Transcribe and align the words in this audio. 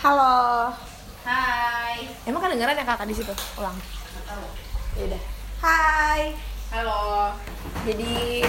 Halo. 0.00 0.72
Hai. 1.28 2.08
Emang 2.24 2.40
kedengeran 2.40 2.72
ya 2.72 2.88
kakak 2.88 3.04
di 3.04 3.12
situ? 3.12 3.36
Ulang. 3.60 3.76
Ya 4.96 5.02
udah. 5.12 5.22
Hai. 5.60 6.32
Halo. 6.72 7.36
Jadi 7.84 8.40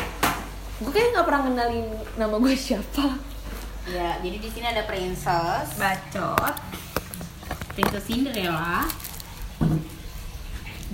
gue 0.79 0.91
kayak 0.95 1.11
nggak 1.11 1.27
pernah 1.27 1.41
kenalin 1.51 1.91
nama 2.15 2.39
gue 2.39 2.55
siapa. 2.55 3.19
Ya, 3.83 4.15
jadi 4.23 4.39
di 4.39 4.47
sini 4.47 4.63
ada 4.63 4.87
princess, 4.87 5.75
Bacot. 5.75 6.55
princess 7.75 8.07
Cinderella 8.07 8.87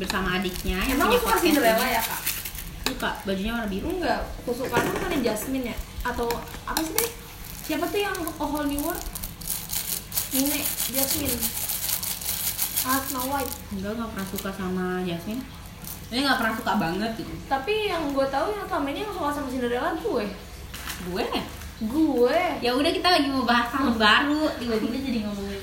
bersama 0.02 0.42
adiknya 0.42 0.82
yang 0.90 0.98
Emang 0.98 1.14
lu 1.14 1.22
suka 1.22 1.38
Cinderella 1.38 1.86
ya 1.86 2.02
kak? 2.02 2.22
Suka, 2.90 3.10
bajunya 3.30 3.54
warna 3.54 3.70
biru. 3.70 3.94
Enggak. 3.94 4.26
Kesukaan 4.42 4.90
kan 4.90 5.06
ada 5.06 5.18
Jasmine 5.22 5.70
ya? 5.70 5.78
Atau 6.02 6.26
apa 6.66 6.82
sih 6.82 6.98
tadi? 6.98 7.10
Siapa 7.62 7.86
tuh 7.94 8.02
yang 8.02 8.18
A 8.18 8.42
Whole 8.42 8.66
New 8.66 8.82
World? 8.82 9.17
Nine, 10.38 10.62
Jasmine. 10.94 11.34
Ah, 12.86 13.02
Snow 13.10 13.26
White. 13.26 13.54
Enggak, 13.74 13.98
nggak 13.98 14.10
pernah 14.14 14.28
suka 14.30 14.50
sama 14.54 14.86
Jasmine. 15.02 15.42
Ini 16.14 16.20
nggak 16.30 16.38
pernah 16.38 16.54
suka 16.54 16.74
banget 16.78 17.12
gitu. 17.18 17.34
Tapi 17.50 17.90
yang 17.90 18.14
gue 18.14 18.28
tahu 18.30 18.54
yang 18.54 18.70
selama 18.70 18.88
ini 18.94 19.02
yang 19.02 19.14
suka 19.18 19.34
sama 19.34 19.50
Cinderella 19.50 19.98
gue. 19.98 20.26
Gue? 21.10 21.26
Gue. 21.90 22.42
Ya 22.62 22.72
udah 22.78 22.92
kita 22.94 23.10
lagi 23.10 23.28
mau 23.34 23.50
bahas 23.50 23.74
tahun 23.74 23.98
baru, 23.98 24.46
tiba-tiba 24.62 24.96
jadi 25.02 25.20
ngomongin. 25.26 25.62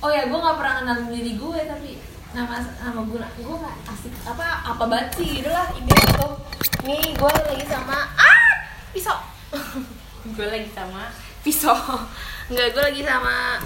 Oh 0.00 0.08
ya, 0.08 0.24
gue 0.24 0.38
nggak 0.40 0.56
pernah 0.56 0.74
kenalin 0.80 1.08
diri 1.12 1.32
gue 1.36 1.60
tapi 1.68 1.90
nama 2.32 2.60
nama 2.60 3.00
gue 3.00 3.16
gue 3.16 3.56
nggak 3.64 3.76
asik 3.88 4.12
apa 4.28 4.60
apa 4.60 4.84
banget 4.84 5.08
sih 5.16 5.40
gitu 5.40 5.48
lah 5.52 5.68
ini 5.72 5.88
gitu. 5.88 6.28
Nih 6.84 7.12
gue 7.12 7.32
lagi 7.32 7.64
sama 7.64 7.96
ah 8.16 8.40
pisau 8.92 9.16
Gue 10.36 10.46
lagi 10.48 10.68
sama 10.72 11.08
pisau 11.40 11.76
nggak 12.46 12.68
gue 12.70 12.82
lagi 12.82 13.02
sama 13.02 13.58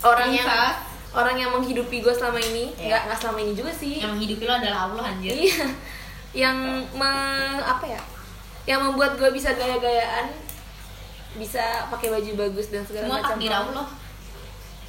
orang 0.00 0.30
yang 0.30 0.48
Princess. 0.48 0.76
orang 1.12 1.36
yang 1.36 1.50
menghidupi 1.52 2.00
gue 2.00 2.14
selama 2.14 2.40
ini. 2.40 2.72
Iya. 2.74 2.86
nggak 2.88 3.00
nggak 3.06 3.18
selama 3.20 3.38
ini 3.40 3.52
juga 3.52 3.72
sih. 3.72 4.00
Yang 4.00 4.12
menghidupi 4.16 4.44
lo 4.44 4.54
adalah 4.54 4.80
Allah 4.88 5.04
anjir. 5.12 5.32
iya. 5.36 5.66
Yang 6.28 6.56
me, 6.92 7.10
apa 7.58 7.84
ya? 7.84 8.00
Yang 8.64 8.80
membuat 8.84 9.16
gue 9.16 9.30
bisa 9.32 9.52
gaya-gayaan 9.52 10.32
bisa 11.36 11.86
pakai 11.88 12.08
baju 12.10 12.30
bagus 12.40 12.68
dan 12.68 12.82
segala 12.82 13.04
Semua 13.04 13.18
macam. 13.20 13.30
takdir 13.36 13.52
Allah. 13.52 13.86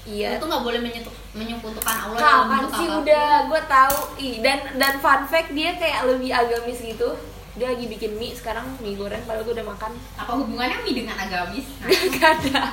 iya. 0.06 0.30
Tuh 0.40 0.48
nggak 0.48 0.64
boleh 0.64 0.80
menyentuh 0.80 1.16
menyekutukan 1.30 1.96
Allah 2.00 2.18
Kapan 2.18 2.64
sih 2.74 2.88
udah? 2.88 3.32
Gue 3.46 3.62
tahu. 3.68 3.98
Ih 4.18 4.36
dan 4.40 4.60
dan 4.76 4.94
fun 4.98 5.22
fact 5.26 5.52
dia 5.52 5.76
kayak 5.76 6.08
lebih 6.08 6.32
agamis 6.32 6.80
gitu 6.80 7.12
dia 7.60 7.76
lagi 7.76 7.86
bikin 7.86 8.16
mie 8.16 8.32
sekarang 8.32 8.64
mie 8.80 8.96
goreng 8.96 9.20
padahal 9.28 9.44
gue 9.44 9.54
udah 9.54 9.68
makan. 9.68 9.92
Apa 10.16 10.32
hubungannya 10.34 10.80
mie 10.82 10.96
dengan 11.04 11.20
agamis? 11.20 11.68
Nah, 11.84 12.04
gak 12.16 12.32
ada. 12.40 12.64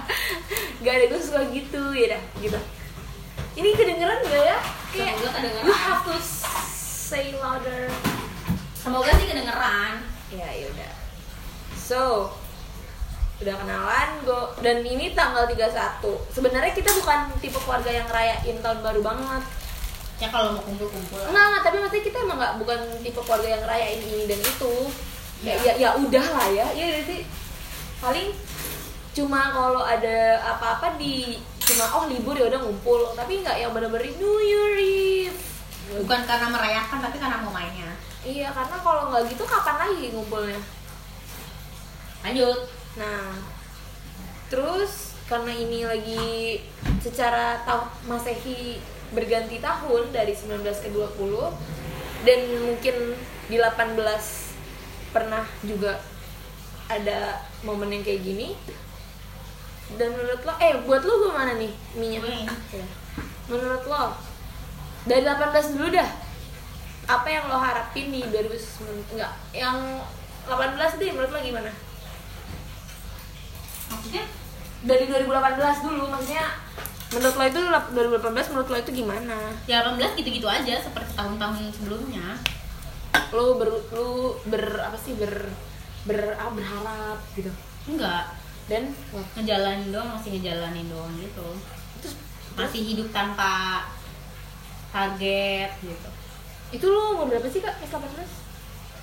Gak 0.81 0.95
ada 0.95 1.05
gue 1.11 1.21
suka 1.21 1.43
gitu. 1.51 1.83
Ya 1.91 2.15
dah 2.15 2.23
gitu. 2.39 2.59
Ini 3.59 3.69
kedengeran 3.75 4.23
gak 4.23 4.43
ya? 4.47 4.59
Kayak 4.95 5.15
Semoga 5.19 5.31
kedengeran. 5.35 5.65
you 5.67 5.75
have 5.75 6.03
to 6.07 6.17
say 6.71 7.35
louder. 7.37 7.91
Semoga 8.73 9.11
sih 9.19 9.27
kedengeran. 9.27 9.95
ya 10.27 10.51
yaudah 10.59 10.91
so 11.77 12.35
udah 13.39 13.55
kenalan 13.63 14.11
gue 14.27 14.43
dan 14.59 14.83
ini 14.83 15.15
tanggal 15.15 15.47
31 15.47 16.03
sebenarnya 16.35 16.75
kita 16.75 16.91
bukan 16.99 17.31
tipe 17.39 17.55
keluarga 17.63 17.95
yang 17.95 18.09
rayain 18.11 18.59
tahun 18.59 18.83
baru 18.83 19.07
banget 19.07 19.43
Ya 20.17 20.29
kalau 20.33 20.57
mau 20.57 20.63
kumpul-kumpul. 20.65 21.21
Enggak, 21.29 21.45
enggak, 21.45 21.63
tapi 21.69 21.77
maksudnya 21.77 22.05
kita 22.09 22.19
emang 22.25 22.39
nggak 22.41 22.55
bukan 22.57 22.81
tipe 23.05 23.21
keluarga 23.21 23.49
yang 23.53 23.63
ngerayain 23.63 24.01
ini 24.01 24.25
dan 24.25 24.41
itu. 24.41 24.75
Ya 25.45 25.55
ya, 25.61 25.73
ya 25.77 25.89
udah 26.01 26.27
lah 26.33 26.49
ya. 26.49 26.67
Ya 26.73 26.87
jadi 27.05 27.29
paling 28.01 28.33
cuma 29.13 29.53
kalau 29.53 29.85
ada 29.85 30.41
apa-apa 30.41 30.97
di 30.97 31.41
cuma 31.61 31.85
oh 32.01 32.05
libur 32.09 32.33
ya 32.33 32.49
udah 32.49 32.61
ngumpul, 32.65 33.13
tapi 33.13 33.45
nggak 33.45 33.57
yang 33.61 33.73
bener-bener 33.77 34.09
New 34.17 34.37
Year 34.41 34.73
Eve. 34.81 35.41
Bukan 36.01 36.21
karena 36.25 36.49
merayakan 36.49 36.99
tapi 37.05 37.17
karena 37.21 37.45
mau 37.45 37.53
mainnya. 37.53 37.93
Iya, 38.27 38.51
karena 38.51 38.77
kalau 38.81 39.13
nggak 39.13 39.31
gitu 39.31 39.45
kapan 39.47 39.77
lagi 39.87 40.11
ngumpulnya? 40.17 40.59
Lanjut. 42.25 42.59
Nah, 42.97 43.37
terus 44.49 45.15
karena 45.29 45.53
ini 45.53 45.85
lagi 45.85 46.27
secara 47.05 47.63
tahun 47.67 47.87
Masehi 48.09 48.81
berganti 49.15 49.63
tahun 49.63 50.11
dari 50.11 50.35
19 50.35 50.63
ke 50.67 50.89
20 50.91 52.27
dan 52.27 52.41
mungkin 52.67 52.97
di 53.47 53.57
18 53.61 53.95
pernah 55.15 55.47
juga 55.63 56.03
ada 56.91 57.43
momen 57.63 57.91
yang 57.95 58.03
kayak 58.03 58.23
gini. 58.23 58.49
Dan 59.95 60.19
menurut 60.19 60.43
lo, 60.43 60.53
eh 60.59 60.75
buat 60.83 61.03
lo 61.07 61.31
gimana 61.31 61.55
nih 61.55 61.73
minyak? 61.95 62.59
Menurut 63.47 63.87
lo 63.87 64.19
dari 65.07 65.23
18 65.23 65.79
dulu 65.79 65.89
dah. 65.95 66.11
Apa 67.07 67.31
yang 67.31 67.47
lo 67.47 67.55
harapin 67.55 68.11
di 68.11 68.19
2019? 68.27 69.15
Enggak, 69.15 69.33
yang 69.55 70.03
18 70.51 70.99
deh 70.99 71.11
menurut 71.15 71.31
lo 71.31 71.39
gimana? 71.39 71.71
Maksudnya 73.87 74.27
dari 74.83 75.05
2018 75.07 75.87
dulu 75.87 76.11
maksudnya 76.11 76.47
menurut 77.13 77.35
lo 77.39 77.45
itu 77.47 77.61
2018 77.61 78.51
menurut 78.51 78.69
lo 78.71 78.77
itu 78.79 78.91
gimana? 78.93 79.39
Ya 79.71 79.87
18 79.87 80.19
gitu-gitu 80.19 80.47
aja 80.47 80.75
seperti 80.81 81.13
tahun-tahun 81.15 81.71
sebelumnya. 81.71 82.39
lo 83.33 83.59
ber 83.59 83.71
lo 83.95 84.39
ber 84.47 84.65
apa 84.83 84.99
sih? 84.99 85.15
Ber 85.15 85.51
ber 86.07 86.35
ah, 86.39 86.51
berharap 86.51 87.19
gitu? 87.35 87.51
Enggak. 87.87 88.35
dan? 88.67 88.91
Wah, 89.15 89.23
Ngejalanin 89.39 89.95
doang, 89.95 90.19
masih 90.19 90.35
ngejalanin 90.35 90.91
doang 90.91 91.15
gitu. 91.23 91.47
terus 92.03 92.15
Masih 92.59 92.83
hidup 92.83 93.15
tanpa 93.15 93.87
target 94.91 95.71
gitu. 95.83 96.09
itu 96.75 96.87
lo 96.91 97.15
umur 97.15 97.31
berapa 97.31 97.47
sih 97.47 97.63
kak? 97.63 97.79
Pas 97.79 97.87
18 97.87 98.27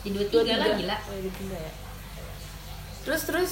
Di 0.04 0.10
23 0.12 0.60
lah 0.60 0.76
gila. 0.76 0.98
oh, 1.00 1.16
iya, 1.16 1.32
23 1.32 1.56
ya. 1.56 1.72
Terus 3.08 3.22
terus? 3.24 3.52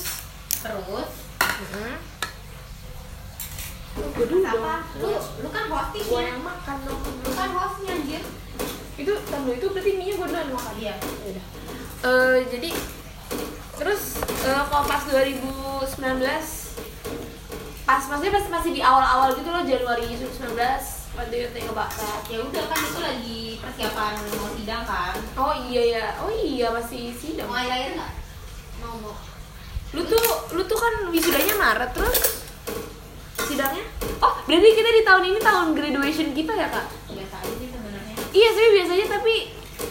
Terus? 0.59 1.11
Mm 1.40 1.95
Lu 1.95 2.10
gue 3.91 4.25
apa? 4.41 4.75
Lu 4.97 5.12
lu 5.13 5.47
kan 5.50 5.63
gue 5.68 5.75
hostingnya. 5.75 6.22
yang 6.28 6.40
makan 6.40 6.78
dong 6.84 7.02
Lu 7.02 7.31
kan 7.31 7.50
hostnya 7.52 7.91
anjir. 7.94 8.24
itu 8.96 9.13
tunggu 9.25 9.52
itu 9.52 9.66
berarti 9.68 9.91
mie 9.97 10.13
gue 10.13 10.22
dulu 10.22 10.38
yang 10.38 10.52
makan 10.52 10.74
Iya. 10.78 10.96
Yaudah. 11.00 11.46
Eh, 12.02 12.38
jadi 12.47 12.69
terus 13.75 14.02
eh, 14.22 14.62
kalau 14.63 14.85
pas 14.85 15.02
2019 15.03 15.91
pas 17.81 18.03
maksudnya 18.06 18.31
pas 18.31 18.46
masih 18.52 18.72
di 18.72 18.81
awal-awal 18.81 19.34
gitu 19.34 19.50
loh 19.50 19.66
Januari 19.66 20.06
2019 20.06 20.53
what 21.12 21.28
do 21.28 21.35
you 21.35 21.50
think 21.52 21.68
about 21.68 21.91
that? 21.91 22.23
Ya 22.25 22.40
udah 22.40 22.63
kan 22.66 22.79
itu 22.79 23.00
lagi 23.00 23.40
persiapan 23.59 24.16
mau 24.31 24.47
sidang 24.56 24.84
kan. 24.85 25.13
Oh 25.35 25.52
iya 25.68 25.81
ya, 25.91 26.06
oh 26.23 26.31
iya 26.31 26.72
masih 26.72 27.12
sidang. 27.12 27.52
Mau 27.52 27.59
air 27.59 27.68
air 27.68 27.91
nggak? 27.94 28.12
Mau 28.79 28.96
mau. 29.02 29.16
Lu 29.91 30.08
tuh 30.08 30.23
lu 30.56 30.63
tuh 30.63 30.79
kan 30.79 31.12
wisudanya 31.12 31.52
Maret 31.53 31.91
terus 31.91 32.41
sidangnya? 33.51 33.84
Oh 34.19 34.34
berarti 34.41 34.69
kita 34.72 34.89
di 34.89 35.03
tahun 35.03 35.23
ini 35.25 35.39
tahun 35.39 35.67
graduation 35.72 36.28
kita 36.31 36.53
ya 36.53 36.67
kak? 36.67 36.85
Biasa 37.07 37.35
aja 37.38 37.53
sih 37.53 37.67
sebenarnya. 37.67 38.16
Iya 38.31 38.50
sih 38.50 38.66
biasanya 38.73 39.07
tapi 39.09 39.34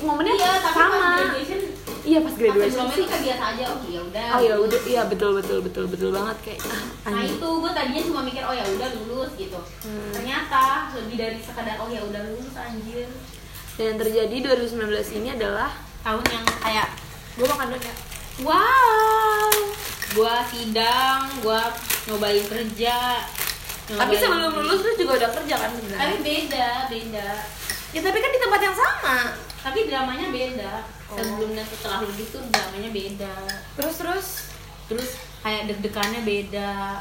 momennya 0.01 0.33
Iya, 0.33 0.51
tapi 0.61 0.77
sama. 0.77 0.89
pas 0.91 1.13
graduation 1.21 1.61
Iya 2.01 2.19
pas 2.19 2.27
pas 2.27 2.39
graduation 2.39 2.73
sebelumnya 2.81 2.97
sih. 2.97 3.07
kayak 3.07 3.23
biasa 3.23 3.45
aja. 3.47 3.65
Oh 3.69 3.79
ya 3.85 4.01
udah. 4.03 4.27
Oh 4.31 4.41
ya 4.41 4.55
udah, 4.57 4.81
iya 4.85 5.03
betul 5.05 5.31
betul 5.37 5.59
betul 5.61 5.85
betul 5.87 6.09
banget 6.11 6.37
kayak 6.41 6.61
ah, 6.65 6.83
Nah 7.07 7.23
itu 7.23 7.45
gue 7.55 7.71
tadinya 7.71 8.03
cuma 8.03 8.21
mikir 8.23 8.43
oh 8.43 8.53
ya 8.53 8.65
udah 8.67 8.89
lulus 8.97 9.31
gitu. 9.37 9.61
Hmm. 9.85 10.11
Ternyata 10.11 10.63
lebih 10.95 11.17
dari 11.17 11.39
sekadar 11.39 11.77
oh 11.77 11.89
ya 11.89 12.01
udah 12.01 12.23
lulus 12.27 12.55
anjir. 12.55 13.09
Dan 13.77 13.85
yang 13.87 13.99
terjadi 13.99 14.37
2019 14.59 14.81
ini 15.15 15.29
adalah 15.31 15.71
Tahun 16.01 16.25
yang 16.27 16.45
kayak 16.59 16.89
gue 17.37 17.45
makan 17.45 17.67
dulu 17.71 17.81
ya. 17.83 17.95
wow, 18.41 19.53
gua 20.11 20.41
sidang, 20.47 21.21
gua 21.41 21.69
nyobain 22.07 22.41
kerja. 22.43 23.21
Tapi 23.93 24.13
nyobain- 24.13 24.23
sebelum 24.23 24.51
lulus 24.57 24.81
lu 24.81 24.93
juga 24.97 25.13
udah 25.17 25.31
kerja 25.33 25.55
kan 25.57 25.69
Tapi 25.69 25.79
sebenarnya. 25.81 26.19
beda, 26.21 26.69
beda. 26.87 27.29
Ya 27.91 28.01
tapi 28.01 28.19
kan 28.19 28.31
di 28.31 28.39
tempat 28.39 28.61
yang 28.61 28.77
sama. 28.77 29.17
Tapi 29.61 29.79
dramanya 29.85 30.27
beda. 30.29 30.73
Oh. 31.07 31.17
Sebelum 31.17 31.51
dan 31.53 31.67
setelah 31.67 31.99
lulus 32.01 32.29
tuh 32.29 32.43
dramanya 32.47 32.91
beda. 32.91 33.35
Terus 33.75 33.95
terus 33.97 34.27
Terus 34.87 35.11
kayak 35.41 35.67
deg-degannya 35.67 36.21
beda. 36.21 36.99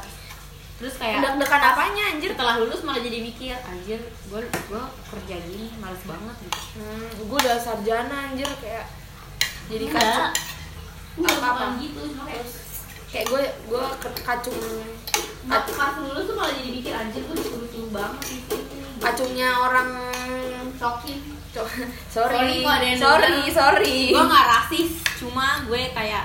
Terus 0.76 0.94
kayak 0.96 1.20
deg-degan 1.20 1.62
apanya 1.64 2.04
anjir? 2.08 2.30
setelah 2.30 2.56
lulus 2.56 2.80
malah 2.80 2.98
jadi 2.98 3.18
mikir 3.20 3.52
anjir 3.60 3.98
gue 4.00 4.40
gue 4.40 4.82
kerja 5.06 5.34
gini 5.42 5.68
males 5.76 6.00
banget 6.02 6.36
gitu 6.40 6.60
Hmm, 6.74 7.06
gue 7.20 7.38
udah 7.38 7.56
sarjana 7.56 8.16
anjir 8.26 8.48
kayak 8.56 8.86
jadi. 9.66 9.84
Enggak, 9.86 10.30
Apa-apa? 11.36 11.50
bukan 11.52 11.70
gitu 11.80 12.00
cuma 12.08 12.24
kayak 12.24 12.46
Kayak 13.10 13.26
gue 13.26 13.42
gue 13.66 13.84
kacung 14.22 14.56
Nah, 15.40 15.64
pas 15.64 15.94
lulus 15.96 16.28
tuh 16.28 16.36
malah 16.36 16.52
jadi 16.52 16.68
mikir 16.68 16.92
anjir 16.92 17.24
gue 17.24 17.36
disuruh-suruh 17.36 17.90
banget 17.90 18.20
kacungnya 19.00 19.48
orang 19.56 19.88
shocking 20.76 21.20
Co- 21.50 21.66
sorry. 22.14 22.62
Sorry 22.62 22.94
sorry 22.94 23.42
sorry. 23.50 23.98
Gue 24.14 24.22
nggak 24.22 24.46
rasis 24.46 24.90
cuma 25.18 25.66
gue 25.66 25.90
kayak 25.90 26.24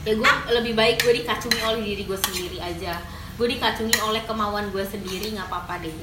ya 0.00 0.12
gue 0.16 0.32
lebih 0.50 0.72
baik 0.74 0.98
gue 0.98 1.22
dikacungi 1.22 1.60
oleh 1.60 1.84
diri 1.84 2.02
gue 2.08 2.18
sendiri 2.18 2.58
aja. 2.58 2.98
Gue 3.38 3.46
dikacungi 3.46 4.00
oleh 4.02 4.24
kemauan 4.26 4.72
gue 4.74 4.82
sendiri 4.82 5.30
nggak 5.30 5.46
apa-apa 5.46 5.78
deh. 5.78 5.94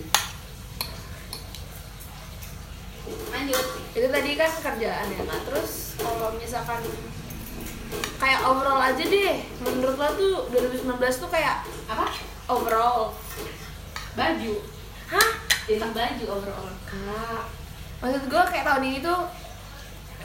Lanjut. 3.28 3.66
Itu 3.92 4.08
tadi 4.08 4.30
kan 4.38 4.52
kerjaan 4.54 5.08
ya 5.10 5.22
nah 5.26 5.40
terus 5.44 6.00
kalau 6.00 6.32
misalkan 6.38 6.80
kayak 8.18 8.44
overall 8.44 8.82
aja 8.82 9.04
deh. 9.04 9.36
Menurut 9.62 9.96
lo 9.96 10.08
tuh 10.16 10.36
2019 10.54 11.24
tuh 11.24 11.30
kayak 11.30 11.64
apa? 11.88 12.08
Overall. 12.50 13.14
Baju. 14.18 14.56
Hah? 15.12 15.30
Jadi 15.68 15.84
baju 15.84 16.26
overall. 16.32 16.70
Kak. 16.88 17.44
Maksud 18.04 18.24
gue 18.30 18.44
kayak 18.54 18.66
tahun 18.66 18.84
ini 18.88 19.00
tuh 19.04 19.20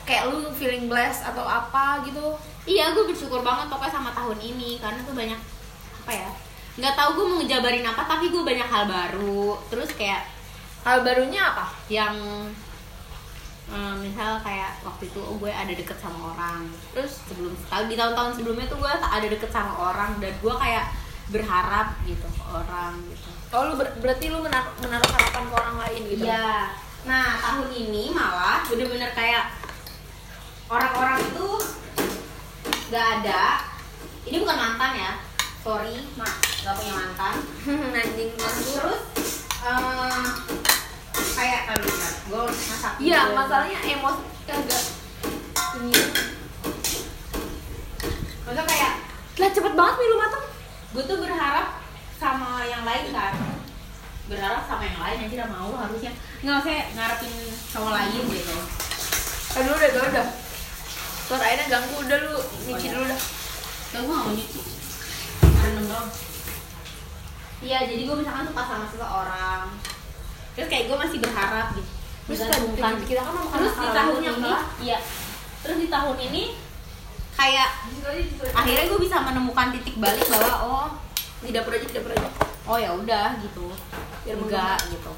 kayak 0.03 0.35
lu 0.35 0.51
feeling 0.55 0.87
blessed 0.87 1.27
atau 1.27 1.43
apa 1.43 2.03
gitu. 2.07 2.37
Iya 2.63 2.95
gue 2.95 3.11
bersyukur 3.11 3.43
banget 3.43 3.67
pokoknya 3.71 3.93
sama 3.95 4.11
tahun 4.15 4.39
ini 4.39 4.79
karena 4.79 5.01
tuh 5.03 5.15
banyak 5.15 5.41
apa 6.03 6.13
ya 6.15 6.31
nggak 6.73 6.97
tahu 6.97 7.11
gue 7.21 7.27
mau 7.29 7.37
ngejabarin 7.45 7.85
apa 7.85 8.03
tapi 8.09 8.33
gue 8.33 8.43
banyak 8.43 8.69
hal 8.69 8.85
baru. 8.89 9.61
Terus 9.69 9.91
kayak 9.93 10.25
hal 10.83 11.05
barunya 11.05 11.43
apa? 11.53 11.67
yang 11.93 12.17
eh, 13.73 13.95
misal 13.99 14.39
kayak 14.45 14.79
waktu 14.85 15.09
itu 15.09 15.21
oh, 15.25 15.37
gue 15.41 15.49
ada 15.49 15.73
deket 15.73 15.97
sama 15.97 16.37
orang 16.37 16.69
terus 16.93 17.25
sebelum 17.25 17.57
tahun 17.67 17.87
di 17.89 17.97
tahun-tahun 17.97 18.33
sebelumnya 18.37 18.67
tuh 18.69 18.79
gue 18.79 18.93
ada 18.93 19.27
deket 19.27 19.51
sama 19.51 19.73
orang 19.73 20.21
dan 20.21 20.33
gue 20.37 20.55
kayak 20.61 20.93
berharap 21.33 21.97
gitu 22.05 22.29
ke 22.29 22.45
orang 22.53 23.01
gitu 23.09 23.31
oh 23.57 23.63
lu 23.73 23.75
ber- 23.81 23.97
berarti 24.01 24.29
lu 24.29 24.45
menaruh, 24.45 24.73
menaruh 24.85 25.11
harapan 25.13 25.43
ke 25.49 25.55
orang 25.57 25.77
lain 25.81 26.03
gitu 26.09 26.25
Iya. 26.29 26.77
Nah 27.03 27.35
tahun 27.43 27.69
ini 27.75 28.15
malah 28.15 28.63
bener-bener 28.71 29.11
kayak 29.11 29.51
orang-orang 30.71 31.19
itu 31.19 31.49
nggak 32.89 33.07
ada. 33.21 33.43
Ini 34.23 34.37
bukan 34.39 34.55
mantan 34.57 34.93
ya. 34.95 35.13
Sorry, 35.67 35.99
mak 36.15 36.31
nggak 36.63 36.75
punya 36.79 36.95
mantan. 36.95 37.35
anjing 37.99 38.31
Terus 38.39 39.03
eh, 39.67 40.23
kayak 41.43 41.63
kali 41.75 41.91
gue 42.31 42.43
masak. 42.47 42.93
iya 43.03 43.21
masalahnya 43.35 43.79
emosi 43.83 44.23
agak 44.47 44.83
ini 45.83 46.03
Maksudnya 48.43 48.65
kayak 48.69 48.93
lah 49.43 49.51
cepet 49.51 49.73
banget 49.75 49.95
nih 49.99 50.07
lu 50.07 50.17
matang 50.23 50.45
gue 50.93 51.03
tuh 51.09 51.19
berharap 51.19 51.83
sama 52.23 52.63
yang 52.63 52.87
lain 52.87 53.11
kan. 53.11 53.35
Berharap 54.31 54.63
sama 54.71 54.87
yang 54.87 55.01
lain 55.03 55.19
aja 55.27 55.35
udah 55.43 55.51
mau 55.51 55.73
harusnya. 55.75 56.13
Nggak 56.45 56.63
usah 56.63 56.75
ngarepin 56.95 57.35
cowok 57.75 57.93
lain 57.97 58.23
gitu. 58.29 58.57
Aduh 59.59 59.73
udah 59.75 59.89
udah 59.89 60.05
udah. 60.15 60.27
Suara 61.27 61.45
airnya 61.49 61.67
ganggu 61.67 61.97
udah 61.97 62.19
lu 62.29 62.37
nyuci 62.71 62.87
dulu 62.93 63.05
dah. 63.09 63.21
Gak, 63.91 64.01
gue 64.05 64.15
gak 64.15 64.23
mau 64.23 64.31
nyuci. 64.37 64.61
Rendem 65.43 65.85
doang. 65.91 66.09
Iya, 67.63 67.79
jadi 67.87 68.03
gue 68.05 68.17
misalkan 68.21 68.45
suka 68.47 68.63
sama 68.63 68.87
seseorang 68.91 69.63
Terus 70.53 70.69
kayak 70.69 70.85
gue 70.89 70.97
masih 71.01 71.19
berharap 71.23 71.67
gitu. 71.75 71.91
Terus 72.23 72.39
Menggantungkan. 72.47 72.93
kita 73.03 73.21
kan 73.27 73.33
mau 73.35 73.47
Terus 73.51 73.75
di 73.75 73.89
tahun 73.91 74.21
ini 74.23 74.51
Iya. 74.87 74.99
Terus 75.63 75.77
di 75.83 75.89
tahun 75.91 76.17
ini 76.31 76.43
Kayak 77.33 77.69
Akhirnya 78.55 78.85
gue 78.87 79.01
bisa 79.03 79.17
menemukan 79.25 79.67
titik 79.75 79.97
balik 79.99 80.23
bahwa 80.31 80.53
Oh 80.63 80.89
di 81.43 81.51
dapur 81.51 81.75
aja 81.75 81.83
di 81.83 81.95
dapur 81.99 82.15
aja 82.15 82.31
Oh 82.63 82.79
ya 82.79 82.95
udah 82.95 83.35
gitu. 83.43 83.67
Biar 84.23 84.39
Enggak 84.39 84.79
gitu. 84.87 85.13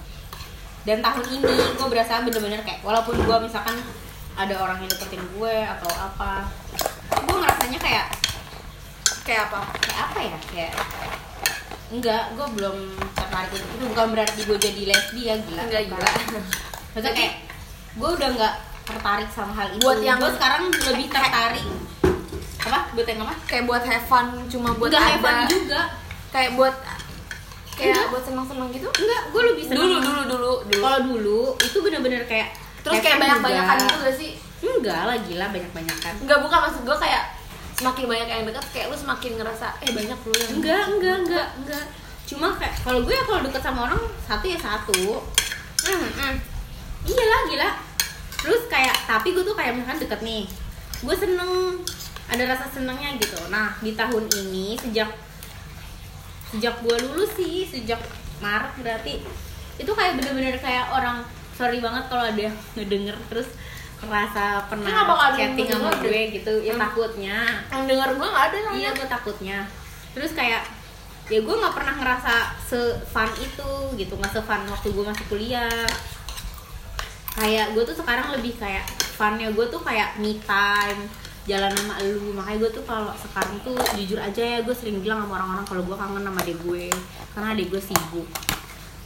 Dan 0.88 1.04
tahun 1.04 1.24
ini 1.28 1.52
gue 1.76 1.88
berasa 1.92 2.24
bener-bener 2.24 2.64
kayak 2.64 2.80
Walaupun 2.80 3.20
gue 3.20 3.36
misalkan 3.44 3.76
ada 4.34 4.54
orang 4.58 4.80
yang 4.80 4.90
deketin 4.90 5.20
gue 5.36 5.54
atau 5.62 5.90
apa 5.92 6.48
gue 7.14 7.36
ngerasanya 7.36 7.78
kayak 7.78 8.06
kayak 9.24 9.46
apa? 9.52 9.60
Kayak 9.78 10.00
apa 10.10 10.18
ya? 10.20 10.38
Kayak 10.48 10.72
enggak 11.90 12.32
gue 12.32 12.46
belum 12.54 12.76
tertarik 13.12 13.50
itu. 13.52 13.84
Bukan 13.84 14.06
berarti 14.10 14.40
gue 14.42 14.58
jadi 14.58 14.82
lesbi 14.88 15.20
ya 15.24 15.36
gila. 15.36 15.62
Enggak, 15.62 15.82
gila. 15.86 16.08
maksudnya 16.94 17.12
kayak 17.12 17.34
gue 17.94 18.10
udah 18.10 18.28
nggak 18.30 18.54
tertarik 18.84 19.28
sama 19.28 19.52
hal 19.52 19.68
itu. 19.70 19.80
Buat 19.80 19.98
yang- 20.00 20.18
gue 20.18 20.32
sekarang 20.32 20.62
lebih 20.70 21.06
tertarik 21.08 21.66
apa? 22.60 22.80
Buat 22.92 23.06
yang 23.06 23.20
apa? 23.22 23.34
Kayak 23.44 23.64
buat 23.66 23.82
have 23.82 24.06
fun 24.06 24.26
cuma 24.46 24.68
buat 24.72 24.88
Nggak 24.88 25.00
ada 25.00 25.10
have 25.10 25.20
fun 25.20 25.36
juga. 25.46 25.80
kayak 26.30 26.50
buat 26.54 26.74
kayak 27.74 27.90
Enggak. 27.90 28.06
buat 28.10 28.22
senang-senang 28.24 28.68
gitu? 28.70 28.88
Enggak 28.88 29.22
gue 29.28 29.42
lebih 29.52 29.64
seneng 29.66 29.80
dulu 29.82 29.96
dulu 29.98 30.22
dulu 30.24 30.52
dulu. 30.64 30.80
Kalau 30.80 31.00
dulu 31.02 31.38
itu 31.60 31.78
bener-bener 31.80 32.22
kayak 32.24 32.48
terus 32.80 33.00
kayak 33.00 33.18
banyak-banyakan 33.18 33.76
gitu 33.80 33.96
gak 33.98 34.16
sih? 34.16 34.30
Enggak 34.62 35.00
lah 35.04 35.16
gila 35.18 35.46
banyak-banyakan. 35.50 36.12
Enggak 36.22 36.38
bukan 36.40 36.58
maksud 36.62 36.82
gue 36.82 36.96
kayak 36.96 37.22
semakin 37.74 38.04
banyak 38.06 38.28
yang 38.30 38.46
dekat 38.46 38.66
kayak 38.70 38.86
lu 38.90 38.96
semakin 38.96 39.32
ngerasa 39.34 39.66
eh 39.82 39.90
banyak 39.90 40.18
lu 40.22 40.34
yang 40.34 40.50
enggak 40.58 40.84
enggak 40.94 41.16
enggak 41.26 41.48
enggak. 41.58 41.84
Cuma 42.24 42.54
kayak 42.56 42.74
kalau 42.80 43.00
gue 43.02 43.12
ya 43.12 43.24
kalau 43.26 43.40
deket 43.42 43.62
sama 43.62 43.80
orang 43.90 44.00
satu 44.24 44.44
ya 44.46 44.58
satu. 44.58 45.20
Hmm, 45.84 46.08
hmm. 46.14 46.34
iya 47.04 47.24
lah 47.26 47.40
gila. 47.50 47.70
Terus 48.44 48.62
kayak 48.70 48.96
tapi 49.10 49.34
gue 49.34 49.44
tuh 49.44 49.56
kayak 49.58 49.74
misalkan 49.74 50.00
deket 50.00 50.20
nih 50.22 50.44
gue 51.04 51.16
seneng 51.18 51.82
ada 52.30 52.42
rasa 52.48 52.64
senengnya 52.70 53.18
gitu. 53.18 53.36
Nah 53.50 53.76
di 53.82 53.92
tahun 53.92 54.24
ini 54.30 54.78
sejak 54.78 55.10
sejak 56.54 56.74
gue 56.86 56.96
lulus 57.10 57.34
sih 57.34 57.66
sejak 57.66 57.98
Maret 58.38 58.78
berarti 58.78 59.18
itu 59.74 59.90
kayak 59.90 60.14
bener-bener 60.22 60.54
kayak 60.62 60.86
orang 60.94 61.26
sorry 61.58 61.82
banget 61.82 62.06
kalau 62.06 62.22
ada 62.22 62.40
yang 62.50 62.56
ngedenger 62.78 63.18
terus 63.26 63.50
kerasa 64.00 64.66
pernah 64.68 64.90
nggak 64.90 65.32
chatting 65.38 65.68
sama 65.70 65.90
gue 66.00 66.20
gitu. 66.34 66.52
Ya 66.62 66.74
Hmm. 66.74 66.82
takutnya. 66.88 67.38
yang 67.72 67.84
denger 67.88 68.10
gue 68.16 68.28
nggak 68.28 68.46
ada 68.52 68.58
iya 68.76 68.90
gue 68.92 69.06
takutnya. 69.08 69.58
Terus 70.14 70.32
kayak 70.36 70.62
ya 71.32 71.40
gue 71.40 71.54
nggak 71.56 71.74
pernah 71.74 71.94
ngerasa 71.98 72.34
se 72.60 72.80
fun 73.06 73.30
itu 73.40 73.70
gitu. 73.96 74.12
Nggak 74.14 74.32
se 74.34 74.40
fun 74.44 74.62
waktu 74.68 74.88
gue 74.92 75.04
masih 75.04 75.26
kuliah. 75.30 75.86
Kayak 77.34 77.74
gue 77.74 77.82
tuh 77.82 77.96
sekarang 77.98 78.30
lebih 78.30 78.54
kayak 78.54 78.86
funnya 79.18 79.50
gue 79.50 79.66
tuh 79.66 79.82
kayak 79.82 80.18
me 80.22 80.38
time 80.46 81.10
jalan 81.50 81.72
sama 81.74 81.98
lu. 82.04 82.30
Makanya 82.36 82.58
gue 82.62 82.70
tuh 82.70 82.84
kalau 82.86 83.10
sekarang 83.18 83.58
tuh 83.66 83.74
jujur 83.98 84.18
aja 84.22 84.42
ya 84.42 84.58
gue 84.62 84.74
sering 84.76 85.02
bilang 85.02 85.26
sama 85.26 85.42
orang-orang 85.42 85.66
kalau 85.66 85.82
gue 85.82 85.96
kangen 85.98 86.22
sama 86.22 86.40
adik 86.44 86.58
gue. 86.62 86.86
Karena 87.34 87.48
adik 87.56 87.68
gue 87.74 87.82
sibuk 87.82 88.28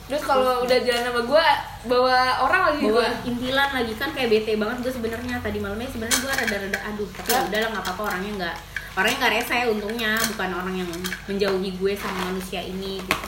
terus 0.08 0.24
kalau 0.24 0.64
udah 0.64 0.78
jalan 0.80 1.02
sama 1.04 1.20
gue 1.20 1.46
bawa 1.84 2.18
orang 2.48 2.62
lagi 2.72 2.82
bawa 2.88 2.96
gue 2.96 3.08
intilan 3.28 3.68
lagi 3.76 3.92
kan 4.00 4.08
kayak 4.16 4.28
bete 4.32 4.56
banget 4.56 4.76
gue 4.80 4.92
sebenarnya. 4.92 5.36
Tadi 5.44 5.58
malamnya 5.60 5.88
sebenarnya 5.92 6.18
gue 6.18 6.32
rada-rada 6.32 6.78
aduh 6.88 7.08
tapi 7.12 7.28
ya 7.28 7.40
udah 7.44 7.58
lah 7.60 7.68
nggak 7.76 7.84
apa-apa 7.84 8.02
orangnya 8.08 8.32
nggak 8.40 8.56
orangnya 8.96 9.16
nggak 9.20 9.32
rese 9.36 9.58
untungnya. 9.68 10.12
Bukan 10.34 10.50
orang 10.56 10.74
yang 10.80 10.90
menjauhi 11.28 11.70
gue 11.76 11.92
sama 11.92 12.32
manusia 12.32 12.60
ini 12.64 13.04
gitu. 13.04 13.24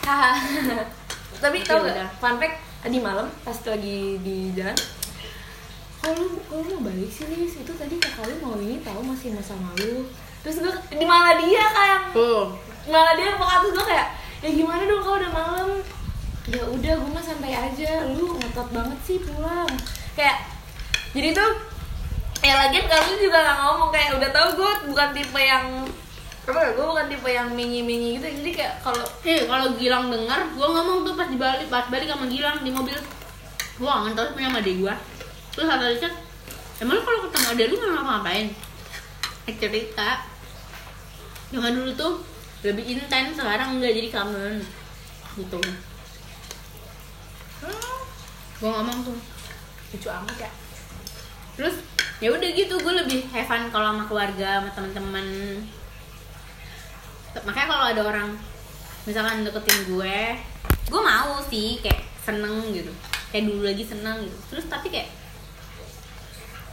Tapi 1.44 1.64
tau 1.64 1.80
gak 1.80 2.20
fun 2.20 2.36
fact 2.36 2.56
tadi 2.84 2.96
malam 3.00 3.28
pas 3.44 3.56
lagi 3.64 4.20
di 4.20 4.52
jalan 4.52 4.76
kalau 6.00 6.24
kalau 6.48 6.64
mau 6.64 6.88
balik 6.88 7.12
sih 7.12 7.28
Lis, 7.28 7.60
itu 7.60 7.72
tadi 7.76 8.00
kakak 8.00 8.24
lu 8.24 8.34
mau 8.40 8.56
ini 8.56 8.80
tahu 8.80 9.04
masih 9.04 9.36
masa 9.36 9.52
malu. 9.60 10.08
Terus 10.40 10.64
gue 10.64 10.72
di 10.96 11.04
malah 11.04 11.36
dia 11.36 11.60
kayak 11.60 12.00
Tuh. 12.16 12.56
malah 12.88 13.12
dia 13.12 13.36
terus 13.36 13.72
gue 13.76 13.84
kayak 13.84 14.08
ya 14.40 14.48
gimana 14.56 14.88
dong 14.88 15.04
kalau 15.04 15.20
udah 15.20 15.32
malam 15.36 15.68
ya 16.50 16.62
udah 16.66 16.92
gue 16.98 17.10
mah 17.14 17.22
santai 17.22 17.54
aja 17.54 18.10
lu 18.10 18.34
ngotot 18.34 18.68
banget 18.74 18.98
sih 19.06 19.18
pulang 19.22 19.70
kayak 20.18 20.50
jadi 21.14 21.30
tuh 21.30 21.50
ya 22.42 22.54
lagian 22.66 22.86
kamu 22.90 23.12
juga 23.22 23.38
nggak 23.38 23.58
ngomong 23.62 23.90
kayak 23.94 24.18
udah 24.18 24.30
tau 24.34 24.48
gue 24.58 24.72
bukan 24.90 25.08
tipe 25.14 25.40
yang 25.40 25.86
apa 26.50 26.58
ya 26.66 26.70
gue 26.74 26.82
bukan 26.82 27.06
tipe 27.06 27.28
yang 27.30 27.48
minyi 27.54 27.86
minyi 27.86 28.18
gitu 28.18 28.26
jadi 28.26 28.50
kayak 28.50 28.74
kalau 28.82 29.06
Eh, 29.20 29.44
kalau 29.44 29.76
Gilang 29.76 30.08
denger, 30.08 30.40
gue 30.56 30.66
ngomong 30.66 31.04
tuh 31.04 31.12
pas 31.12 31.28
dibalik, 31.28 31.68
pas 31.68 31.84
balik 31.92 32.08
sama 32.08 32.24
Gilang 32.24 32.64
di 32.64 32.72
mobil. 32.72 32.96
Gue 33.76 33.84
kangen 33.86 34.16
terus 34.16 34.32
punya 34.32 34.48
sama 34.48 34.64
gue. 34.64 34.94
Terus 35.52 35.66
kata 35.68 35.84
Richard, 35.92 36.16
emang 36.80 36.96
lu 36.96 37.02
kalau 37.04 37.20
ketemu 37.28 37.46
adek 37.52 37.66
lu 37.68 37.74
nggak 37.76 37.92
ngapa-ngapain? 37.94 38.46
Eh, 39.44 39.54
cerita. 39.60 40.10
Zaman 41.52 41.72
dulu 41.76 41.90
tuh 41.92 42.12
lebih 42.64 42.96
intens, 42.96 43.36
sekarang 43.36 43.76
enggak 43.76 43.92
jadi 43.92 44.08
kangen. 44.08 44.54
Gitu. 45.36 45.60
Gue 48.60 48.70
ngomong 48.70 48.98
tuh. 49.04 49.18
lucu 49.90 50.06
amat 50.06 50.36
ya 50.38 50.50
Terus 51.58 51.82
ya 52.22 52.30
udah 52.30 52.48
gitu, 52.54 52.78
gue 52.78 52.94
lebih 52.94 53.26
have 53.34 53.48
fun 53.50 53.66
kalau 53.74 53.90
sama 53.90 54.04
keluarga, 54.06 54.62
sama 54.62 54.70
teman-teman. 54.70 55.26
Makanya 57.42 57.68
kalau 57.68 57.84
ada 57.90 58.02
orang 58.06 58.28
misalkan 59.02 59.42
deketin 59.42 59.90
gue, 59.90 60.18
gue 60.86 61.00
mau 61.00 61.42
sih 61.50 61.82
kayak 61.82 62.06
seneng 62.22 62.70
gitu, 62.70 62.94
kayak 63.34 63.50
dulu 63.50 63.66
lagi 63.66 63.82
seneng 63.82 64.22
gitu. 64.22 64.38
Terus 64.54 64.70
tapi 64.70 64.94
kayak 64.94 65.10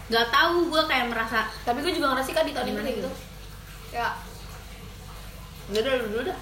nggak 0.07 0.27
tahu 0.31 0.71
gue 0.71 0.81
kayak 0.87 1.11
merasa 1.11 1.51
tapi 1.67 1.83
gue 1.83 1.91
juga 1.91 2.15
ngerasa 2.15 2.31
kan 2.31 2.47
di 2.47 2.55
tahun 2.55 2.71
ini 2.71 2.79
kayak 2.79 2.97
gitu? 3.03 3.11
gitu 3.11 3.11
ya 3.91 4.07
udah 5.67 5.79
udah 5.83 5.93
udah 6.07 6.19
udah 6.31 6.37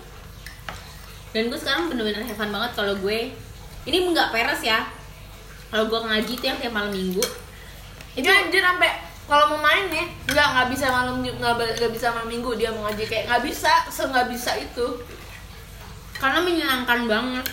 dan 1.34 1.44
gue 1.50 1.60
sekarang 1.60 1.84
bener-bener 1.90 2.22
have 2.22 2.38
fun 2.38 2.54
banget 2.54 2.72
kalau 2.78 2.94
gue 3.02 3.34
ini 3.86 4.12
nggak 4.12 4.34
peres 4.34 4.62
ya. 4.66 4.86
Kalau 5.70 5.90
gue 5.90 6.00
ngaji 6.02 6.34
tuh 6.38 6.46
yang 6.46 6.60
tiap 6.62 6.74
malam 6.74 6.94
minggu. 6.94 7.22
Itu 8.18 8.28
anjir 8.30 8.62
sampai 8.62 8.92
kalau 9.26 9.58
mau 9.58 9.60
main 9.66 9.90
nih 9.90 10.06
nggak 10.30 10.48
nggak 10.54 10.68
bisa 10.70 10.86
malam 10.94 11.22
nggak 11.26 11.92
bisa 11.94 12.14
malam 12.14 12.30
minggu 12.30 12.52
dia 12.58 12.70
mau 12.74 12.90
ngaji. 12.90 13.04
Kayak 13.06 13.26
nggak 13.30 13.44
bisa 13.46 13.72
se 13.90 14.04
nggak 14.06 14.28
bisa 14.32 14.52
itu. 14.58 14.88
Karena 16.18 16.40
menyenangkan 16.42 17.00
banget. 17.06 17.46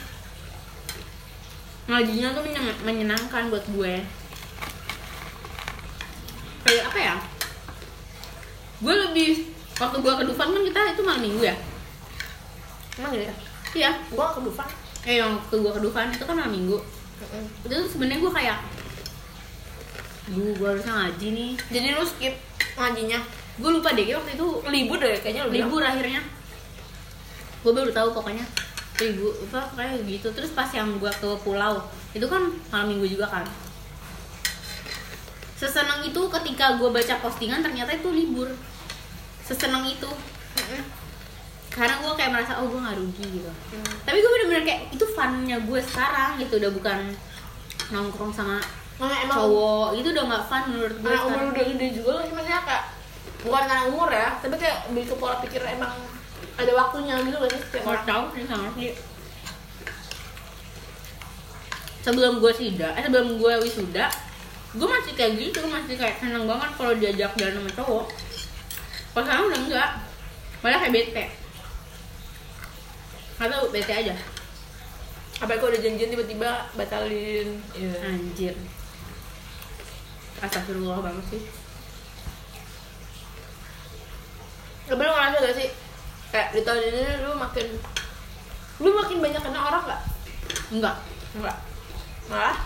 Ngajinya 1.90 2.28
tuh 2.32 2.42
menyen- 2.46 2.80
menyenangkan 2.86 3.50
buat 3.50 3.64
gue. 3.68 3.94
Kayak 6.62 6.84
apa 6.88 6.98
ya? 6.98 7.14
Gue 8.82 8.94
lebih 9.08 9.30
waktu 9.76 9.98
gue 9.98 10.12
ke 10.14 10.24
Dufan 10.30 10.54
kan 10.54 10.62
kita 10.62 10.80
itu 10.94 11.02
malam 11.02 11.22
minggu 11.26 11.42
ya? 11.42 11.56
Emang 13.00 13.12
gitu 13.16 13.24
ya 13.26 13.34
iya. 13.72 13.90
Gua 14.12 14.36
ke 14.36 14.40
Dufan 14.44 14.68
eh 15.02 15.18
yang 15.18 15.34
waktu 15.34 15.54
gue 15.58 15.72
ke 15.74 15.80
Dufan 15.82 16.14
itu 16.14 16.24
kan 16.24 16.34
malam 16.38 16.54
minggu. 16.54 16.78
Itu 17.66 17.74
tuh 17.74 17.88
sebenarnya 17.90 18.20
gue 18.22 18.32
kayak 18.34 18.58
Duh, 20.30 20.54
gue 20.54 20.68
harusnya 20.70 20.94
ngaji 20.94 21.26
nih. 21.34 21.50
Jadi 21.74 21.86
lu 21.98 22.04
skip 22.06 22.34
ngajinya? 22.78 23.18
Gue 23.58 23.70
lupa 23.74 23.90
deh 23.92 24.06
kayak 24.06 24.22
waktu 24.22 24.32
itu 24.38 24.46
libur 24.70 24.96
deh 25.02 25.18
kayaknya 25.18 25.42
lu 25.44 25.50
bilang. 25.50 25.68
libur 25.68 25.82
akhirnya. 25.82 26.22
Gue 27.66 27.72
baru 27.74 27.90
tahu 27.90 28.08
pokoknya. 28.14 28.46
Libur 29.02 29.34
apa 29.50 29.74
kayak 29.74 30.06
gitu. 30.06 30.30
Terus 30.30 30.54
pas 30.54 30.70
yang 30.70 30.94
gue 31.02 31.10
ke 31.10 31.28
pulau 31.42 31.82
itu 32.14 32.26
kan 32.30 32.54
malam 32.70 32.94
minggu 32.94 33.18
juga 33.18 33.26
kan. 33.26 33.44
Sesenang 35.58 36.06
itu 36.06 36.22
ketika 36.30 36.78
gue 36.78 36.88
baca 36.90 37.14
postingan 37.18 37.60
ternyata 37.66 37.90
itu 37.90 38.08
libur. 38.14 38.46
Sesenang 39.42 39.82
itu. 39.90 40.10
Karena 41.72 41.94
gue 41.98 42.12
kayak 42.12 42.30
merasa 42.30 42.52
oh 42.60 42.68
gue 42.68 42.78
nggak 42.78 42.96
rugi 42.96 43.24
gitu 43.32 43.50
Hmm. 43.72 43.92
tapi 44.04 44.16
gue 44.18 44.30
bener-bener 44.30 44.62
kayak 44.62 44.80
itu 44.90 45.04
funnya 45.08 45.56
gue 45.58 45.80
sekarang 45.80 46.36
gitu 46.36 46.54
udah 46.56 46.72
bukan 46.72 46.98
nongkrong 47.88 48.32
sama 48.32 48.60
Nah, 49.00 49.18
emang 49.18 49.34
cowok 49.34 49.88
itu 49.98 50.08
udah 50.08 50.24
nggak 50.24 50.44
fun 50.46 50.62
menurut 50.68 50.94
gue 50.94 51.10
karena 51.10 51.26
umur 51.26 51.44
udah 51.50 51.64
gede 51.66 51.86
juga 51.90 52.10
loh 52.12 52.22
maksudnya 52.28 52.60
kayak 52.62 52.84
bukan 53.42 53.62
karena 53.66 53.84
umur 53.90 54.08
ya 54.08 54.28
tapi 54.38 54.54
kayak 54.54 54.78
lebih 54.86 55.04
ke 55.10 55.14
pola 55.16 55.34
pikir 55.40 55.62
emang 55.64 55.92
ada 56.52 56.72
waktunya 56.72 57.14
gitu 57.18 57.36
kan 57.36 57.50
setiap 57.50 57.72
Nggak 57.74 57.88
orang 57.88 58.04
tahu 58.06 58.22
sih 58.30 58.44
sama 58.44 58.68
sih. 58.76 58.90
Sebelum 62.02 62.42
gue 62.42 62.52
sida, 62.52 62.88
eh 62.98 63.02
sebelum 63.02 63.38
gue 63.38 63.52
wisuda, 63.62 64.10
gue 64.74 64.88
masih 64.90 65.12
kayak 65.14 65.38
gitu, 65.38 65.62
masih 65.70 65.94
kayak 65.94 66.18
seneng 66.18 66.50
banget 66.50 66.70
kalau 66.74 66.92
diajak 66.98 67.30
jalan 67.38 67.62
sama 67.62 67.70
cowok. 67.78 68.06
Kalau 69.14 69.22
sekarang 69.22 69.44
udah 69.46 69.60
enggak, 69.62 69.90
malah 70.60 70.78
kayak 70.82 70.92
bete. 70.92 71.24
Atau 73.36 73.68
bete 73.68 73.90
aja, 73.90 74.14
apa 75.38 75.54
kok 75.54 75.68
udah 75.68 75.80
janjian 75.80 76.08
tiba-tiba 76.08 76.50
batalin 76.72 77.48
iya 77.72 77.92
anjir. 78.04 78.54
Astagfirullah 80.38 81.00
banget 81.00 81.26
sih. 81.30 81.42
tapi 84.82 84.98
lu 84.98 85.14
ngerasa 85.14 85.38
gak 85.40 85.56
sih 85.56 85.68
kayak 86.28 86.52
di 86.52 86.60
tahun 86.66 86.82
ini 86.82 87.02
lu 87.22 87.32
makin 87.32 87.66
lu 88.76 88.90
makin 88.92 89.18
banyak 89.22 89.40
kenal 89.40 89.62
orang 89.70 89.82
gak? 89.86 90.02
Enggak, 90.68 90.96
enggak 91.32 91.56
malah 92.26 92.58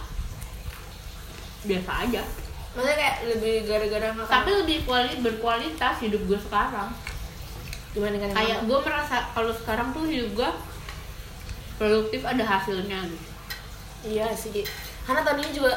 biasa 1.62 1.92
aja. 2.02 2.22
maksudnya 2.72 2.96
kayak 2.96 3.16
lebih 3.30 3.54
gara-gara 3.64 4.08
Tapi 4.26 4.50
lebih 4.54 4.78
kuali- 4.84 5.20
berkualitas 5.20 5.96
hidup 5.98 6.24
gue 6.24 6.40
sekarang. 6.40 6.90
Yang 7.98 8.34
kayak 8.34 8.58
gue 8.62 8.78
merasa 8.78 9.16
kalau 9.30 9.52
sekarang 9.54 9.88
tuh 9.90 10.04
gue 10.04 10.50
produktif 11.76 12.22
ada 12.22 12.42
hasilnya 12.42 13.04
gitu. 13.04 13.26
Iya 14.06 14.28
sih. 14.32 14.64
Karena 15.02 15.20
tahun 15.20 15.40
ini 15.40 15.52
juga 15.52 15.72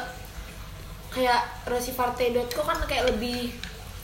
kayak 1.10 1.66
resivarte.co 1.66 2.60
kan 2.60 2.78
kayak 2.84 3.08
lebih 3.08 3.50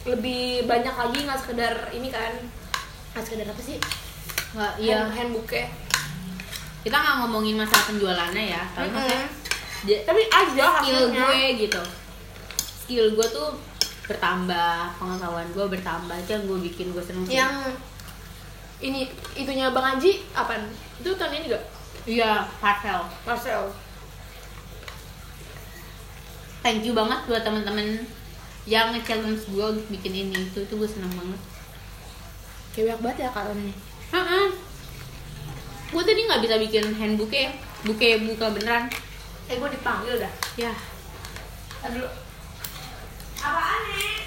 lebih 0.05 0.45
banyak 0.65 0.93
lagi 0.93 1.19
nggak 1.23 1.41
sekedar 1.41 1.75
ini 1.91 2.09
kan. 2.09 2.33
Nggak 3.13 3.25
sekedar 3.25 3.47
apa 3.47 3.63
sih? 3.63 3.79
Nggak 4.53 4.73
iya. 4.79 4.97
Iya 4.99 5.13
handbooknya. 5.13 5.67
Kita 6.83 6.97
nggak 6.97 7.17
ngomongin 7.21 7.57
masalah 7.57 7.85
penjualannya 7.87 8.45
ya 8.47 8.63
tapi 8.71 8.89
maksudnya 8.89 9.27
dia- 9.83 10.03
tapi 10.03 10.23
ada 10.25 10.47
skill 10.47 10.71
hasilnya. 11.03 11.25
gue 11.25 11.41
gitu. 11.61 11.83
Skill 12.79 13.07
gue 13.13 13.27
tuh 13.27 13.49
bertambah 14.07 14.71
pengetahuan 14.95 15.49
gue 15.51 15.67
bertambah 15.69 16.15
yang 16.25 16.43
gue 16.45 16.59
bikin 16.63 16.95
gue 16.95 17.03
seneng 17.03 17.27
sih. 17.27 17.35
Ini 18.81 19.09
itunya 19.33 19.73
bang 19.73 19.97
Haji 19.97 20.13
apa 20.37 20.69
itu 21.01 21.11
tahun 21.17 21.33
ini 21.41 21.47
gak 21.53 21.65
iya 22.05 22.45
parcel 22.61 23.09
Marcel. 23.25 23.73
Thank 26.61 26.83
you 26.83 26.99
banget 26.99 27.31
buat 27.31 27.47
temen-temen 27.47 28.11
yang 28.67 28.91
nge-challenge 28.91 29.47
gue 29.55 29.67
bikin 29.95 30.27
ini. 30.27 30.35
Itu 30.51 30.67
itu 30.67 30.75
gue 30.75 30.89
seneng 30.91 31.15
banget. 31.15 31.39
Kayak 32.75 32.99
banyak 32.99 33.01
banget 33.07 33.19
ya 33.23 33.31
karena 33.31 33.71
Heeh. 34.11 34.47
gue 35.95 36.03
tadi 36.03 36.21
nggak 36.27 36.43
bisa 36.43 36.55
bikin 36.59 36.85
handbook 36.99 37.31
ya. 37.31 37.55
Buke 37.87 38.19
buka 38.27 38.51
beneran. 38.51 38.91
Eh 39.47 39.55
gue 39.63 39.71
dipanggil 39.71 40.19
dah. 40.19 40.33
Ya. 40.59 40.75
Aduh. 41.87 42.11
apaan 43.47 43.83
nih 43.95 44.27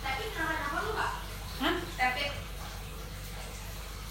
tapi 0.00 0.22
nama-nama 0.32 0.78
lu 0.80 0.90
gak? 0.96 1.12
Hah? 1.60 1.74
Tepit 1.98 2.32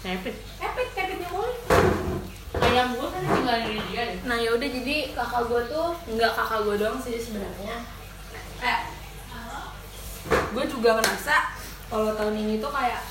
Rapid. 0.00 0.32
Tepit, 0.32 0.88
tepitnya 0.96 1.28
boleh 1.28 1.60
Ayam 2.56 2.96
gue 2.96 3.08
kan 3.12 3.20
tinggal 3.20 3.58
di 3.68 3.76
dia 3.92 4.02
deh. 4.08 4.18
Nah 4.24 4.40
yaudah 4.40 4.64
jadi 4.64 5.12
kakak 5.12 5.42
gue 5.46 5.60
tuh 5.68 5.86
nggak 6.16 6.32
kakak 6.34 6.60
gue 6.64 6.74
doang 6.80 6.98
sih 7.04 7.20
sebenarnya. 7.20 7.84
Kayak 8.56 8.96
gue 10.56 10.64
juga 10.66 10.98
merasa 10.98 11.52
kalau 11.92 12.16
tahun 12.16 12.34
ini 12.40 12.54
tuh 12.58 12.72
kayak 12.72 13.04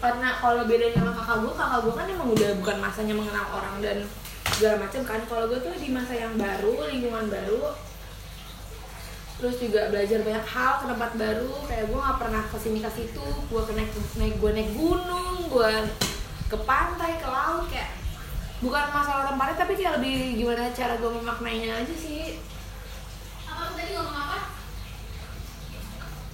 karena 0.00 0.28
kalau 0.40 0.64
bedanya 0.64 0.96
sama 0.96 1.12
kakak 1.12 1.38
gue, 1.44 1.52
kakak 1.58 1.80
gue 1.82 1.94
kan 1.98 2.06
emang 2.08 2.28
udah 2.32 2.50
bukan 2.62 2.76
masanya 2.78 3.14
mengenal 3.18 3.46
orang 3.50 3.74
dan 3.84 3.98
segala 4.54 4.76
macam 4.86 5.02
kan. 5.04 5.20
Kalau 5.26 5.44
gue 5.50 5.58
tuh 5.60 5.74
di 5.76 5.88
masa 5.92 6.14
yang 6.14 6.34
baru, 6.38 6.74
lingkungan 6.88 7.26
baru, 7.26 7.74
terus 9.42 9.56
juga 9.60 9.92
belajar 9.92 10.22
banyak 10.24 10.46
hal 10.46 10.72
ke 10.78 10.84
tempat 10.88 11.10
baru. 11.18 11.52
Kayak 11.68 11.84
gue 11.90 11.98
nggak 12.00 12.18
pernah 12.22 12.42
ke 12.48 12.56
sini 12.56 12.78
ke 12.80 12.90
situ, 12.96 13.26
gue 13.50 13.62
ke 13.66 13.72
naik 13.76 13.90
naik 14.16 14.34
gue 14.40 14.50
naik 14.56 14.70
gunung, 14.78 15.36
gue 15.52 15.72
ke 16.50 16.56
pantai, 16.60 17.14
ke 17.14 17.24
laut 17.24 17.64
kayak 17.66 17.94
bukan 18.58 18.84
masalah 18.90 19.24
tempatnya 19.24 19.56
tapi 19.56 19.72
kayak 19.72 19.96
lebih 19.96 20.14
gimana 20.36 20.68
cara 20.68 20.94
gue 20.94 21.10
memaknainya 21.12 21.72
aja 21.76 21.94
sih 21.94 22.36
Apa 23.42 23.72
tadi 23.72 23.94
ngomong 23.94 24.16
apa? 24.20 24.38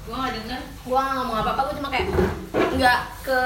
Gue 0.03 0.15
gak 0.15 0.33
denger. 0.35 0.61
gue 0.83 0.97
gak 0.97 1.15
ngomong 1.15 1.37
apa 1.37 1.51
apa 1.53 1.61
gue 1.63 1.75
cuma 1.77 1.89
kayak 1.89 2.07
nggak 2.73 3.01
ke 3.23 3.39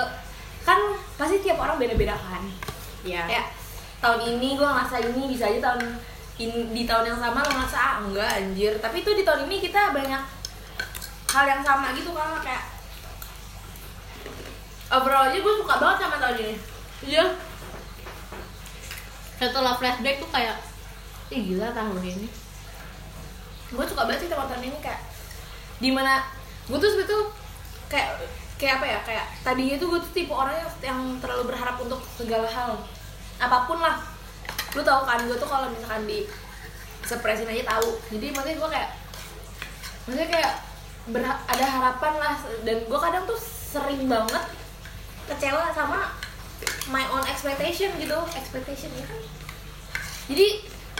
kan 0.60 0.80
pasti 1.14 1.40
tiap 1.40 1.56
orang 1.56 1.76
beda 1.76 1.94
beda 1.94 2.14
kan 2.14 2.42
Iya. 3.00 3.24
kayak 3.26 3.46
tahun 3.98 4.20
ini 4.28 4.48
gue 4.54 4.64
ngerasa 4.64 4.96
ini 5.02 5.22
bisa 5.28 5.44
aja 5.46 5.60
tahun 5.62 5.80
in- 6.36 6.68
di 6.70 6.84
tahun 6.84 7.04
yang 7.06 7.18
sama 7.18 7.40
lo 7.40 7.50
ngerasa 7.50 7.76
ah 7.76 7.94
enggak 8.00 8.30
anjir 8.34 8.72
tapi 8.76 9.00
itu 9.00 9.10
di 9.10 9.24
tahun 9.24 9.44
ini 9.44 9.56
kita 9.58 9.90
banyak 9.90 10.22
hal 11.30 11.44
yang 11.46 11.60
sama 11.60 11.92
gitu 11.92 12.12
kan 12.12 12.36
kayak 12.40 12.64
overall 14.90 15.24
aja 15.24 15.38
gue 15.38 15.54
suka 15.56 15.74
banget 15.76 15.98
sama 16.00 16.16
tahun 16.18 16.38
ini 16.38 16.56
Iya. 17.00 17.24
Setelah 19.36 19.72
flashback 19.72 20.20
tuh 20.20 20.28
kayak, 20.28 20.52
ih 21.32 21.40
gila 21.46 21.72
tahun 21.72 21.96
ini. 21.98 22.28
gue 23.70 23.84
suka 23.86 24.02
banget 24.02 24.20
sih 24.20 24.28
sama 24.28 24.44
tahun 24.44 24.66
ini 24.66 24.78
kayak 24.82 24.98
di 25.78 25.94
mana 25.94 26.26
gue 26.66 26.74
tuh 26.74 26.90
sebetulnya 26.90 27.30
kayak 27.86 28.18
kayak 28.58 28.74
apa 28.76 28.84
ya 28.84 28.98
kayak 29.00 29.26
tadinya 29.40 29.78
tuh 29.78 29.88
gue 29.88 30.00
tuh 30.02 30.12
tipe 30.12 30.34
orang 30.34 30.52
yang, 30.52 30.70
yang 30.84 31.00
terlalu 31.22 31.48
berharap 31.48 31.78
untuk 31.78 32.02
segala 32.12 32.44
hal. 32.44 32.82
Apa 33.38 33.64
pun 33.64 33.78
lah. 33.78 34.02
Lu 34.74 34.82
tahu 34.82 35.06
kan 35.06 35.22
gue 35.22 35.38
tuh 35.38 35.46
kalau 35.46 35.70
misalkan 35.70 36.04
di 36.04 36.26
surprisein 37.00 37.48
aja 37.48 37.64
tahu 37.70 37.96
jadi 38.12 38.28
makanya 38.30 38.58
gue 38.60 38.70
kayak 38.70 38.90
maksudnya 40.04 40.28
kayak 40.28 40.52
berha- 41.08 41.42
ada 41.46 41.64
harapan 41.64 42.12
lah. 42.18 42.34
Dan 42.66 42.76
gue 42.84 42.98
kadang 43.00 43.24
tuh 43.24 43.38
sering 43.40 44.04
banget 44.04 44.44
kecewa 45.30 45.70
sama 45.70 46.10
my 46.90 47.06
own 47.14 47.22
expectation 47.30 47.94
gitu 47.96 48.18
expectation 48.34 48.90
ya 48.98 49.06
kan 49.06 49.20
jadi 50.30 50.46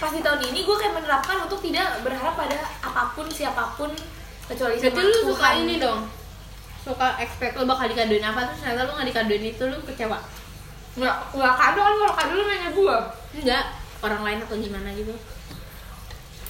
pas 0.00 0.10
di 0.10 0.24
tahun 0.24 0.40
ini 0.48 0.64
gue 0.64 0.76
kayak 0.80 0.96
menerapkan 0.96 1.44
untuk 1.44 1.60
tidak 1.60 2.00
berharap 2.00 2.32
pada 2.32 2.56
apa 2.80 3.12
pun 3.12 3.28
siapa 3.28 3.76
pun 3.76 3.92
kecuali 4.48 4.80
Jadi 4.80 4.90
sama 4.90 5.06
lu 5.06 5.18
suka 5.30 5.48
ini 5.60 5.74
dong. 5.78 6.00
Suka 6.82 7.20
expect 7.20 7.54
lu 7.54 7.68
bakal 7.68 7.86
dikadoin 7.86 8.24
apa 8.24 8.50
terus 8.50 8.64
ternyata 8.64 8.88
lu 8.88 8.92
gak 8.98 9.08
dikadoin 9.12 9.44
itu 9.44 9.64
lu 9.68 9.78
kecewa. 9.86 10.18
nggak 10.90 11.16
nggak 11.38 11.54
kado 11.54 11.80
kan 11.86 11.94
kalau 12.02 12.14
kado 12.18 12.32
lu 12.34 12.44
nanya 12.50 12.70
gue 12.74 12.96
Enggak, 13.38 13.64
orang 14.02 14.26
lain 14.26 14.42
atau 14.42 14.58
gimana 14.58 14.90
gitu. 14.90 15.14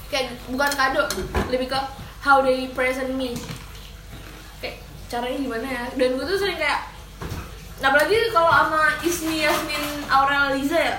kayak 0.08 0.32
bukan 0.48 0.72
kado 0.72 1.04
lebih 1.52 1.68
ke 1.68 1.80
how 2.24 2.40
they 2.40 2.72
present 2.72 3.12
me 3.20 3.36
kayak 4.64 4.80
caranya 5.12 5.38
gimana 5.38 5.66
ya 5.68 5.84
dan 5.92 6.08
gue 6.16 6.24
tuh 6.24 6.40
sering 6.40 6.56
kayak 6.56 6.88
apalagi 7.80 8.30
kalau 8.30 8.52
sama 8.52 8.94
Ismi 9.00 9.44
Yasmin 9.44 10.04
Aurel 10.12 10.56
Liza 10.56 10.78
ya. 10.78 10.96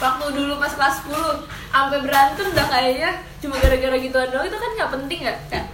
Waktu 0.00 0.26
dulu 0.34 0.58
pas 0.58 0.72
kelas 0.74 1.06
10 1.06 1.46
sampai 1.70 1.98
berantem 2.02 2.46
dah 2.56 2.66
kayaknya. 2.66 3.10
Cuma 3.38 3.60
gara-gara 3.60 3.96
gituan 4.00 4.28
doang 4.32 4.48
itu 4.48 4.58
kan 4.58 4.70
nggak 4.74 4.90
penting 4.96 5.20
ya? 5.28 5.34
Kayak 5.52 5.66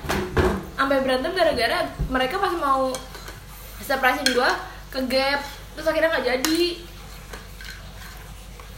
sampai 0.76 0.98
berantem 1.04 1.32
gara-gara 1.32 1.78
mereka 2.10 2.36
pas 2.36 2.52
mau 2.56 2.90
surprisein 3.80 4.28
gua 4.36 4.50
ke 4.90 5.00
gap 5.08 5.40
terus 5.74 5.86
akhirnya 5.86 6.10
nggak 6.12 6.26
jadi. 6.26 6.62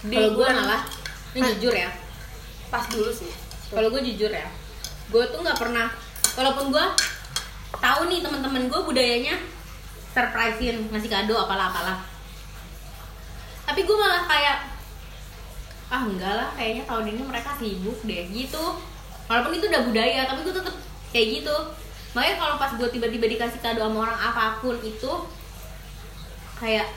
Di 0.02 0.16
kalau 0.18 0.34
gue 0.34 0.48
malah 0.50 0.82
ini 1.34 1.40
jujur 1.56 1.74
ya. 1.74 1.90
Pas 2.68 2.84
dulu 2.90 3.10
sih. 3.10 3.30
Kalau 3.72 3.88
gue 3.88 4.02
jujur 4.04 4.28
ya 4.28 4.46
gue 5.12 5.24
tuh 5.28 5.44
nggak 5.44 5.60
pernah 5.60 5.92
walaupun 6.40 6.72
gue 6.72 6.86
tahu 7.76 8.00
nih 8.08 8.24
teman-teman 8.24 8.64
gue 8.72 8.80
budayanya 8.80 9.36
surprisein 10.12 10.76
ngasih 10.92 11.10
kado 11.10 11.34
apalah 11.34 11.72
apalah. 11.72 11.98
Tapi 13.64 13.80
gue 13.82 13.96
malah 13.96 14.28
kayak 14.28 14.56
ah 15.92 16.02
enggak 16.08 16.32
lah 16.32 16.48
kayaknya 16.56 16.84
tahun 16.88 17.06
ini 17.16 17.22
mereka 17.24 17.56
sibuk 17.56 17.98
deh 18.04 18.28
gitu. 18.32 18.64
Walaupun 19.28 19.56
itu 19.56 19.66
udah 19.68 19.82
budaya 19.88 20.20
tapi 20.28 20.40
gue 20.44 20.54
tetep 20.54 20.76
kayak 21.12 21.26
gitu. 21.40 21.56
Makanya 22.12 22.36
kalau 22.36 22.54
pas 22.60 22.72
gue 22.76 22.88
tiba-tiba 22.92 23.26
dikasih 23.28 23.60
kado 23.64 23.80
sama 23.80 23.98
orang 24.08 24.18
apa 24.20 24.60
pun 24.60 24.76
itu 24.84 25.12
kayak 26.60 26.88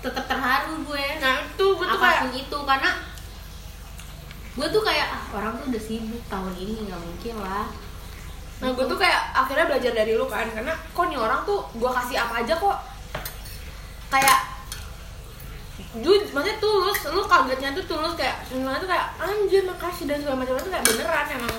tetap 0.00 0.24
terharu 0.30 0.86
gue. 0.86 1.04
Nah 1.18 1.42
itu 1.42 1.66
gue 1.66 1.86
tuh 1.86 1.98
kayak 1.98 2.18
apa 2.18 2.24
pun 2.26 2.32
itu 2.38 2.58
karena 2.62 2.90
gue 4.50 4.66
tuh 4.66 4.82
kayak 4.82 5.08
ah, 5.10 5.24
orang 5.34 5.52
tuh 5.58 5.66
udah 5.70 5.82
sibuk 5.82 6.22
tahun 6.26 6.54
ini 6.58 6.86
nggak 6.86 7.00
mungkin 7.00 7.34
lah 7.38 7.70
Nah 8.60 8.68
gue 8.76 8.84
tuh 8.84 8.98
kayak 9.00 9.32
akhirnya 9.32 9.64
belajar 9.72 9.92
dari 9.96 10.12
lu 10.12 10.28
kan 10.28 10.44
Karena 10.52 10.76
kok 10.76 11.04
nih 11.08 11.16
orang 11.16 11.40
tuh 11.48 11.64
gue 11.72 11.90
kasih 11.90 12.16
apa 12.20 12.44
aja 12.44 12.54
kok. 12.56 12.78
Kayak 14.12 14.40
Jujur, 15.90 16.22
maksudnya 16.30 16.60
tulus, 16.60 16.98
lu 17.10 17.24
kagetnya 17.24 17.72
tuh 17.72 17.84
tulus 17.88 18.14
kayak 18.14 18.36
Sebenarnya 18.46 18.78
tuh 18.84 18.90
kayak 18.92 19.06
anjir 19.18 19.62
makasih 19.64 20.04
dan 20.06 20.20
segala 20.22 20.44
macam 20.44 20.54
itu 20.60 20.70
kayak 20.70 20.86
beneran 20.86 21.26
emang 21.40 21.56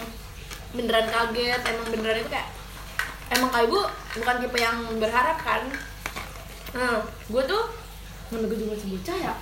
Beneran 0.72 1.05
kaget, 1.10 1.62
emang 1.67 1.88
beneran 1.89 2.17
itu 2.22 2.31
kayak 2.31 2.48
Emang 3.34 3.50
kayak 3.50 3.67
gue 3.67 3.84
bukan 4.20 4.36
tipe 4.43 4.58
yang 4.60 4.77
berharap 5.00 5.39
kan. 5.39 5.63
Nah 6.77 7.03
gue 7.03 7.43
tuh 7.43 7.63
Mana 8.31 8.46
gue 8.48 8.58
juga 8.62 8.77
masih 8.77 9.01
ya 9.03 9.34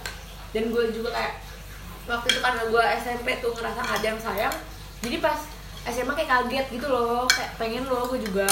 Dan 0.56 0.74
gue 0.74 0.84
juga 0.96 1.10
kayak 1.14 1.34
Waktu 2.10 2.28
itu 2.34 2.40
karena 2.42 2.64
gue 2.66 2.84
SMP 3.06 3.28
tuh 3.38 3.54
ngerasa 3.54 3.80
gak 3.86 3.98
ada 4.02 4.08
yang 4.10 4.22
sayang 4.22 4.56
Jadi 5.06 5.18
pas 5.22 5.38
SMA 5.88 6.12
kayak 6.16 6.30
kaget 6.30 6.66
gitu 6.76 6.88
loh 6.92 7.24
Kayak 7.30 7.52
pengen 7.56 7.84
loh 7.88 8.10
gue 8.12 8.20
juga. 8.20 8.50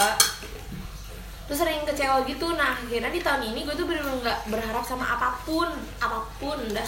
Terus 1.47 1.59
sering 1.63 1.83
kecewa 1.83 2.23
gitu. 2.23 2.47
Nah 2.55 2.75
akhirnya 2.75 3.11
di 3.11 3.21
tahun 3.23 3.51
ini 3.51 3.67
gue 3.67 3.75
tuh 3.75 3.87
bener-bener 3.87 4.23
gak 4.23 4.39
berharap 4.51 4.83
sama 4.83 5.03
apa 5.03 5.39
pun 5.43 5.67
Apa 5.99 6.23
pun 6.39 6.59
dah. 6.71 6.87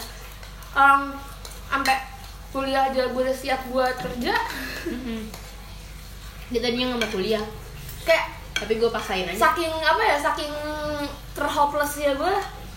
Um, 0.75 1.15
Sampai 1.69 2.01
kuliah 2.50 2.89
aja 2.89 3.13
gue 3.13 3.22
udah 3.22 3.36
siap 3.36 3.62
buat 3.69 3.93
kerja. 4.01 4.34
Dia 6.50 6.60
tadinya 6.65 6.98
nggak 6.98 7.01
mau 7.05 7.10
kuliah. 7.13 7.46
Kayak 8.08 8.39
tapi 8.60 8.75
gue 8.75 8.89
paksain 8.91 9.24
aja. 9.24 9.39
saking 9.39 9.72
apa 9.72 10.01
ya 10.03 10.17
saking 10.19 10.51
terhopeless 11.31 11.96
ya 11.96 12.12
gue 12.12 12.34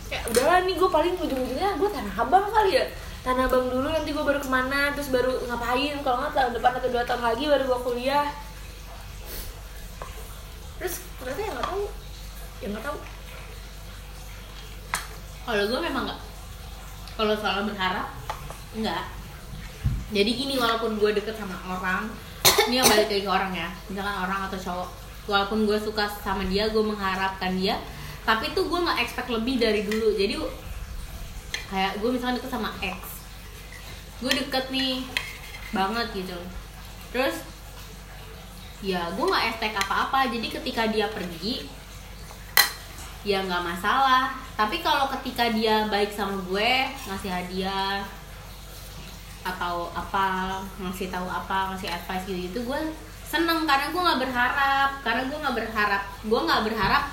kayak 0.06 0.22
udahlah 0.30 0.62
nih 0.62 0.78
gue 0.78 0.88
paling 0.88 1.14
ujung-ujungnya 1.18 1.74
gue 1.74 1.88
tanah 1.90 2.14
abang 2.22 2.46
kali 2.46 2.78
ya 2.78 2.86
tanah 3.22 3.46
abang 3.46 3.70
dulu 3.70 3.86
nanti 3.86 4.10
gue 4.10 4.24
baru 4.26 4.42
ke 4.42 4.50
mana 4.50 4.90
terus 4.98 5.14
baru 5.14 5.46
ngapain? 5.46 5.94
Kalau 6.02 6.16
nggak 6.18 6.34
tahun 6.34 6.52
depan 6.58 6.72
atau 6.82 6.88
dua 6.90 7.04
tahun 7.06 7.22
lagi 7.22 7.44
baru 7.46 7.64
gue 7.70 7.80
kuliah. 7.86 8.26
Terus 10.82 10.94
ternyata 11.22 11.38
ya 11.38 11.50
nggak 11.54 11.66
tahu 11.70 11.84
ya 12.58 12.66
nggak 12.74 12.84
tahu. 12.84 12.98
Kalau 15.42 15.64
gue 15.70 15.80
memang 15.86 16.02
nggak 16.10 16.20
kalau 17.14 17.34
soal 17.38 17.62
berharap 17.70 18.10
nggak. 18.74 19.04
Jadi 20.12 20.30
gini 20.34 20.54
walaupun 20.58 20.98
gue 20.98 21.10
deket 21.14 21.38
sama 21.38 21.56
orang 21.70 22.10
ini 22.66 22.82
yang 22.82 22.88
balik 22.90 23.06
lagi 23.06 23.22
ke 23.22 23.30
orang 23.30 23.54
ya. 23.54 23.70
Misalkan 23.86 24.16
orang 24.18 24.50
atau 24.50 24.58
cowok. 24.58 24.90
Walaupun 25.30 25.70
gue 25.70 25.78
suka 25.78 26.10
sama 26.10 26.42
dia 26.50 26.66
gue 26.74 26.82
mengharapkan 26.82 27.54
dia 27.54 27.78
tapi 28.26 28.50
tuh 28.50 28.66
gue 28.66 28.78
nggak 28.82 28.98
expect 28.98 29.30
lebih 29.30 29.62
dari 29.62 29.86
dulu. 29.86 30.10
Jadi 30.18 30.34
kayak 31.70 32.02
gue 32.02 32.10
misalkan 32.10 32.42
deket 32.42 32.50
sama 32.50 32.74
ex 32.82 33.11
gue 34.22 34.32
deket 34.38 34.70
nih. 34.70 35.02
Banget 35.74 36.06
gitu. 36.14 36.38
Terus 37.10 37.42
ya 38.80 39.10
gue 39.10 39.24
nggak 39.26 39.46
expect 39.50 39.76
apa-apa. 39.82 40.30
Jadi 40.30 40.46
ketika 40.48 40.86
dia 40.86 41.10
pergi 41.10 41.66
ya 43.26 43.42
nggak 43.42 43.66
masalah. 43.66 44.38
Tapi 44.54 44.78
kalau 44.78 45.10
ketika 45.18 45.50
dia 45.50 45.90
baik 45.90 46.14
sama 46.14 46.38
gue 46.46 46.70
ngasih 47.10 47.30
hadiah 47.34 48.06
atau 49.42 49.90
apa 49.90 50.54
ngasih 50.78 51.10
tahu 51.10 51.26
apa 51.26 51.74
ngasih 51.74 51.90
advice 51.90 52.30
gitu 52.30 52.38
gitu 52.46 52.58
gue 52.70 52.80
seneng. 53.26 53.66
Karena 53.66 53.90
gue 53.90 54.02
nggak 54.06 54.20
berharap. 54.22 54.90
Karena 55.02 55.22
gue 55.26 55.38
nggak 55.42 55.56
berharap 55.58 56.02
gue 56.22 56.40
nggak 56.46 56.62
berharap 56.70 57.04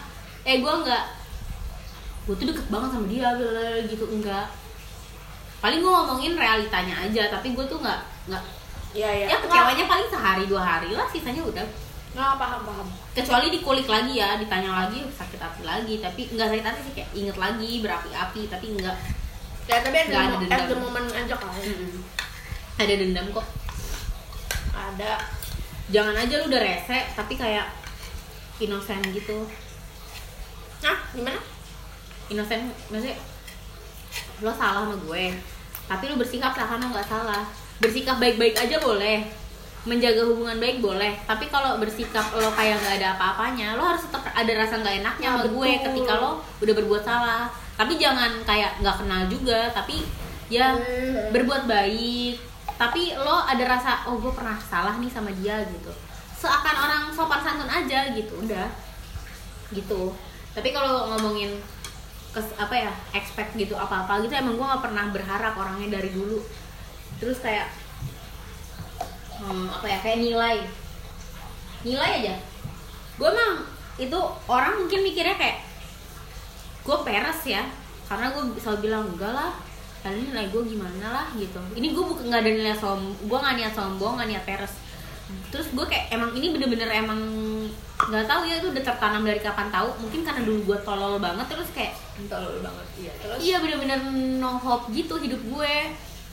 eh 0.46 0.62
gue 0.62 0.74
nggak 0.86 1.04
gue 2.30 2.36
tuh 2.38 2.48
deket 2.54 2.68
banget 2.70 2.90
sama 2.94 3.08
dia 3.10 3.34
gitu. 3.90 4.06
Enggak 4.06 4.46
paling 5.60 5.80
gue 5.84 5.92
ngomongin 5.92 6.34
realitanya 6.40 6.96
aja 7.04 7.28
tapi 7.28 7.52
gue 7.52 7.66
tuh 7.68 7.80
nggak 7.84 8.00
nggak 8.32 8.44
ya 8.96 9.10
ya 9.12 9.26
ya 9.30 9.38
kecewanya 9.44 9.86
paling 9.86 10.08
sehari 10.10 10.44
dua 10.50 10.64
hari 10.64 10.90
lah 10.96 11.06
sisanya 11.12 11.44
udah. 11.46 11.68
Nggak 12.10 12.42
paham 12.42 12.62
paham. 12.66 12.88
Kecuali 13.14 13.48
dikulik 13.54 13.86
lagi 13.86 14.18
ya 14.18 14.40
ditanya 14.42 14.72
lagi 14.86 15.06
sakit 15.14 15.38
hati 15.38 15.62
lagi 15.62 16.02
tapi 16.02 16.26
nggak 16.34 16.48
sakit 16.50 16.66
hati 16.66 16.80
sih 16.90 16.94
kayak 16.98 17.10
inget 17.14 17.38
lagi 17.38 17.72
berapi-api 17.86 18.42
tapi 18.50 18.66
enggak 18.74 18.98
ya 19.70 19.78
tapi 19.86 19.98
ada 20.02 20.10
Nggak 20.10 20.24
ada 20.26 20.36
dendam. 20.42 20.58
at 20.58 20.66
the 20.66 20.78
moment 20.82 21.08
aja 21.14 21.36
kan 21.38 21.54
ada 22.80 22.94
dendam 22.98 23.26
kok. 23.30 23.46
Ada. 24.74 25.12
Jangan 25.94 26.16
aja 26.18 26.34
lu 26.42 26.46
udah 26.50 26.62
rese 26.64 27.00
tapi 27.14 27.34
kayak 27.38 27.68
innocent 28.58 29.06
gitu. 29.14 29.46
Nah 30.82 30.98
gimana? 31.14 31.38
Innocent 32.34 32.74
maksudnya 32.90 33.18
lo 34.40 34.52
salah 34.52 34.84
sama 34.84 34.96
gue. 34.98 35.26
Tapi 35.86 36.04
lu 36.06 36.16
bersikap 36.16 36.52
seakan 36.52 36.80
lo 36.80 36.88
nggak 36.90 37.08
salah. 37.08 37.44
Bersikap 37.78 38.18
baik-baik 38.18 38.56
aja 38.56 38.78
boleh. 38.78 39.26
Menjaga 39.82 40.22
hubungan 40.24 40.58
baik 40.58 40.80
boleh. 40.80 41.16
Tapi 41.24 41.48
kalau 41.48 41.78
bersikap 41.78 42.30
lo 42.32 42.52
kayak 42.52 42.78
nggak 42.78 42.96
ada 43.00 43.08
apa-apanya 43.14 43.74
lo 43.74 43.84
harus 43.86 44.04
tetap 44.04 44.22
ada 44.28 44.52
rasa 44.54 44.78
nggak 44.78 44.96
enaknya 45.00 45.24
Ya, 45.26 45.34
sama 45.34 45.46
gue 45.46 45.70
betul. 45.70 45.84
ketika 45.86 46.14
lo 46.16 46.32
udah 46.60 46.74
berbuat 46.76 47.04
salah. 47.04 47.44
Tapi 47.74 47.96
jangan 47.96 48.32
kayak 48.44 48.80
nggak 48.80 48.98
kenal 48.98 49.22
juga 49.26 49.72
tapi 49.72 50.04
ya 50.48 50.76
Hmm. 50.76 51.32
berbuat 51.32 51.64
baik. 51.66 52.36
Tapi 52.76 53.16
lo 53.16 53.40
ada 53.42 53.64
rasa 53.66 54.04
oh 54.06 54.18
gue 54.18 54.32
pernah 54.32 54.56
salah 54.58 54.96
nih 54.96 55.08
sama 55.08 55.32
dia 55.34 55.64
gitu. 55.66 55.92
Seakan 56.36 56.76
orang 56.78 57.04
sopan 57.10 57.40
santun 57.40 57.68
aja 57.68 58.08
gitu 58.10 58.36
udah. 58.38 58.68
Gitu. 59.70 60.02
Tapi 60.50 60.70
kalau 60.70 61.08
ngomongin 61.10 61.56
kes, 62.30 62.48
apa 62.62 62.76
ya 62.78 62.92
expect 63.18 63.58
gitu 63.58 63.74
apa 63.74 64.06
apa 64.06 64.22
gitu 64.22 64.34
emang 64.38 64.56
gue 64.58 64.66
nggak 64.66 64.84
pernah 64.86 65.06
berharap 65.10 65.54
orangnya 65.58 66.00
dari 66.00 66.10
dulu. 66.14 66.42
Terus 67.18 67.42
kayak 67.42 67.68
hmm, 69.42 69.68
apa 69.74 69.86
ya 69.90 69.98
kayak 70.02 70.20
nilai. 70.22 70.58
Nilai 71.86 72.10
aja. 72.24 72.36
Gue 73.18 73.28
emang 73.30 73.66
itu 74.00 74.20
orang 74.48 74.86
mungkin 74.86 75.00
mikirnya 75.04 75.36
kayak 75.36 75.60
gue 76.88 76.98
peres 77.06 77.42
ya 77.46 77.68
karena 78.08 78.34
gue 78.34 78.44
selalu 78.58 78.90
bilang 78.90 79.04
enggak 79.06 79.36
lah 79.36 79.52
kali 80.00 80.32
nilai 80.32 80.48
gue 80.50 80.64
gimana 80.64 81.08
lah 81.12 81.28
gitu. 81.36 81.60
Ini 81.76 81.92
gue 81.92 82.04
bukan 82.04 82.32
nggak 82.32 82.42
ada 82.42 82.52
nilai 82.52 82.76
som 82.78 83.00
gue 83.20 83.38
nggak 83.38 83.56
niat 83.60 83.74
sombong 83.76 84.16
nggak 84.16 84.30
niat 84.32 84.46
peres 84.48 84.74
terus 85.50 85.70
gue 85.74 85.86
kayak 85.86 86.14
emang 86.14 86.34
ini 86.34 86.54
bener-bener 86.54 86.90
emang 86.90 87.22
nggak 88.00 88.26
tahu 88.26 88.42
ya 88.46 88.62
itu 88.62 88.70
udah 88.74 88.84
tertanam 88.86 89.22
dari 89.26 89.42
kapan 89.42 89.70
tahu. 89.70 89.90
Mungkin 90.02 90.22
karena 90.26 90.42
dulu 90.46 90.74
gue 90.74 90.78
tolol 90.82 91.18
banget 91.22 91.46
terus 91.50 91.70
kayak 91.74 91.94
tolol 92.30 92.62
banget 92.62 92.88
iya 92.98 93.12
terus? 93.22 93.40
Iya 93.42 93.58
bener-bener 93.62 94.00
no 94.42 94.58
hope 94.58 94.90
gitu 94.94 95.18
hidup 95.22 95.42
gue. 95.42 95.76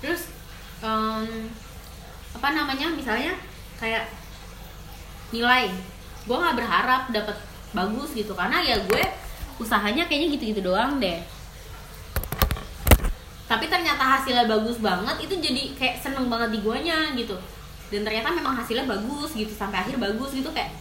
Terus 0.00 0.32
em, 0.80 1.48
apa 2.36 2.48
namanya 2.52 2.92
misalnya 2.92 3.36
kayak 3.80 4.08
nilai. 5.32 5.72
Gue 6.24 6.36
nggak 6.36 6.56
berharap 6.56 7.02
dapat 7.12 7.36
bagus 7.76 8.16
gitu 8.16 8.32
karena 8.32 8.64
ya 8.64 8.80
gue 8.80 9.02
usahanya 9.60 10.04
kayaknya 10.08 10.36
gitu-gitu 10.36 10.60
doang 10.64 11.00
deh. 11.00 11.20
Tapi 13.46 13.70
ternyata 13.70 14.02
hasilnya 14.02 14.50
bagus 14.50 14.82
banget 14.82 15.22
itu 15.22 15.34
jadi 15.38 15.62
kayak 15.78 15.96
seneng 16.02 16.26
banget 16.26 16.56
di 16.56 16.58
guanya 16.66 17.14
gitu 17.14 17.38
dan 17.90 18.00
ternyata 18.02 18.34
memang 18.34 18.54
hasilnya 18.58 18.86
bagus 18.86 19.30
gitu 19.38 19.52
sampai 19.54 19.86
akhir 19.86 19.96
bagus 19.98 20.34
gitu 20.34 20.50
kayak 20.50 20.74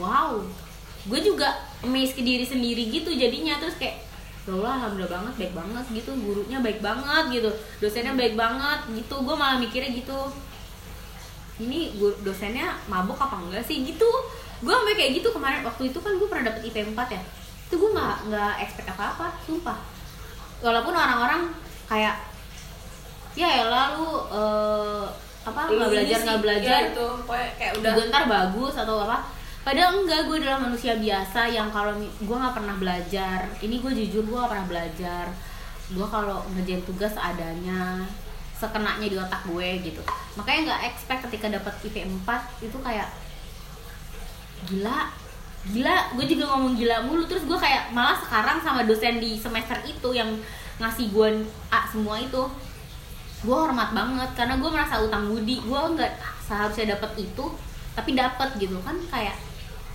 wow. 0.00 0.40
Gue 1.08 1.20
juga 1.24 1.48
amazed 1.80 2.12
ke 2.12 2.20
diri 2.20 2.44
sendiri 2.44 2.92
gitu 2.92 3.12
jadinya 3.12 3.56
terus 3.56 3.76
kayak 3.80 4.04
ya 4.48 4.56
Allah 4.56 4.82
alhamdulillah 4.82 5.12
banget 5.20 5.34
baik 5.36 5.52
banget 5.52 5.84
gitu 5.94 6.10
gurunya 6.16 6.58
baik 6.64 6.80
banget 6.80 7.24
gitu 7.32 7.50
dosennya 7.80 8.12
baik 8.16 8.34
banget 8.36 8.80
gitu. 8.92 9.14
Gue 9.24 9.36
malah 9.36 9.56
mikirnya 9.60 9.92
gitu 9.96 10.16
ini 11.60 11.92
guru, 12.00 12.16
dosennya 12.24 12.72
mabuk 12.88 13.20
apa 13.20 13.36
enggak 13.36 13.64
sih? 13.64 13.84
Gitu. 13.84 14.08
Gue 14.60 14.72
sampai 14.72 14.96
kayak 14.96 15.20
gitu 15.20 15.28
kemarin 15.32 15.60
waktu 15.64 15.92
itu 15.92 15.98
kan 16.00 16.16
gue 16.16 16.28
pernah 16.28 16.52
dapet 16.52 16.68
IP 16.68 16.76
4 16.92 16.96
ya. 16.96 17.22
Itu 17.68 17.74
gue 17.80 17.90
nggak 17.92 18.16
nggak 18.32 18.54
expect 18.64 18.88
apa 18.92 19.04
apa 19.16 19.26
sumpah. 19.44 19.78
Walaupun 20.60 20.92
orang-orang 20.92 21.52
kayak 21.88 22.16
ya 23.38 23.48
ya 23.48 23.64
lalu 23.72 24.08
eh, 24.32 25.06
apa 25.40 25.60
nggak 25.72 25.88
Ini 25.88 25.92
belajar 25.96 26.18
nggak 26.20 26.40
belajar. 26.44 26.80
ya 26.84 26.88
itu 26.92 27.06
kayak 27.24 27.72
udah. 27.80 27.92
Juga 27.96 28.02
ntar 28.12 28.24
bagus 28.28 28.74
atau 28.76 28.96
apa. 29.08 29.18
Padahal 29.60 29.92
enggak 30.00 30.24
gue 30.24 30.36
adalah 30.40 30.58
manusia 30.60 30.96
biasa 30.96 31.40
yang 31.52 31.68
kalau 31.68 31.92
gue 32.00 32.36
nggak 32.36 32.56
pernah 32.56 32.76
belajar. 32.80 33.38
Ini 33.60 33.76
gue 33.80 33.92
jujur 33.92 34.24
gue 34.24 34.36
gak 34.40 34.52
pernah 34.56 34.68
belajar. 34.68 35.24
Gue 35.92 36.06
kalau 36.08 36.40
ngerjain 36.56 36.80
tugas 36.88 37.12
seadanya 37.12 38.08
sekenanya 38.56 39.04
di 39.08 39.16
otak 39.20 39.44
gue 39.48 39.68
gitu. 39.84 40.00
Makanya 40.36 40.60
nggak 40.72 40.82
expect 40.92 41.20
ketika 41.28 41.46
dapat 41.52 41.74
IP 41.84 41.96
4 42.04 42.64
itu 42.64 42.78
kayak 42.80 43.08
gila 44.68 45.12
gila. 45.68 45.96
Gue 46.16 46.24
juga 46.24 46.44
ngomong 46.56 46.72
gila 46.80 46.96
mulu. 47.04 47.28
Terus 47.28 47.44
gue 47.44 47.58
kayak 47.60 47.92
malah 47.92 48.16
sekarang 48.16 48.64
sama 48.64 48.88
dosen 48.88 49.20
di 49.20 49.36
semester 49.36 49.76
itu 49.84 50.08
yang 50.16 50.40
ngasih 50.80 51.12
gue 51.12 51.44
A 51.68 51.84
semua 51.84 52.16
itu 52.16 52.48
gue 53.40 53.56
hormat 53.56 53.96
banget 53.96 54.30
karena 54.36 54.54
gue 54.60 54.70
merasa 54.70 55.00
utang 55.00 55.32
budi. 55.32 55.60
Gue 55.64 55.80
nggak 55.96 56.12
seharusnya 56.44 56.96
dapat 56.96 57.16
itu 57.16 57.44
tapi 57.96 58.14
dapat 58.14 58.54
gitu 58.60 58.76
kan 58.84 58.96
kayak 59.10 59.36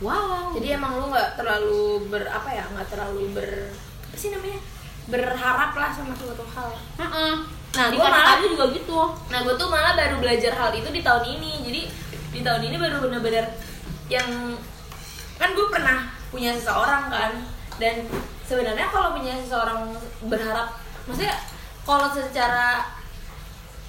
wow. 0.04 0.52
Jadi 0.54 0.76
emang 0.76 1.00
lu 1.00 1.08
nggak 1.14 1.40
terlalu 1.40 2.10
ber 2.12 2.26
apa 2.28 2.50
ya 2.52 2.64
nggak 2.74 2.88
terlalu 2.90 3.24
ber 3.32 3.48
apa 4.10 4.16
sih 4.18 4.34
namanya? 4.34 4.60
Berharap 5.06 5.72
lah 5.78 5.90
sama 5.94 6.18
suatu 6.18 6.46
hal. 6.58 6.70
Nah, 6.98 7.92
kakak 7.92 8.00
malah- 8.00 8.40
gue 8.42 8.50
juga 8.56 8.66
gitu. 8.74 9.00
Nah 9.30 9.40
gue 9.44 9.56
tuh 9.60 9.68
malah 9.70 9.94
baru 9.94 10.16
belajar 10.18 10.54
hal 10.56 10.72
itu 10.74 10.90
di 10.90 11.02
tahun 11.06 11.24
ini. 11.38 11.52
Jadi 11.62 11.82
di 12.36 12.40
tahun 12.44 12.62
ini 12.66 12.76
baru 12.82 12.98
bener-bener 13.04 13.46
yang 14.10 14.56
kan 15.36 15.50
gue 15.54 15.68
pernah 15.70 16.10
punya 16.34 16.56
seseorang 16.58 17.12
kan. 17.12 17.32
Dan 17.76 18.08
sebenarnya 18.48 18.88
kalau 18.88 19.14
punya 19.14 19.36
seseorang 19.38 19.92
berharap 20.32 20.80
maksudnya 21.06 21.36
kalau 21.86 22.08
secara 22.10 22.88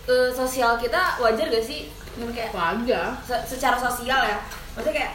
eh, 0.07 0.31
sosial 0.31 0.77
kita 0.77 1.01
wajar 1.19 1.47
gak 1.47 1.61
sih? 1.61 1.91
Kayak 2.17 2.51
wajar. 2.51 3.13
se- 3.21 3.45
secara 3.47 3.77
sosial 3.77 4.23
ya. 4.23 4.39
Maksudnya 4.73 4.97
kayak 4.97 5.13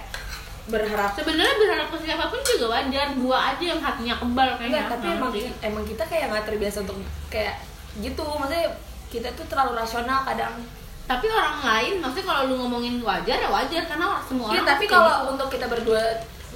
berharap 0.64 1.12
sebenarnya 1.12 1.56
berharap 1.58 1.88
ke 1.90 1.98
siapa 2.00 2.30
pun 2.30 2.38
juga 2.40 2.66
wajar. 2.72 3.08
Gua 3.16 3.38
aja 3.50 3.64
yang 3.66 3.82
hatinya 3.82 4.16
kebal 4.16 4.50
kayaknya. 4.54 4.70
Enggak, 4.80 4.92
tapi 4.92 5.06
Nggak 5.08 5.18
emang 5.18 5.32
emang 5.64 5.84
kita 5.84 6.04
kayak 6.06 6.26
nggak 6.30 6.46
terbiasa 6.46 6.78
untuk 6.82 6.98
kayak 7.28 7.56
gitu. 7.98 8.22
Maksudnya 8.22 8.70
kita 9.10 9.28
tuh 9.34 9.46
terlalu 9.46 9.74
rasional 9.76 10.22
kadang. 10.24 10.54
Tapi 11.02 11.26
orang 11.28 11.58
lain 11.60 11.94
maksudnya 11.98 12.24
kalau 12.26 12.42
lu 12.46 12.56
ngomongin 12.58 13.02
wajar 13.02 13.36
ya 13.36 13.50
wajar. 13.50 13.84
Karena 13.84 14.06
orang- 14.08 14.24
semua 14.24 14.48
Iya, 14.48 14.54
orang 14.56 14.70
tapi 14.70 14.84
kayak 14.86 14.94
kalau 14.94 15.12
gitu. 15.12 15.30
untuk 15.34 15.48
kita 15.50 15.66
berdua 15.68 16.02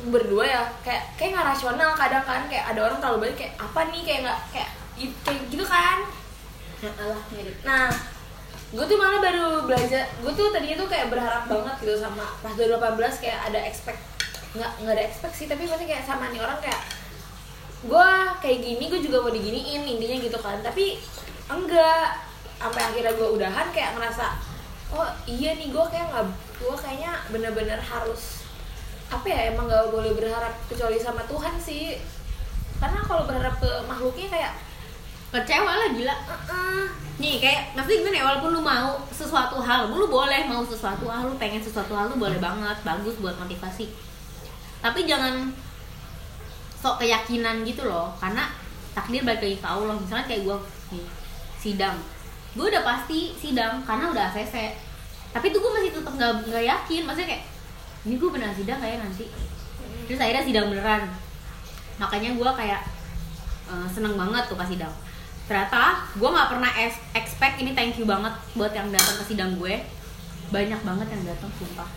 berdua 0.05 0.43
ya 0.45 0.61
kayak 0.83 1.03
kayak 1.15 1.29
nggak 1.33 1.47
rasional 1.49 1.89
kadang 1.91 2.23
kan. 2.23 2.41
Kayak 2.45 2.65
ada 2.69 2.79
orang 2.83 2.97
terlalu 2.99 3.17
banyak 3.23 3.37
kayak 3.37 3.53
apa 3.57 3.79
nih? 3.89 4.01
Kayak 4.03 4.19
nggak 4.21 4.39
kayak 4.53 4.69
kayak 5.23 5.41
gitu 5.49 5.65
kan. 5.65 5.97
Ya 6.77 6.91
Allah 6.95 7.21
mirip. 7.31 7.55
Nah 7.63 7.89
gue 8.75 8.85
tuh 8.85 8.97
malah 8.99 9.23
baru 9.23 9.63
belajar 9.63 10.03
gue 10.19 10.31
tuh 10.35 10.51
tadinya 10.51 10.83
tuh 10.83 10.89
kayak 10.91 11.07
berharap 11.07 11.47
banget 11.47 11.75
gitu 11.79 11.95
sama 11.95 12.27
pas 12.43 12.51
2018 12.59 13.23
kayak 13.23 13.39
ada 13.47 13.59
expect 13.63 14.01
nggak 14.55 14.71
nggak 14.83 14.93
ada 14.99 15.03
expect 15.07 15.35
sih 15.35 15.47
tapi 15.47 15.63
maksudnya 15.63 15.95
kayak 15.95 16.03
sama 16.03 16.27
nih 16.31 16.43
orang 16.43 16.59
kayak 16.59 16.81
gue 17.85 18.09
kayak 18.43 18.59
gini 18.59 18.83
gue 18.91 18.99
juga 18.99 19.23
mau 19.23 19.31
diginiin 19.31 19.83
intinya 19.87 20.17
gitu 20.19 20.39
kan 20.43 20.59
tapi 20.59 20.99
enggak. 21.47 22.25
Sampai 22.55 22.81
akhirnya 22.81 23.13
gue 23.13 23.27
udahan 23.35 23.67
kayak 23.75 23.99
ngerasa 23.99 24.25
oh 24.95 25.05
iya 25.27 25.53
nih 25.59 25.69
gue 25.69 25.85
kayak 25.91 26.07
nggak 26.07 26.25
gue 26.57 26.75
kayaknya 26.81 27.11
bener-bener 27.29 27.77
harus 27.77 28.47
apa 29.11 29.27
ya 29.27 29.53
emang 29.53 29.69
nggak 29.69 29.93
boleh 29.93 30.15
berharap 30.17 30.55
kecuali 30.65 30.97
sama 30.97 31.21
Tuhan 31.29 31.61
sih. 31.61 31.99
Karena 32.81 33.05
kalau 33.05 33.29
berharap 33.29 33.59
ke 33.59 33.71
makhluknya 33.85 34.27
kayak 34.33 34.51
kecewa 35.35 35.73
lah 35.75 35.89
gila. 35.91 36.15
"Eh-eh." 36.15 37.05
nih 37.15 37.39
kayak 37.39 37.71
maksudnya 37.75 37.97
gimana 38.03 38.15
ya? 38.19 38.23
Walaupun 38.27 38.49
lu 38.51 38.61
mau 38.61 38.99
sesuatu 39.07 39.55
hal 39.63 39.87
lu 39.87 40.07
boleh 40.11 40.43
mau 40.51 40.59
sesuatu 40.67 41.07
hal 41.07 41.31
lu 41.31 41.35
pengen 41.39 41.63
sesuatu 41.63 41.95
hal 41.95 42.11
lu 42.11 42.19
boleh 42.19 42.35
banget 42.43 42.75
bagus 42.83 43.15
buat 43.23 43.35
motivasi. 43.39 43.87
Tapi 44.83 45.07
jangan 45.07 45.47
sok 46.75 47.01
keyakinan 47.01 47.63
gitu 47.63 47.87
loh 47.87 48.11
karena 48.19 48.51
takdir 48.91 49.23
balik 49.23 49.41
lagi 49.41 49.57
ke 49.63 49.67
Allah. 49.67 49.95
Misalnya 49.95 50.25
kayak 50.27 50.41
gue 50.43 50.57
nih 50.91 51.05
sidang. 51.55 51.97
Gue 52.55 52.67
udah 52.67 52.83
pasti 52.83 53.31
sidang 53.39 53.83
karena 53.87 54.11
udah 54.11 54.31
ACC 54.31 54.55
tapi 55.35 55.51
tuh 55.51 55.59
gue 55.59 55.71
masih 55.71 55.91
tetap 55.95 56.13
nggak 56.19 56.31
nggak 56.51 56.65
yakin. 56.67 57.01
Maksudnya 57.07 57.29
kayak 57.31 57.43
ini 58.05 58.15
gue 58.19 58.29
beneran 58.29 58.55
sidang 58.55 58.79
kayak 58.83 58.99
nanti? 58.99 59.25
Terus 60.05 60.19
akhirnya 60.19 60.43
sidang 60.43 60.67
beneran. 60.67 61.07
Makanya 61.95 62.35
gue 62.35 62.49
kayak 62.59 62.81
eh, 63.71 63.87
seneng 63.87 64.19
banget 64.19 64.43
tuh 64.51 64.59
pas 64.59 64.67
sidang 64.67 64.91
ternyata 65.45 66.09
gue 66.17 66.25
nggak 66.25 66.49
pernah 66.57 66.71
expect 67.13 67.61
ini 67.61 67.77
thank 67.77 68.01
you 68.01 68.05
banget 68.09 68.33
buat 68.57 68.73
yang 68.73 68.89
datang 68.89 69.15
ke 69.21 69.23
sidang 69.29 69.51
gue. 69.61 69.81
Banyak 70.49 70.81
banget 70.81 71.07
yang 71.09 71.23
datang 71.25 71.49
sumpah. 71.57 71.89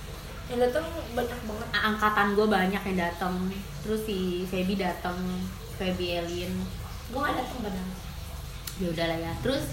Yang 0.48 0.68
datang 0.68 0.84
banyak 1.16 1.40
banget. 1.44 1.66
Angkatan 1.72 2.26
gue 2.36 2.46
banyak 2.48 2.82
yang 2.92 2.98
datang. 2.98 3.34
Terus 3.84 4.00
si 4.04 4.44
Feby 4.48 4.76
datang 4.76 5.16
Feby 5.80 6.20
Elin. 6.20 6.52
Gue 7.08 7.20
gak 7.24 7.36
datang 7.40 7.58
padahal 7.64 7.90
ya 8.78 8.88
udah 8.92 9.06
lah 9.08 9.18
ya. 9.20 9.32
Terus 9.40 9.64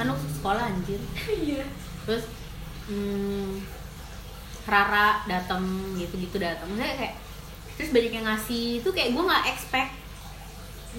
kan 0.00 0.08
lu 0.08 0.16
sekolah 0.16 0.64
anjir. 0.64 1.00
Iya. 1.28 1.64
Terus 2.08 2.24
hmm, 2.88 3.60
Rara 4.68 5.24
datang 5.28 5.64
gitu-gitu 6.00 6.40
datang. 6.40 6.68
Maksudnya 6.68 6.96
kayak 6.96 7.14
terus 7.76 7.90
banyak 7.92 8.12
yang 8.12 8.26
ngasih. 8.28 8.80
Itu 8.80 8.88
kayak 8.92 9.12
gue 9.12 9.24
nggak 9.24 9.46
expect 9.52 9.92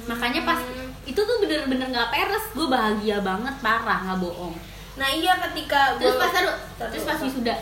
makanya 0.06 0.42
pas 0.46 0.60
itu 1.04 1.18
tuh 1.18 1.38
bener-bener 1.42 1.90
nggak 1.90 2.10
peres. 2.14 2.46
Gue 2.54 2.68
bahagia 2.70 3.20
banget 3.22 3.56
parah 3.60 4.06
nggak 4.06 4.20
bohong. 4.22 4.54
Nah 5.00 5.10
iya 5.10 5.38
ketika 5.50 5.96
terus 5.98 6.16
gua- 6.16 6.22
pas 6.28 6.32
taruh, 6.34 6.56
Taruh, 6.78 6.92
terus 6.94 7.04
pas 7.08 7.20
wisuda. 7.22 7.56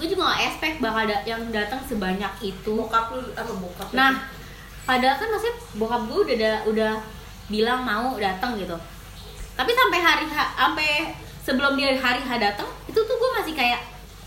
Gue 0.00 0.06
juga 0.08 0.32
gak 0.32 0.42
expect 0.48 0.76
bakal 0.80 1.04
ada 1.04 1.20
yang 1.28 1.42
datang 1.52 1.80
sebanyak 1.84 2.32
itu. 2.40 2.72
Bokap 2.72 3.12
lu 3.12 3.20
apa 3.36 3.52
bokap 3.52 3.88
nah 3.92 4.16
padahal 4.88 5.16
kan 5.20 5.28
maksudnya 5.28 5.56
bokap 5.76 6.02
gue 6.08 6.18
udah 6.34 6.56
udah 6.66 6.92
bilang 7.52 7.80
mau 7.84 8.16
datang 8.16 8.56
gitu. 8.56 8.76
Tapi 9.54 9.70
sampai 9.76 9.98
hari 10.00 10.24
sampai 10.30 10.90
sebelum 11.44 11.76
dia 11.76 11.92
hari 11.96 12.20
H 12.20 12.30
datang 12.40 12.68
itu 12.88 12.96
tuh 12.96 13.16
gue 13.16 13.30
masih 13.40 13.52
kayak 13.56 13.80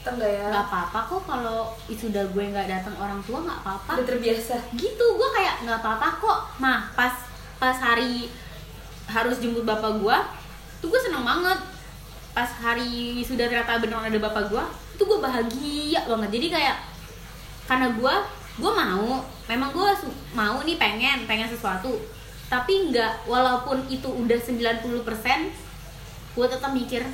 datang 0.03 0.19
gak 0.19 0.35
ya? 0.35 0.45
Nggak 0.51 0.67
apa-apa 0.67 0.99
kok 1.07 1.21
kalau 1.23 1.59
wisuda 1.87 2.27
gue 2.27 2.43
nggak 2.51 2.67
datang 2.67 2.91
orang 2.99 3.23
tua 3.23 3.39
nggak 3.39 3.59
apa-apa. 3.63 3.91
Udah 4.03 4.07
terbiasa. 4.11 4.55
Gitu 4.75 5.05
gue 5.15 5.29
kayak 5.31 5.63
nggak 5.63 5.79
apa-apa 5.79 6.07
kok. 6.19 6.39
Mah 6.59 6.91
pas 6.91 7.15
pas 7.55 7.71
hari 7.79 8.27
harus 9.07 9.39
jemput 9.39 9.63
bapak 9.63 10.03
gue 10.03 10.17
tuh 10.83 10.91
gue 10.91 10.99
seneng 10.99 11.23
banget. 11.23 11.55
Pas 12.35 12.51
hari 12.51 13.23
sudah 13.23 13.47
ternyata 13.47 13.79
beneran 13.79 14.11
ada 14.11 14.19
bapak 14.19 14.51
gue 14.51 14.63
itu 14.99 15.03
gue 15.07 15.19
bahagia 15.23 16.03
banget. 16.03 16.29
Jadi 16.35 16.47
kayak 16.51 16.77
karena 17.71 17.87
gue 17.95 18.13
gue 18.59 18.71
mau. 18.75 19.23
Memang 19.47 19.71
gue 19.71 19.87
mau 20.35 20.59
nih 20.67 20.75
pengen 20.75 21.23
pengen 21.23 21.47
sesuatu. 21.47 21.95
Tapi 22.51 22.91
nggak 22.91 23.23
walaupun 23.31 23.87
itu 23.87 24.11
udah 24.11 24.35
90% 24.35 24.99
gue 26.33 26.47
tetap 26.49 26.75
mikir 26.75 27.07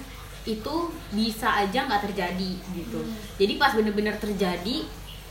itu 0.57 0.75
bisa 1.13 1.47
aja 1.49 1.85
nggak 1.85 2.09
terjadi 2.09 2.51
gitu. 2.73 2.99
Jadi 3.37 3.53
pas 3.61 3.75
bener-bener 3.77 4.15
terjadi 4.17 4.85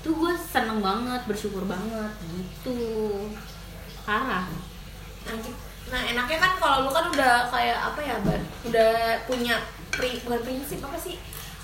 tuh 0.04 0.14
gue 0.14 0.33
seneng 0.38 0.78
banget 0.78 1.26
bersyukur 1.26 1.66
banget 1.66 2.12
gitu. 2.31 2.78
Parah. 4.07 4.46
Nah, 5.88 6.02
enaknya 6.04 6.38
kan 6.38 6.52
kalau 6.61 6.87
lu 6.87 6.90
kan 6.92 7.09
udah 7.09 7.48
kayak 7.48 7.78
apa 7.92 8.00
ya 8.00 8.16
ban? 8.22 8.42
Udah 8.68 9.18
punya 9.24 9.57
pri, 9.92 10.20
bukan 10.24 10.40
prinsip 10.44 10.81
apa 10.85 10.96
sih? 11.00 11.16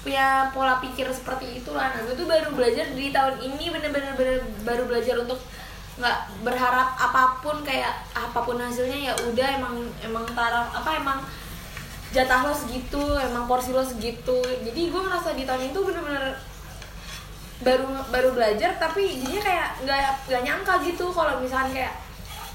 Punya 0.05 0.53
pola 0.53 0.81
pikir 0.85 1.09
seperti 1.09 1.65
itu 1.65 1.73
lah 1.73 1.97
nah 1.97 2.05
gue 2.05 2.13
tuh 2.13 2.29
baru 2.29 2.53
belajar 2.53 2.93
di 2.93 3.09
tahun 3.09 3.41
ini 3.41 3.73
bener-bener 3.73 4.13
bener- 4.13 4.45
baru 4.61 4.85
belajar 4.85 5.17
untuk 5.17 5.41
nggak 5.95 6.19
berharap 6.43 6.99
apa 6.99 7.39
pun 7.39 7.63
kayak 7.63 8.05
apa 8.13 8.37
pun 8.43 8.59
hasilnya 8.59 8.99
ya 8.99 9.13
udah 9.15 9.49
emang 9.63 9.79
emang 10.03 10.27
taraf 10.35 10.75
apa 10.75 10.91
emang 10.99 11.23
jatah 12.15 12.47
lo 12.47 12.55
segitu 12.55 13.03
emang 13.19 13.51
porsi 13.51 13.75
lo 13.75 13.83
segitu. 13.83 14.39
Jadi 14.63 14.81
gue 14.89 15.01
ngerasa 15.03 15.35
di 15.35 15.43
tahun 15.43 15.75
itu 15.75 15.79
bener-bener 15.83 16.39
baru 17.65 17.87
baru 18.11 18.29
belajar 18.35 18.77
tapi 18.79 19.19
jadinya 19.23 19.43
kayak 19.43 19.69
nggak 19.87 19.99
nggak 20.31 20.43
nyangka 20.43 20.75
gitu 20.85 21.07
kalau 21.15 21.39
misalkan 21.43 21.71
kayak 21.75 21.95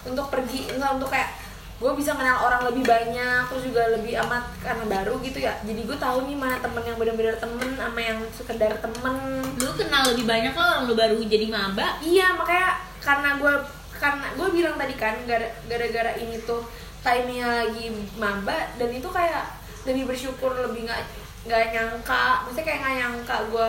untuk 0.06 0.28
pergi 0.28 0.70
enggak 0.76 0.92
untuk 0.96 1.10
kayak 1.12 1.34
gue 1.80 1.92
bisa 1.96 2.12
kenal 2.12 2.44
orang 2.44 2.68
lebih 2.68 2.84
banyak 2.84 3.48
terus 3.48 3.64
juga 3.72 3.88
lebih 3.96 4.20
amat 4.28 4.44
karena 4.60 4.84
baru 4.88 5.16
gitu 5.24 5.40
ya. 5.40 5.56
Jadi 5.64 5.88
gue 5.88 5.98
tahu 6.00 6.28
nih 6.28 6.36
mana 6.36 6.60
temen 6.60 6.84
yang 6.84 7.00
benar-benar 7.00 7.36
temen 7.40 7.68
sama 7.76 8.00
yang 8.00 8.20
sekedar 8.36 8.72
temen. 8.84 9.16
Lu 9.60 9.72
kenal 9.80 10.04
lebih 10.12 10.28
banyak 10.28 10.52
lo 10.56 10.64
orang 10.64 10.84
lu 10.88 10.96
baru 10.96 11.16
jadi 11.24 11.48
maba. 11.48 12.00
Iya 12.04 12.36
makanya 12.36 12.84
karena 13.00 13.30
gue 13.40 13.54
karena 14.00 14.28
gue 14.36 14.48
bilang 14.52 14.76
tadi 14.80 14.96
kan 14.96 15.16
gara- 15.28 15.56
gara-gara 15.68 16.12
ini 16.20 16.40
tuh 16.44 16.64
timenya 17.00 17.66
lagi 17.66 17.92
maba 18.20 18.72
dan 18.76 18.90
itu 18.92 19.08
kayak 19.08 19.46
lebih 19.88 20.08
bersyukur 20.10 20.52
lebih 20.56 20.88
nggak 20.88 21.02
nggak 21.48 21.64
nyangka. 21.72 22.44
Maksudnya 22.46 22.66
kayak 22.66 22.80
nggak 22.84 22.96
nyangka 23.00 23.36
gue 23.52 23.68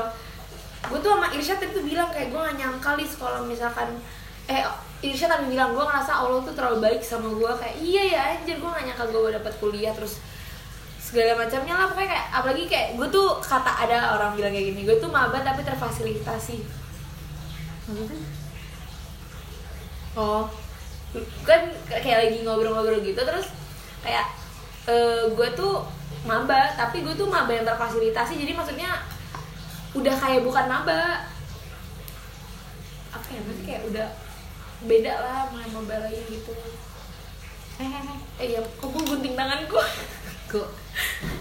gue 0.80 0.98
tuh 1.04 1.12
sama 1.12 1.28
Irsyad 1.36 1.60
itu 1.60 1.80
bilang 1.84 2.08
kayak 2.08 2.32
gue 2.32 2.40
nggak 2.40 2.56
nyangka 2.56 2.90
lis 2.96 3.12
kalau 3.20 3.44
misalkan 3.44 4.00
eh 4.48 4.64
Irsya 5.00 5.32
tadi 5.32 5.48
bilang 5.48 5.72
gue 5.72 5.80
ngerasa 5.80 6.12
Allah 6.12 6.44
tuh 6.44 6.52
terlalu 6.52 6.84
baik 6.84 7.00
sama 7.00 7.32
gue 7.32 7.52
kayak 7.56 7.76
iya 7.80 8.02
ya 8.04 8.20
anjir 8.36 8.60
gue 8.60 8.68
gak 8.68 8.84
nyangka 8.84 9.08
gue 9.08 9.32
dapet 9.32 9.52
kuliah 9.56 9.96
terus 9.96 10.20
segala 11.00 11.40
macamnya 11.40 11.72
lah. 11.72 11.86
Pokoknya 11.88 12.10
kayak 12.12 12.26
apalagi 12.36 12.64
kayak 12.68 12.88
gue 13.00 13.08
tuh 13.08 13.28
kata 13.40 13.72
ada 13.88 14.20
orang 14.20 14.36
bilang 14.36 14.52
kayak 14.52 14.76
gini 14.76 14.84
gue 14.84 14.96
tuh 15.00 15.08
maba 15.08 15.40
tapi 15.40 15.64
terfasilitasi. 15.64 16.56
Maksudnya? 17.88 18.18
oh 20.18 20.50
kan 21.42 21.60
kayak 21.90 22.18
lagi 22.28 22.38
ngobrol-ngobrol 22.46 23.02
gitu 23.02 23.18
terus 23.18 23.50
kayak 24.06 24.30
eh, 24.86 25.26
gue 25.30 25.48
tuh 25.58 25.82
maba 26.24 26.76
tapi 26.76 27.00
gue 27.00 27.14
tuh 27.16 27.26
maba 27.26 27.50
yang 27.50 27.66
terfasilitasi 27.66 28.36
jadi 28.38 28.52
maksudnya 28.52 28.90
udah 29.94 30.14
kayak 30.14 30.46
bukan 30.46 30.66
maba. 30.70 31.26
Apa 33.10 33.26
ya 33.26 33.40
maksudnya 33.42 33.66
kayak 33.66 33.82
udah 33.90 34.08
beda 34.86 35.12
lah 35.18 35.38
sama 35.50 35.66
maba 35.82 35.96
lain 36.06 36.24
gitu. 36.30 36.54
Hehehe 37.80 38.14
eh 38.40 38.46
ya 38.56 38.60
kok 38.62 38.88
gue 38.88 39.02
gunting 39.04 39.34
tanganku? 39.34 39.80
Kok? 40.50 40.68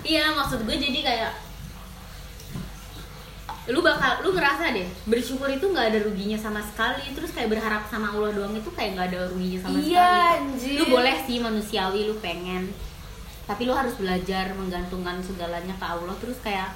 Iya, 0.04 0.34
maksud 0.34 0.66
gue 0.66 0.76
jadi 0.76 1.00
kayak 1.02 1.32
lu 3.70 3.80
bakal 3.80 4.26
lu 4.26 4.34
ngerasa 4.34 4.74
deh 4.74 4.88
bersyukur 5.06 5.46
itu 5.46 5.62
nggak 5.64 5.94
ada 5.94 6.00
ruginya 6.02 6.34
sama 6.36 6.58
sekali. 6.60 7.06
Terus 7.14 7.30
kayak 7.30 7.54
berharap 7.54 7.86
sama 7.86 8.10
Allah 8.10 8.34
doang 8.34 8.52
itu 8.52 8.70
kayak 8.74 8.98
nggak 8.98 9.08
ada 9.14 9.30
ruginya 9.30 9.60
sama 9.62 9.78
Iya, 9.78 10.10
sekali. 10.10 10.38
Anjir. 10.42 10.76
lu 10.76 10.84
boleh 10.90 11.16
sih 11.24 11.38
manusiawi 11.38 12.02
lu 12.06 12.16
pengen. 12.18 12.74
Tapi 13.46 13.62
lu 13.64 13.74
harus 13.74 13.94
belajar 13.94 14.54
menggantungkan 14.54 15.22
segalanya 15.22 15.74
ke 15.74 15.86
Allah. 15.86 16.16
Terus 16.18 16.38
kayak 16.40 16.70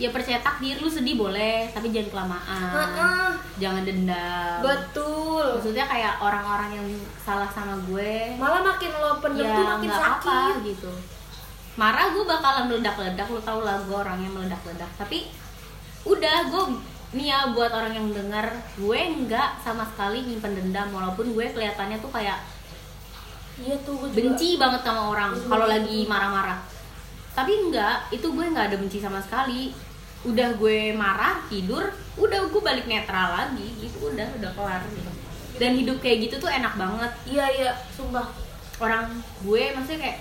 ya 0.00 0.10
percaya 0.10 0.40
takdir 0.40 0.74
lu 0.78 0.88
sedih 0.88 1.14
boleh 1.14 1.70
tapi 1.70 1.94
jangan 1.94 2.10
kelamaan. 2.10 2.72
Heeh. 2.74 3.30
jangan 3.58 3.82
dendam. 3.82 4.58
Betul. 4.58 5.46
Maksudnya 5.54 5.86
kayak 5.86 6.18
orang-orang 6.18 6.70
yang 6.74 6.86
salah 7.18 7.46
sama 7.46 7.78
gue 7.86 8.34
malah 8.34 8.58
makin 8.58 8.90
lo 8.90 9.22
pendem 9.22 9.46
ya 9.46 9.54
tuh 9.54 9.66
makin 9.70 9.90
sakit. 9.90 10.26
apa 10.26 10.66
gitu. 10.66 10.90
Marah 11.72 12.10
gue 12.10 12.24
bakalan 12.26 12.64
meledak-ledak. 12.66 13.26
Lo 13.26 13.38
tau 13.38 13.62
lah 13.62 13.78
gue 13.78 13.94
orangnya 13.94 14.26
meledak-ledak. 14.28 14.90
Tapi 14.98 15.30
udah 16.02 16.38
gue 16.50 16.64
nih 17.12 17.28
ya 17.28 17.38
buat 17.52 17.68
orang 17.68 17.92
yang 17.92 18.08
dengar 18.10 18.56
gue 18.80 19.00
nggak 19.28 19.60
sama 19.60 19.84
sekali 19.84 20.24
nyimpen 20.24 20.56
dendam 20.56 20.88
walaupun 20.90 21.36
gue 21.36 21.46
kelihatannya 21.52 22.00
tuh 22.00 22.08
kayak 22.08 22.40
iya 23.60 23.76
tuh 23.84 24.00
gue 24.00 24.08
juga. 24.08 24.16
benci 24.16 24.48
banget 24.56 24.80
sama 24.80 25.02
orang 25.12 25.30
Iya, 25.36 25.44
kalau 25.44 25.66
lagi 25.68 25.98
marah-marah. 26.08 26.60
Tapi 27.32 27.52
enggak 27.68 27.96
itu 28.12 28.26
gue 28.32 28.44
nggak 28.48 28.66
ada 28.72 28.76
benci 28.80 28.98
sama 29.00 29.20
sekali. 29.20 29.76
Udah 30.24 30.56
gue 30.56 30.96
marah 30.96 31.44
tidur 31.52 31.84
udah 32.16 32.40
gue 32.48 32.62
balik 32.64 32.88
netral 32.88 33.36
lagi 33.36 33.68
gitu. 33.76 34.08
Udah 34.08 34.26
udah 34.40 34.50
kelar 34.56 34.82
gitu. 34.88 35.12
Dan 35.60 35.76
hidup 35.76 36.00
kayak 36.00 36.28
gitu 36.28 36.40
tuh 36.40 36.48
enak 36.48 36.74
banget. 36.80 37.12
Iya 37.28 37.44
iya 37.52 37.70
sumpah. 37.92 38.24
Orang 38.80 39.20
gue 39.44 39.62
maksudnya 39.76 40.00
kayak 40.00 40.18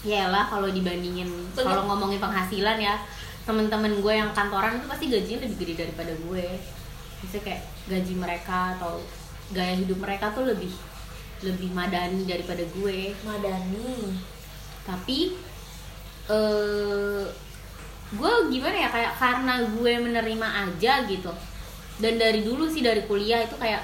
ya 0.00 0.32
lah 0.32 0.48
kalau 0.48 0.72
dibandingin 0.72 1.28
kalau 1.52 1.84
ngomongin 1.84 2.16
penghasilan 2.16 2.80
ya 2.80 2.96
temen-temen 3.50 3.98
gue 3.98 4.14
yang 4.14 4.30
kantoran 4.30 4.78
itu 4.78 4.86
pasti 4.86 5.10
gajinya 5.10 5.42
lebih 5.42 5.56
gede 5.58 5.74
daripada 5.82 6.14
gue. 6.14 6.46
Maksudnya 7.18 7.42
kayak 7.42 7.62
gaji 7.90 8.14
mereka 8.14 8.78
atau 8.78 9.02
gaya 9.50 9.74
hidup 9.74 9.98
mereka 9.98 10.30
tuh 10.30 10.46
lebih 10.46 10.70
lebih 11.42 11.74
madani 11.74 12.22
daripada 12.22 12.62
gue. 12.62 13.10
Madani. 13.26 14.14
Tapi 14.86 15.34
eh 16.30 17.26
gue 18.10 18.32
gimana 18.54 18.76
ya 18.86 18.88
kayak 18.94 19.12
karena 19.18 19.54
gue 19.66 19.92
menerima 19.98 20.48
aja 20.70 20.92
gitu. 21.10 21.34
Dan 21.98 22.22
dari 22.22 22.46
dulu 22.46 22.70
sih 22.70 22.86
dari 22.86 23.02
kuliah 23.10 23.42
itu 23.42 23.58
kayak 23.58 23.82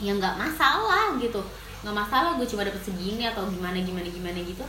ya 0.00 0.16
nggak 0.16 0.40
masalah 0.40 1.12
gitu. 1.20 1.44
Nggak 1.84 1.96
masalah 2.08 2.40
gue 2.40 2.48
cuma 2.48 2.64
dapet 2.64 2.80
segini 2.80 3.28
atau 3.28 3.44
gimana 3.52 3.76
gimana 3.84 4.08
gimana 4.08 4.40
gitu 4.40 4.64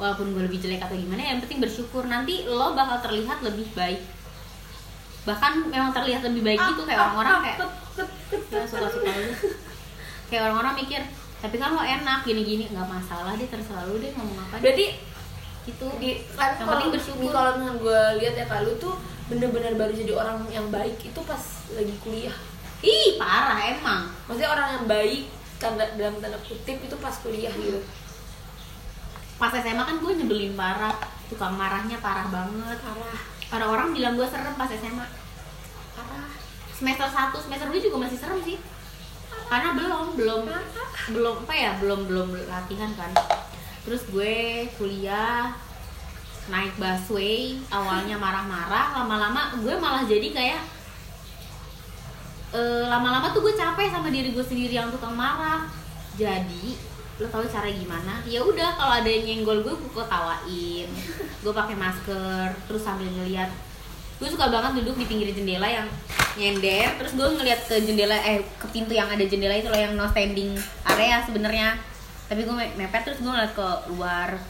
walaupun 0.00 0.32
gue 0.32 0.42
lebih 0.48 0.58
jelek 0.64 0.80
atau 0.80 0.96
gimana 0.96 1.20
yang 1.20 1.44
penting 1.44 1.60
bersyukur. 1.60 2.08
Nanti 2.08 2.48
lo 2.48 2.72
bakal 2.72 3.04
terlihat 3.04 3.44
lebih 3.44 3.68
baik. 3.76 4.00
Bahkan 5.28 5.68
memang 5.68 5.92
terlihat 5.92 6.24
lebih 6.24 6.40
baik 6.40 6.58
gitu 6.72 6.82
kayak 6.88 7.12
orang-orang 7.12 7.36
kayak 7.44 7.58
ya, 8.48 8.64
suka-suka 8.64 9.12
lu 9.12 9.32
kayak 10.32 10.42
orang-orang 10.48 10.74
mikir 10.80 11.02
tapi 11.44 11.56
kan 11.60 11.76
lo 11.76 11.84
enak 11.84 12.24
gini-gini. 12.24 12.72
Nggak 12.72 12.88
masalah 12.88 13.36
deh 13.36 13.44
terserah 13.44 13.84
lu 13.84 14.00
deh 14.00 14.08
ngomong 14.16 14.40
apa 14.48 14.56
berarti 14.64 14.96
gitu. 15.68 15.86
di 16.00 16.24
kan 16.32 16.56
Yang 16.56 16.68
penting 16.72 16.90
bersyukur. 16.96 17.30
kalau 17.36 17.50
misalnya 17.60 17.76
gue 17.84 18.00
lihat 18.24 18.34
ya 18.40 18.46
kalau 18.48 18.72
tuh 18.80 18.96
bener-bener 19.28 19.76
baru 19.76 19.92
jadi 19.92 20.12
orang 20.16 20.48
yang 20.48 20.66
baik 20.72 20.96
itu 21.04 21.20
pas 21.28 21.42
lagi 21.76 21.94
kuliah. 22.00 22.34
Ih 22.80 23.20
parah 23.20 23.60
emang. 23.68 24.08
Maksudnya 24.24 24.50
orang 24.56 24.68
yang 24.80 24.84
baik 24.88 25.28
tanda 25.60 25.84
dalam 26.00 26.16
tanda 26.16 26.40
kutip 26.48 26.80
itu 26.80 26.96
pas 26.96 27.12
kuliah 27.20 27.52
gitu 27.52 27.84
pas 29.40 29.48
SMA 29.56 29.80
kan 29.80 29.96
gue 29.96 30.12
nyebelin 30.20 30.52
parah 30.52 30.92
tukang 31.32 31.56
marahnya 31.56 31.96
parah 32.04 32.28
banget. 32.28 32.76
Parah. 32.84 33.20
Ada 33.48 33.64
orang 33.72 33.96
bilang 33.96 34.20
gue 34.20 34.28
serem 34.28 34.52
pas 34.52 34.68
SMA 34.68 35.06
parah. 35.96 36.28
Semester 36.76 37.08
1 37.08 37.32
semester 37.48 37.68
2 37.72 37.86
juga 37.88 37.96
masih 38.04 38.20
serem 38.20 38.36
sih. 38.44 38.60
Karena 39.48 39.72
belum 39.72 40.20
belum 40.20 40.42
belum 41.16 41.36
apa 41.48 41.54
ya 41.56 41.72
belum 41.80 42.04
belum 42.04 42.28
latihan 42.52 42.92
kan. 42.92 43.16
Terus 43.88 44.04
gue 44.12 44.68
kuliah 44.76 45.56
naik 46.52 46.76
busway 46.76 47.56
awalnya 47.72 48.20
marah-marah 48.22 49.00
lama-lama 49.00 49.56
gue 49.56 49.74
malah 49.80 50.04
jadi 50.04 50.28
kayak 50.36 50.60
eh, 52.60 52.84
lama-lama 52.92 53.32
tuh 53.32 53.40
gue 53.40 53.56
capek 53.56 53.88
sama 53.88 54.12
diri 54.12 54.36
gue 54.36 54.44
sendiri 54.44 54.76
yang 54.76 54.92
tukang 54.92 55.16
marah. 55.16 55.64
Jadi 56.20 56.89
lo 57.20 57.28
tau 57.28 57.44
cara 57.44 57.68
gimana? 57.68 58.24
Ya 58.24 58.40
udah 58.40 58.80
kalau 58.80 58.96
ada 58.96 59.04
yang 59.04 59.24
nyenggol 59.28 59.60
gue 59.60 59.74
gue 59.76 59.92
ketawain. 59.92 60.88
Gue 61.44 61.52
pakai 61.52 61.76
masker 61.76 62.48
terus 62.64 62.80
sambil 62.80 63.12
ngeliat. 63.12 63.52
Gue 64.16 64.28
suka 64.28 64.48
banget 64.48 64.80
duduk 64.80 64.96
di 64.96 65.04
pinggir 65.04 65.28
jendela 65.30 65.68
yang 65.68 65.84
nyender 66.40 66.96
terus 66.96 67.12
gue 67.12 67.28
ngeliat 67.28 67.68
ke 67.68 67.76
jendela 67.84 68.16
eh 68.16 68.40
ke 68.56 68.66
pintu 68.72 68.96
yang 68.96 69.12
ada 69.12 69.20
jendela 69.20 69.52
itu 69.52 69.68
loh 69.68 69.76
yang 69.76 69.92
no 69.92 70.08
standing 70.08 70.56
area 70.88 71.20
sebenarnya. 71.20 71.76
Tapi 72.32 72.40
gue 72.48 72.54
me- 72.56 72.74
mepet 72.80 73.04
terus 73.04 73.20
gue 73.20 73.28
ngeliat 73.28 73.52
ke 73.52 73.68
luar. 73.92 74.40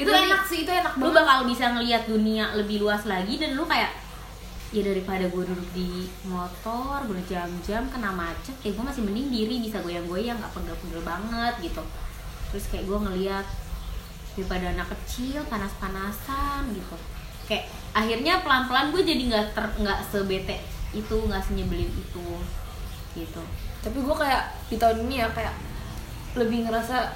Itu 0.00 0.08
Jadi, 0.08 0.32
enak 0.32 0.42
sih 0.48 0.58
itu 0.64 0.72
enak 0.72 0.96
lu 0.96 1.12
banget. 1.12 1.16
bakal 1.20 1.38
bisa 1.44 1.64
ngeliat 1.76 2.08
dunia 2.08 2.56
lebih 2.56 2.80
luas 2.80 3.04
lagi 3.04 3.36
dan 3.36 3.52
lu 3.52 3.68
kayak 3.68 3.92
ya 4.70 4.86
daripada 4.86 5.26
gue 5.26 5.42
duduk 5.42 5.70
di 5.74 6.06
motor 6.30 7.02
berjam-jam 7.10 7.90
kena 7.90 8.14
macet 8.14 8.54
kayak 8.62 8.78
gue 8.78 8.84
masih 8.86 9.02
mending 9.02 9.28
diri 9.34 9.54
bisa 9.58 9.82
goyang-goyang 9.82 10.38
nggak 10.38 10.52
pegel-pegel 10.54 11.02
banget 11.02 11.54
gitu. 11.58 11.82
Terus 12.54 12.64
kayak 12.70 12.86
gue 12.86 12.98
ngeliat 13.02 13.46
daripada 14.38 14.70
anak 14.70 14.88
kecil 14.94 15.42
panas-panasan 15.50 16.70
gitu. 16.70 16.96
Kayak 17.50 17.66
akhirnya 17.90 18.46
pelan-pelan 18.46 18.94
gue 18.94 19.02
jadi 19.02 19.22
nggak 19.26 19.46
ter 19.58 19.66
nggak 19.74 20.00
sebete 20.06 20.62
itu 20.94 21.16
nggak 21.18 21.42
senyebelin 21.50 21.90
itu 21.90 22.26
gitu. 23.18 23.42
Tapi 23.82 23.98
gue 23.98 24.16
kayak 24.22 24.54
di 24.70 24.76
tahun 24.78 25.02
ini 25.10 25.26
ya 25.26 25.28
kayak 25.34 25.54
lebih 26.38 26.62
ngerasa 26.70 27.10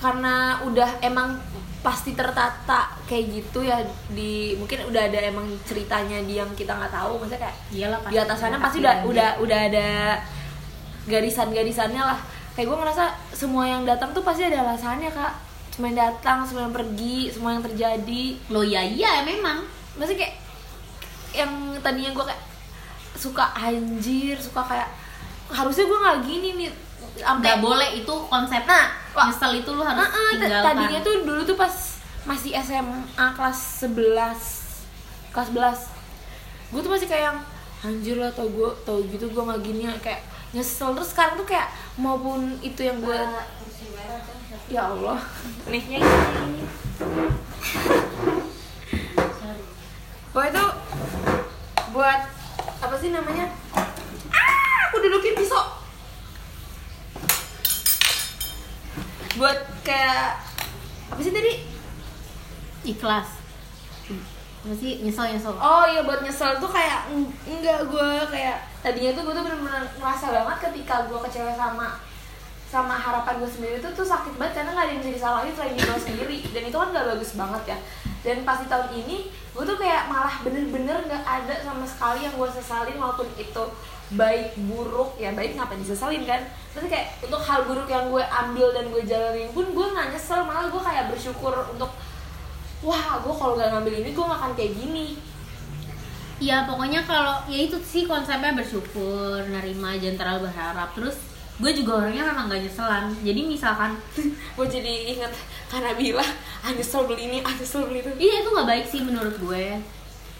karena 0.00 0.64
udah 0.64 1.00
emang 1.04 1.36
pasti 1.80 2.12
tertata 2.12 2.92
kayak 3.08 3.24
gitu 3.40 3.64
ya 3.64 3.80
di 4.12 4.52
mungkin 4.60 4.84
udah 4.92 5.00
ada 5.08 5.16
emang 5.32 5.48
ceritanya 5.64 6.20
di 6.24 6.36
yang 6.36 6.52
kita 6.52 6.76
nggak 6.76 6.92
tahu 6.92 7.16
maksudnya 7.16 7.48
kayak 7.48 7.56
iyalah 7.72 7.98
di 8.04 8.20
atas 8.20 8.36
sana 8.36 8.60
pasti 8.60 8.84
udah 8.84 9.08
udah 9.08 9.30
udah 9.40 9.58
ada 9.72 9.88
garisan-garisannya 11.08 12.02
lah. 12.02 12.18
Kayak 12.52 12.66
gue 12.74 12.78
ngerasa 12.82 13.04
semua 13.32 13.64
yang 13.64 13.82
datang 13.86 14.12
tuh 14.12 14.20
pasti 14.20 14.44
ada 14.44 14.66
alasannya 14.66 15.08
kak. 15.08 15.32
Semua 15.72 15.88
yang 15.94 15.98
datang 15.98 16.38
semua 16.44 16.68
yang 16.68 16.74
pergi 16.74 17.18
semua 17.32 17.50
yang 17.56 17.64
terjadi. 17.64 18.24
Lo 18.52 18.60
ya 18.60 18.84
iya 18.84 19.24
memang. 19.24 19.64
Maksudnya 19.96 20.26
kayak 20.26 20.34
yang 21.30 21.52
tadinya 21.80 22.10
gue 22.12 22.24
kayak 22.26 22.42
suka 23.16 23.54
anjir 23.54 24.36
suka 24.38 24.64
kayak 24.64 24.88
harusnya 25.50 25.84
gue 25.86 25.98
nggak 25.98 26.18
gini 26.24 26.48
nih 26.56 26.70
sampai 27.18 27.42
nggak 27.42 27.58
boleh 27.58 27.88
itu 27.98 28.14
konsep. 28.30 28.62
Nah, 28.66 28.86
nyesel 29.10 29.52
itu 29.58 29.70
lu 29.74 29.82
harus 29.82 30.06
ah, 30.06 30.10
t- 30.34 30.38
tinggalkan. 30.38 30.66
tadinya 30.76 31.00
tuh 31.02 31.14
dulu 31.26 31.40
tuh 31.42 31.56
pas 31.58 31.74
masih 32.28 32.52
SMA 32.60 33.26
kelas 33.34 33.58
11 33.88 35.32
kelas 35.32 35.48
11 35.50 36.70
gue 36.70 36.80
tuh 36.84 36.92
masih 36.92 37.08
kayak 37.10 37.32
yang 37.32 37.38
anjir 37.80 38.14
lah 38.20 38.30
tau 38.30 38.46
gue 38.46 38.70
tau 38.86 39.00
gitu 39.08 39.26
gue 39.26 39.42
nggak 39.42 39.60
gini 39.64 39.82
kayak 39.98 40.22
nyesel. 40.54 40.94
Terus 40.94 41.10
sekarang 41.10 41.34
tuh 41.40 41.46
kayak 41.48 41.66
maupun 41.98 42.58
itu 42.62 42.82
yang 42.86 43.00
gue 43.02 43.18
ya 44.70 44.86
Allah. 44.86 45.18
Nih. 45.66 45.82
Ini 45.82 45.98
Pokoknya 50.30 50.50
itu 50.54 50.64
buat 51.90 52.20
apa 52.78 52.94
sih 52.94 53.10
namanya? 53.10 53.50
Ah, 54.30 54.86
aku 54.86 55.02
dudukin 55.02 55.34
pisau. 55.34 55.79
Buat 59.40 59.56
kayak 59.80 60.36
apa 61.08 61.20
sih 61.20 61.32
tadi? 61.32 61.52
ikhlas. 62.80 63.40
Masih 64.60 65.00
nyesel 65.00 65.32
nyesel. 65.32 65.56
Oh 65.56 65.84
iya 65.88 66.04
buat 66.04 66.20
nyesel 66.20 66.60
tuh 66.60 66.68
kayak 66.68 67.08
eng- 67.08 67.32
enggak 67.48 67.88
gue 67.88 68.08
kayak 68.28 68.60
tadinya 68.80 69.16
tuh 69.16 69.22
gue 69.24 69.34
tuh 69.34 69.44
bener-bener 69.44 69.84
ngerasa 69.96 70.26
banget 70.32 70.56
ketika 70.68 71.08
gue 71.08 71.18
kecewa 71.28 71.52
sama 71.56 71.96
sama 72.68 72.94
harapan 72.94 73.40
gue 73.40 73.50
sendiri 73.50 73.76
tuh 73.80 73.90
tuh 73.92 74.06
sakit 74.06 74.36
banget 74.38 74.62
karena 74.62 74.76
gak 74.76 74.84
ada 74.86 74.92
yang 74.94 75.00
bisa 75.02 75.12
disalahin 75.16 75.52
selain 75.56 75.74
diri 75.74 75.88
gue 75.88 76.00
sendiri. 76.00 76.36
Dan 76.52 76.62
itu 76.68 76.76
kan 76.76 76.88
gak 76.92 77.06
bagus 77.16 77.30
banget 77.34 77.62
ya. 77.72 77.78
Dan 78.20 78.36
pas 78.44 78.60
di 78.60 78.68
tahun 78.68 78.88
ini 78.92 79.16
gue 79.32 79.64
tuh 79.64 79.76
kayak 79.80 80.02
malah 80.12 80.36
bener-bener 80.44 81.00
gak 81.08 81.24
ada 81.24 81.54
sama 81.64 81.88
sekali 81.88 82.28
yang 82.28 82.36
gue 82.36 82.48
sesalin 82.52 82.96
walaupun 83.00 83.28
itu 83.34 83.64
baik 84.10 84.58
buruk 84.66 85.14
ya 85.22 85.30
baik 85.30 85.54
ngapain 85.54 85.78
disesalin 85.82 86.26
kan? 86.26 86.42
Tapi 86.74 86.86
kayak 86.90 87.22
untuk 87.22 87.42
hal 87.42 87.66
buruk 87.66 87.86
yang 87.86 88.10
gue 88.10 88.22
ambil 88.22 88.74
dan 88.74 88.90
gue 88.90 89.02
jalanin 89.06 89.50
pun 89.54 89.66
gue 89.70 89.86
nggak 89.90 90.10
nyesel 90.14 90.42
malah 90.46 90.66
gue 90.66 90.82
kayak 90.82 91.10
bersyukur 91.10 91.54
untuk 91.70 91.90
wah 92.80 93.20
gue 93.20 93.34
kalau 93.36 93.54
gak 93.60 93.70
ngambil 93.76 93.94
ini 94.00 94.10
gue 94.16 94.24
gak 94.24 94.40
akan 94.40 94.52
kayak 94.56 94.72
gini. 94.76 95.06
Ya 96.40 96.64
pokoknya 96.64 97.04
kalau 97.04 97.44
ya 97.52 97.68
itu 97.68 97.76
sih 97.84 98.08
konsepnya 98.08 98.56
bersyukur 98.56 99.44
nerima 99.44 99.92
jangan 100.00 100.16
terlalu 100.16 100.40
berharap. 100.48 100.88
Terus 100.96 101.16
gue 101.60 101.70
juga 101.76 102.00
orangnya 102.00 102.32
memang 102.32 102.48
gak 102.48 102.62
nyeselan. 102.64 103.04
Jadi 103.20 103.40
misalkan 103.44 104.00
gue 104.56 104.66
jadi 104.66 104.94
inget 105.12 105.32
karena 105.68 105.92
bilang 105.94 106.32
ah 106.64 106.72
nyesel 106.72 107.04
beli 107.04 107.28
ini 107.28 107.38
ah 107.44 107.52
nyesel 107.52 107.84
beli 107.84 108.00
itu. 108.00 108.12
Iya 108.16 108.34
itu 108.42 108.48
nggak 108.48 108.68
baik 108.68 108.86
sih 108.88 109.00
menurut 109.04 109.36
gue. 109.36 109.64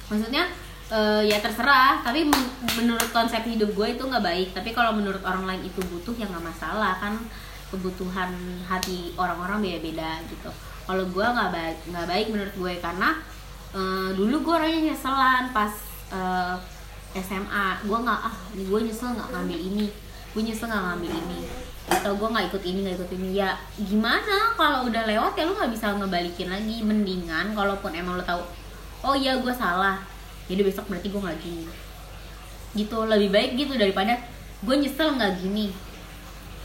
Maksudnya 0.09 0.49
eh, 0.91 1.23
ya 1.31 1.39
terserah 1.39 2.03
tapi 2.03 2.27
men- 2.27 2.53
menurut 2.79 3.09
konsep 3.15 3.47
hidup 3.47 3.71
gue 3.79 3.87
itu 3.95 4.03
nggak 4.03 4.25
baik. 4.25 4.49
Tapi 4.55 4.71
kalau 4.75 4.93
menurut 4.99 5.23
orang 5.23 5.47
lain 5.47 5.63
itu 5.67 5.81
butuh 5.87 6.15
ya 6.19 6.27
nggak 6.27 6.45
masalah 6.45 6.99
kan 6.99 7.15
kebutuhan 7.71 8.35
hati 8.67 9.15
orang-orang 9.15 9.63
beda-beda 9.63 10.19
gitu. 10.27 10.51
Kalau 10.87 11.05
gue 11.07 11.23
nggak 11.23 11.51
baik 11.55 11.77
nggak 11.95 12.07
baik 12.11 12.27
menurut 12.35 12.55
gue 12.59 12.73
karena 12.83 13.09
eh, 13.75 14.11
dulu 14.19 14.35
gue 14.43 14.55
orangnya 14.59 14.81
nyeselan 14.91 15.55
pas 15.55 15.73
eh, 16.11 16.57
SMA 17.23 17.67
gue 17.87 17.99
nggak 18.07 18.21
ah 18.23 18.37
gue 18.55 18.81
nyesel 18.87 19.15
nggak 19.15 19.31
ngambil 19.35 19.59
ini 19.59 19.87
gue 20.31 20.43
nyesel 20.43 20.67
nggak 20.71 20.85
ngambil 20.91 21.13
ini. 21.15 21.41
Atau 21.91 22.15
gue 22.15 22.29
nggak 22.31 22.55
ikut 22.55 22.63
ini 22.67 22.79
nggak 22.87 22.97
ikut 23.03 23.11
ini. 23.19 23.29
Ya 23.35 23.51
gimana? 23.79 24.55
Kalau 24.55 24.87
udah 24.87 25.03
lewat 25.07 25.35
ya 25.39 25.43
lu 25.47 25.55
nggak 25.55 25.71
bisa 25.75 25.95
ngebalikin 25.95 26.51
lagi. 26.51 26.83
Mendingan 26.83 27.55
kalaupun 27.55 27.95
emang 27.95 28.19
lu 28.19 28.25
tahu 28.27 28.43
oh 29.01 29.15
iya 29.17 29.37
gue 29.41 29.55
salah 29.55 29.97
jadi 30.51 30.61
besok 30.61 30.91
berarti 30.91 31.09
gue 31.09 31.21
nggak 31.23 31.39
gini. 31.39 31.65
Gitu 32.75 32.99
lebih 33.03 33.31
baik 33.31 33.51
gitu 33.55 33.75
daripada 33.75 34.19
gue 34.61 34.75
nyesel 34.75 35.15
nggak 35.15 35.33
gini. 35.39 35.71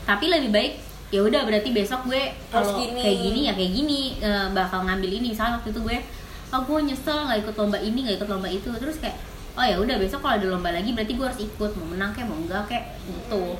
Tapi 0.02 0.26
lebih 0.26 0.50
baik 0.50 0.72
ya 1.14 1.22
udah 1.22 1.46
berarti 1.46 1.70
besok 1.70 2.02
gue 2.04 2.18
kalau 2.50 2.74
kayak 2.74 3.18
gini 3.22 3.46
ya 3.46 3.54
kayak 3.54 3.72
gini 3.72 4.00
eh, 4.18 4.46
bakal 4.50 4.82
ngambil 4.82 5.10
ini. 5.12 5.30
Misalnya 5.30 5.62
waktu 5.62 5.70
itu 5.70 5.80
gue 5.80 5.98
oh 6.46 6.60
gue 6.62 6.78
nyesel 6.84 7.18
nggak 7.26 7.38
ikut 7.42 7.54
lomba 7.54 7.78
ini 7.78 7.98
nggak 8.02 8.16
ikut 8.18 8.28
lomba 8.28 8.48
itu. 8.50 8.68
Terus 8.74 8.98
kayak 8.98 9.16
oh 9.56 9.64
ya 9.64 9.76
udah 9.78 9.96
besok 9.96 10.20
kalau 10.20 10.34
ada 10.36 10.46
lomba 10.46 10.68
lagi 10.70 10.90
berarti 10.90 11.12
gue 11.14 11.26
harus 11.26 11.40
ikut. 11.40 11.70
Mau 11.78 11.86
menang 11.88 12.10
kayak 12.10 12.26
mau 12.26 12.38
enggak 12.38 12.62
kayak 12.66 12.84
gitu. 13.06 13.54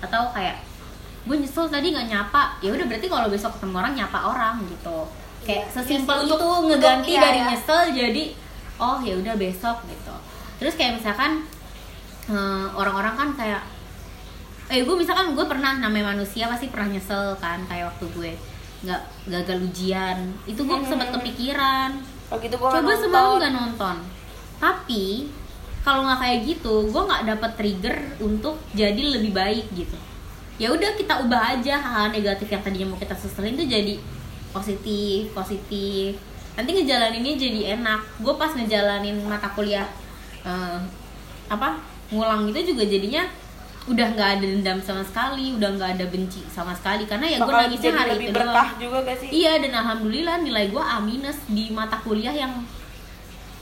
Atau 0.00 0.28
kayak 0.32 0.56
gue 1.20 1.36
nyesel 1.36 1.68
tadi 1.68 1.92
nggak 1.92 2.08
nyapa. 2.08 2.42
Ya 2.60 2.72
udah 2.72 2.84
berarti 2.84 3.06
kalau 3.08 3.28
besok 3.28 3.56
ketemu 3.56 3.76
orang 3.76 3.92
nyapa 3.92 4.18
orang 4.24 4.54
gitu. 4.68 4.98
Kayak 5.40 5.68
Iya, 5.68 5.72
sesimpel 5.72 6.16
iya 6.16 6.24
sih, 6.24 6.28
itu 6.28 6.36
untuk- 6.36 6.64
ngeganti 6.68 7.00
untuk- 7.00 7.12
iya, 7.16 7.20
dari 7.24 7.40
ya. 7.40 7.46
nyesel 7.48 7.80
jadi 7.92 8.22
oh 8.80 8.98
ya 8.98 9.14
udah 9.14 9.36
besok 9.36 9.84
gitu. 9.86 10.14
Terus 10.56 10.74
kayak 10.74 10.98
misalkan 10.98 11.44
eh, 12.26 12.66
orang-orang 12.72 13.14
kan 13.14 13.28
kayak 13.36 13.62
eh 14.70 14.80
gue 14.80 14.94
misalkan 14.94 15.34
gue 15.34 15.44
pernah 15.44 15.76
namanya 15.76 16.14
manusia 16.14 16.46
pasti 16.46 16.70
pernah 16.70 16.88
nyesel 16.88 17.34
kan 17.36 17.60
kayak 17.66 17.90
waktu 17.90 18.06
gue 18.10 18.30
nggak 18.80 19.02
gagal 19.28 19.58
ujian. 19.62 20.18
Itu 20.46 20.64
gue 20.64 20.76
Hmm. 20.78 20.88
sempat 20.88 21.12
kepikiran. 21.12 21.90
Kalau 22.26 22.40
gitu 22.40 22.56
gue 22.56 22.68
coba 22.70 22.92
semalam 22.96 23.36
nggak 23.36 23.52
nonton. 23.52 23.96
Tapi 24.56 25.28
kalau 25.80 26.04
nggak 26.04 26.20
kayak 26.20 26.38
gitu 26.46 26.74
gue 26.86 27.02
nggak 27.02 27.22
dapet 27.26 27.50
trigger 27.56 27.96
untuk 28.20 28.56
jadi 28.72 29.02
lebih 29.18 29.32
baik 29.32 29.66
gitu. 29.74 29.98
Ya 30.60 30.68
udah 30.68 30.92
kita 30.92 31.24
ubah 31.24 31.56
aja 31.56 31.80
hal 31.80 32.12
negatif 32.12 32.46
yang 32.46 32.60
tadinya 32.60 32.92
mau 32.92 33.00
kita 33.00 33.16
seselin 33.16 33.56
tuh 33.56 33.64
jadi 33.64 33.96
positif 34.50 35.32
positif 35.32 36.20
nanti 36.60 36.76
ngejalaninnya 36.76 37.34
jadi 37.40 37.60
enak. 37.80 38.20
Gue 38.20 38.36
pas 38.36 38.52
ngejalanin 38.52 39.16
mata 39.24 39.48
kuliah 39.56 39.88
eh, 40.44 40.78
apa 41.48 41.80
ngulang 42.12 42.44
itu 42.52 42.76
juga 42.76 42.84
jadinya 42.84 43.24
udah 43.88 44.06
nggak 44.12 44.30
ada 44.38 44.44
dendam 44.44 44.78
sama 44.84 45.00
sekali 45.00 45.56
udah 45.56 45.72
nggak 45.72 45.90
ada 45.96 46.06
benci 46.12 46.44
sama 46.52 46.76
sekali. 46.76 47.08
Karena 47.08 47.32
ya 47.32 47.38
gue 47.40 47.48
nangisnya 47.48 47.90
jadi 47.90 48.00
hari 48.04 48.10
lebih 48.12 48.28
itu 48.28 48.36
berkah 48.36 48.68
doang. 48.68 48.76
juga 48.76 48.98
gak 49.08 49.16
sih? 49.24 49.28
Iya 49.32 49.52
dan 49.64 49.72
alhamdulillah 49.72 50.36
nilai 50.44 50.64
gue 50.68 50.84
A 50.84 50.98
minus 51.00 51.38
di 51.48 51.64
mata 51.72 51.96
kuliah 52.04 52.36
yang 52.36 52.60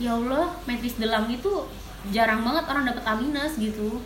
ya 0.03 0.19
Allah 0.19 0.51
metris 0.67 0.99
delang 0.99 1.31
itu 1.31 1.71
jarang 2.15 2.47
banget 2.47 2.65
orang 2.67 2.85
dapet 2.91 3.05
A 3.07 3.15
minus 3.15 3.55
gitu. 3.63 4.03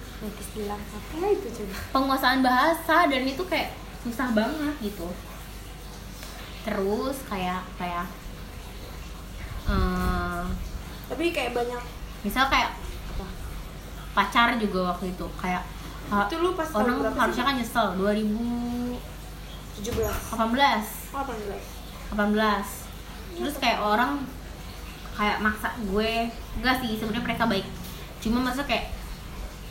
Bilang 0.53 0.81
apa 0.85 1.27
itu 1.33 1.49
coba? 1.49 1.75
Penguasaan 1.97 2.41
bahasa 2.45 3.09
dan 3.09 3.23
itu 3.25 3.43
kayak 3.49 3.73
susah 4.05 4.29
banget 4.37 4.75
gitu. 4.85 5.09
Terus 6.63 7.17
kayak 7.27 7.65
kayak 7.81 8.07
eh, 9.69 10.43
tapi 11.11 11.25
kayak 11.31 11.53
banyak 11.53 11.83
misal 12.23 12.47
kayak 12.49 12.75
apa? 13.15 13.27
pacar 14.17 14.57
juga 14.57 14.95
waktu 14.95 15.13
itu 15.13 15.27
kayak 15.39 15.63
itu 16.13 16.37
lu 16.45 16.53
pas 16.53 16.69
orang 16.77 17.01
harusnya 17.17 17.45
kan 17.49 17.55
nyesel 17.57 17.87
2018 17.97 19.01
tujuh 19.81 19.93
belas. 19.97 20.17
delapan 20.29 20.49
belas. 20.53 20.85
18 22.13 23.41
terus 23.41 23.57
kayak 23.57 23.81
orang 23.81 24.21
kayak 25.17 25.41
maksa 25.41 25.73
gue 25.89 26.29
enggak 26.61 26.77
sih 26.85 27.01
sebenarnya 27.01 27.25
mereka 27.25 27.45
baik. 27.49 27.67
Cuma 28.21 28.45
masa 28.45 28.69
kayak 28.69 28.93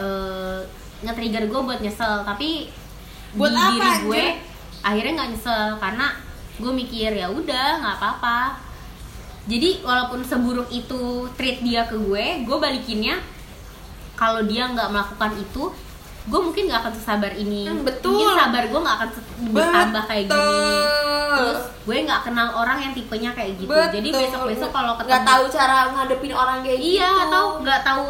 eh 0.02 0.60
nge-trigger 1.06 1.46
gue 1.46 1.62
buat 1.62 1.80
nyesel 1.82 2.26
tapi 2.26 2.74
Buat 3.38 3.54
di 3.54 3.62
apa, 3.62 3.70
diri 3.70 3.92
gue 4.10 4.26
akhirnya 4.82 5.12
nggak 5.22 5.30
nyesel 5.38 5.66
karena 5.78 6.08
gue 6.58 6.72
mikir 6.74 7.12
ya 7.14 7.30
udah 7.30 7.68
nggak 7.86 7.96
apa-apa 8.02 8.58
jadi 9.50 9.82
walaupun 9.82 10.22
seburuk 10.22 10.70
itu 10.70 11.26
treat 11.34 11.62
dia 11.66 11.90
ke 11.90 11.98
gue 11.98 12.46
gue 12.46 12.58
balikinnya 12.62 13.18
kalau 14.14 14.46
dia 14.46 14.70
nggak 14.70 14.90
melakukan 14.94 15.34
itu 15.42 15.74
gue 16.22 16.38
mungkin 16.38 16.70
nggak 16.70 16.82
akan 16.86 16.94
sesabar 16.94 17.34
ini. 17.34 17.66
Hmm, 17.66 17.82
betul. 17.82 18.14
mungkin 18.14 18.38
sabar 18.38 18.64
gue 18.70 18.80
nggak 18.86 18.98
akan 19.02 19.10
bertambah 19.50 20.04
kayak 20.06 20.26
gini. 20.30 20.78
Terus 21.34 21.62
gue 21.82 21.96
nggak 22.06 22.22
kenal 22.30 22.48
orang 22.62 22.78
yang 22.78 22.94
tipenya 22.94 23.32
kayak 23.34 23.58
gitu. 23.58 23.74
Jadi 23.74 24.10
besok 24.14 24.42
besok 24.46 24.70
kalau 24.70 24.94
ketemu 25.02 25.10
nggak 25.10 25.26
tahu 25.26 25.44
cara 25.50 25.78
ngadepin 25.98 26.34
orang 26.38 26.58
kayak 26.62 26.78
gitu. 26.78 27.02
Iya 27.02 27.10
atau 27.26 27.46
nggak 27.66 27.82
tahu 27.82 28.04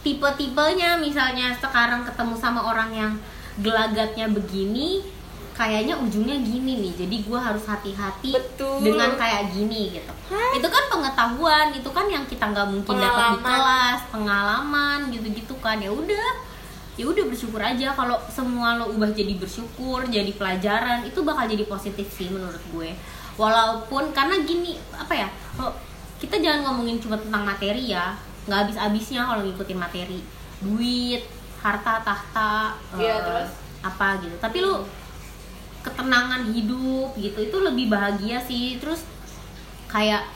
tipe-tipenya. 0.00 0.90
Misalnya 0.96 1.52
sekarang 1.60 2.08
ketemu 2.08 2.34
sama 2.40 2.60
orang 2.64 2.90
yang 2.96 3.12
gelagatnya 3.60 4.32
begini 4.32 5.04
kayaknya 5.58 5.98
ujungnya 5.98 6.38
gini 6.38 6.78
nih 6.78 6.92
jadi 6.94 7.16
gue 7.18 7.38
harus 7.38 7.66
hati-hati 7.66 8.30
Betul. 8.30 8.78
dengan 8.78 9.18
kayak 9.18 9.50
gini 9.50 9.98
gitu 9.98 10.12
Hah? 10.30 10.54
itu 10.54 10.68
kan 10.70 10.84
pengetahuan 10.86 11.74
itu 11.74 11.90
kan 11.90 12.06
yang 12.06 12.22
kita 12.24 12.46
nggak 12.46 12.68
mungkin 12.70 12.94
dapat 12.94 13.02
di 13.02 13.10
Pengalaman. 13.10 13.42
kelas 13.42 14.00
pengalaman 14.08 14.98
gitu-gitu 15.10 15.54
kan 15.58 15.82
ya 15.82 15.90
udah 15.90 16.28
ya 16.94 17.04
udah 17.06 17.24
bersyukur 17.26 17.58
aja 17.58 17.90
kalau 17.92 18.18
semua 18.26 18.78
lo 18.78 18.90
ubah 18.90 19.10
jadi 19.10 19.34
bersyukur 19.34 20.06
jadi 20.06 20.30
pelajaran 20.30 21.02
itu 21.02 21.18
bakal 21.22 21.46
jadi 21.46 21.66
positif 21.66 22.06
sih 22.06 22.30
menurut 22.30 22.62
gue 22.70 22.94
walaupun 23.34 24.10
karena 24.10 24.38
gini 24.42 24.78
apa 24.94 25.14
ya 25.14 25.28
kalau 25.54 25.74
kita 26.18 26.38
jangan 26.38 26.70
ngomongin 26.70 26.98
cuma 26.98 27.14
tentang 27.14 27.42
materi 27.42 27.90
ya 27.90 28.14
nggak 28.46 28.58
habis 28.62 28.76
habisnya 28.78 29.22
kalau 29.22 29.42
ngikutin 29.42 29.78
materi 29.78 30.18
duit 30.58 31.22
harta 31.58 32.02
tahta 32.02 32.74
Iya, 32.94 33.14
eh, 33.14 33.18
terus? 33.22 33.50
apa 33.82 34.18
gitu 34.18 34.34
tapi 34.38 34.58
lu 34.58 34.82
ketenangan 35.88 36.52
hidup 36.52 37.16
gitu. 37.16 37.38
Itu 37.40 37.64
lebih 37.64 37.88
bahagia 37.88 38.38
sih. 38.44 38.76
Terus 38.76 39.00
kayak 39.88 40.28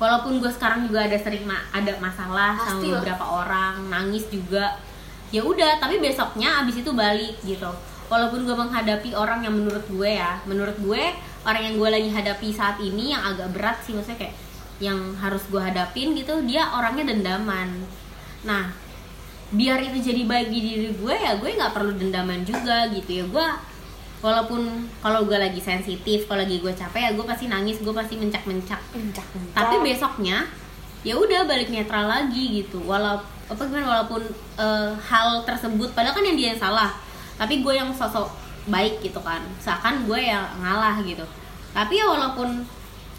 walaupun 0.00 0.40
gue 0.40 0.48
sekarang 0.48 0.88
juga 0.88 1.04
ada 1.04 1.18
sering 1.20 1.44
ma- 1.44 1.68
ada 1.70 1.92
masalah 2.00 2.56
sama 2.56 2.80
Pasti 2.80 2.88
lah. 2.88 3.04
beberapa 3.04 3.24
orang 3.24 3.74
nangis 3.92 4.24
juga 4.32 4.80
ya 5.28 5.44
udah. 5.44 5.76
Tapi 5.76 6.00
besoknya 6.00 6.64
abis 6.64 6.80
itu 6.80 6.90
balik 6.96 7.36
gitu. 7.44 7.68
Walaupun 8.10 8.42
gue 8.42 8.56
menghadapi 8.56 9.14
orang 9.14 9.46
yang 9.46 9.54
menurut 9.54 9.86
gue 9.86 10.10
ya 10.18 10.42
menurut 10.42 10.74
gue 10.82 11.14
orang 11.46 11.62
yang 11.62 11.74
gue 11.78 11.88
lagi 11.88 12.10
hadapi 12.10 12.50
saat 12.50 12.82
ini 12.82 13.14
yang 13.14 13.22
agak 13.22 13.54
berat 13.54 13.78
sih 13.86 13.94
maksudnya 13.94 14.26
kayak 14.26 14.34
yang 14.82 14.98
harus 15.20 15.46
gue 15.46 15.62
hadapin 15.62 16.16
gitu 16.18 16.42
dia 16.42 16.74
orangnya 16.74 17.14
dendaman. 17.14 17.70
Nah 18.42 18.74
biar 19.54 19.78
itu 19.82 20.10
jadi 20.10 20.26
baik 20.26 20.50
di 20.50 20.58
diri 20.58 20.88
gue 20.90 21.14
ya 21.14 21.38
gue 21.38 21.54
nggak 21.54 21.70
perlu 21.70 21.94
dendaman 21.94 22.42
juga 22.42 22.90
gitu 22.90 23.10
ya. 23.22 23.24
Gue 23.30 23.46
walaupun 24.20 24.84
kalau 25.00 25.24
gue 25.24 25.36
lagi 25.40 25.60
sensitif 25.60 26.28
kalau 26.28 26.44
lagi 26.44 26.60
gue 26.60 26.72
capek 26.76 27.00
ya 27.00 27.10
gue 27.16 27.24
pasti 27.24 27.48
nangis 27.48 27.80
gue 27.80 27.92
pasti 27.92 28.20
mencak 28.20 28.44
mencak 28.44 28.80
Encak, 28.92 29.26
encak. 29.32 29.54
tapi 29.56 29.74
besoknya 29.80 30.44
ya 31.00 31.16
udah 31.16 31.48
balik 31.48 31.72
netral 31.72 32.06
lagi 32.08 32.60
gitu. 32.64 32.80
Walaupun 32.84 33.24
apa 33.50 33.66
gimana 33.66 33.86
walaupun 33.88 34.22
eh, 34.60 34.92
hal 34.94 35.42
tersebut 35.42 35.90
padahal 35.90 36.14
kan 36.14 36.24
yang 36.24 36.36
dia 36.36 36.48
yang 36.54 36.60
salah. 36.60 36.90
Tapi 37.40 37.64
gue 37.64 37.72
yang 37.72 37.88
sosok 37.90 38.28
baik 38.68 39.00
gitu 39.00 39.18
kan. 39.24 39.40
Seakan 39.58 40.04
gue 40.04 40.20
yang 40.20 40.44
ngalah 40.60 41.00
gitu. 41.02 41.24
Tapi 41.72 41.96
ya 41.96 42.06
walaupun 42.06 42.62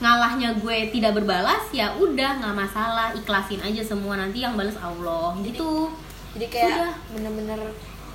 ngalahnya 0.01 0.57
gue 0.57 0.89
tidak 0.89 1.13
berbalas 1.17 1.69
ya 1.73 1.93
udah 1.97 2.37
nggak 2.37 2.55
masalah. 2.55 3.09
Ikhlasin 3.17 3.61
aja 3.65 3.81
semua 3.81 4.21
nanti 4.21 4.45
yang 4.45 4.53
balas 4.53 4.77
Allah. 4.77 5.33
Gitu. 5.41 5.89
Jadi 6.37 6.47
kayak 6.47 6.95
bener-bener 7.11 7.59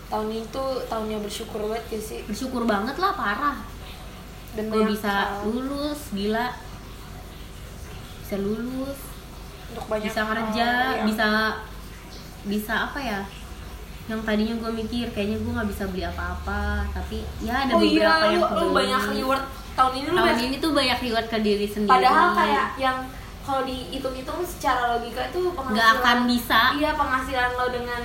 tahun 0.07 0.29
itu 0.33 0.63
tahunnya 0.87 1.19
bersyukur 1.19 1.61
banget 1.67 1.85
ya 1.91 2.01
sih? 2.01 2.21
Bersyukur 2.25 2.63
banget 2.65 2.97
lah 2.97 3.13
parah. 3.13 3.59
Dan 4.55 4.71
gue 4.71 4.83
bisa 4.87 5.13
hal. 5.37 5.45
lulus 5.45 6.01
gila. 6.11 6.55
Bisa 8.23 8.37
lulus. 8.39 8.99
Untuk 9.75 9.85
banyak 9.91 10.09
bisa 10.09 10.23
kerja 10.23 10.69
yang- 10.95 11.07
bisa 11.07 11.29
bisa 12.47 12.75
apa 12.87 12.99
ya? 13.03 13.21
Yang 14.07 14.21
tadinya 14.23 14.55
gue 14.57 14.71
mikir 14.73 15.07
kayaknya 15.11 15.43
gue 15.43 15.53
nggak 15.53 15.69
bisa 15.69 15.85
beli 15.91 16.07
apa-apa 16.07 16.87
tapi 16.95 17.27
ya 17.43 17.67
ada 17.67 17.75
oh 17.75 17.83
beberapa 17.83 17.99
iya 18.23 18.39
yang 18.39 18.39
lu, 18.39 18.47
lu 18.63 18.67
banyak 18.71 19.03
reward. 19.19 19.45
Tahun 19.75 19.93
ini 19.93 20.07
lu 20.07 20.15
tahun 20.15 20.27
banyak 20.31 20.45
ini 20.47 20.57
tuh 20.63 20.71
banyak 20.73 20.99
reward 21.03 21.27
ke 21.27 21.39
diri 21.43 21.67
sendiri. 21.67 21.91
Padahal 21.91 22.29
kayak 22.33 22.67
yang 22.79 22.99
kalau 23.43 23.63
dihitung-hitung 23.63 24.43
secara 24.43 24.95
logika 24.95 25.27
itu 25.27 25.51
penghasilan 25.51 25.75
nggak 25.75 25.91
akan 25.99 26.19
bisa. 26.27 26.61
Iya 26.79 26.91
penghasilan 26.95 27.51
lo 27.55 27.67
dengan 27.69 28.03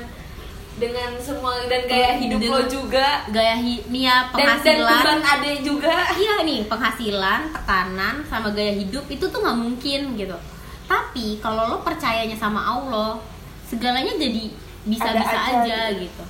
dengan 0.71 1.11
semua 1.17 1.59
dan 1.63 1.83
gaya 1.83 2.15
hidup 2.15 2.39
lo 2.39 2.47
Dengan- 2.57 2.69
juga. 2.69 3.07
gaya 3.27 3.55
hi- 3.55 3.83
nih 3.85 4.03
ya 4.03 4.17
dan 4.23 4.29
dan 4.29 4.39
penghasilan. 4.57 4.97
beban 4.97 5.19
ade 5.21 5.51
juga. 5.61 5.95
Iya 6.13 6.35
nih 6.41 6.59
penghasilan 6.65 7.41
tekanan 7.51 8.15
sama 8.25 8.47
gaya 8.49 8.73
hidup 8.73 9.05
itu 9.05 9.23
tuh 9.23 9.39
nggak 9.39 9.57
mungkin 9.57 10.01
gitu. 10.15 10.37
Tapi 10.85 11.37
kalau 11.37 11.67
lo 11.67 11.77
percayanya 11.79 12.35
sama 12.35 12.61
Allah 12.61 13.19
segalanya 13.63 14.11
jadi 14.13 14.51
bisa-bisa 14.81 15.29
Ada 15.29 15.61
aja, 15.61 15.61
aja 15.61 15.79
gitu. 15.97 16.23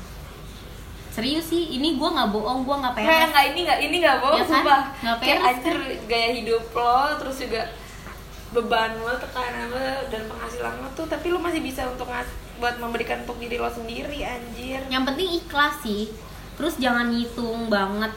Serius 1.11 1.43
sih 1.45 1.71
ini 1.71 1.93
gue 1.93 2.09
nggak 2.09 2.29
bohong 2.29 2.63
gue 2.63 2.75
nggak 2.77 2.93
kayak 2.93 3.07
peres. 3.09 3.29
nggak 3.29 3.45
ini 3.45 3.59
nggak 3.61 3.79
ini 3.81 3.95
nggak 3.99 4.17
bohong 4.17 4.37
Ya 4.37 4.43
kan? 4.43 4.51
sumpah. 4.53 4.81
Kayak 5.19 5.19
peres 5.19 5.43
anjir 5.45 5.77
gaya 6.07 6.29
hidup 6.33 6.63
lo 6.71 6.97
terus 7.17 7.35
juga 7.37 7.61
beban 8.51 8.91
lo 8.99 9.15
tekanan 9.15 9.71
lo 9.71 9.79
dan 10.11 10.27
penghasilan 10.27 10.75
lo 10.83 10.89
tuh 10.91 11.07
tapi 11.07 11.31
lo 11.31 11.39
masih 11.39 11.63
bisa 11.63 11.87
untuk 11.87 12.11
ngas 12.11 12.27
buat 12.59 12.75
memberikan 12.77 13.23
untuk 13.23 13.39
diri 13.41 13.57
lo 13.57 13.71
sendiri 13.71 14.21
anjir. 14.21 14.83
Yang 14.91 15.03
penting 15.07 15.27
ikhlas 15.41 15.75
sih. 15.81 16.11
Terus 16.59 16.77
jangan 16.77 17.09
ngitung 17.09 17.71
banget. 17.71 18.11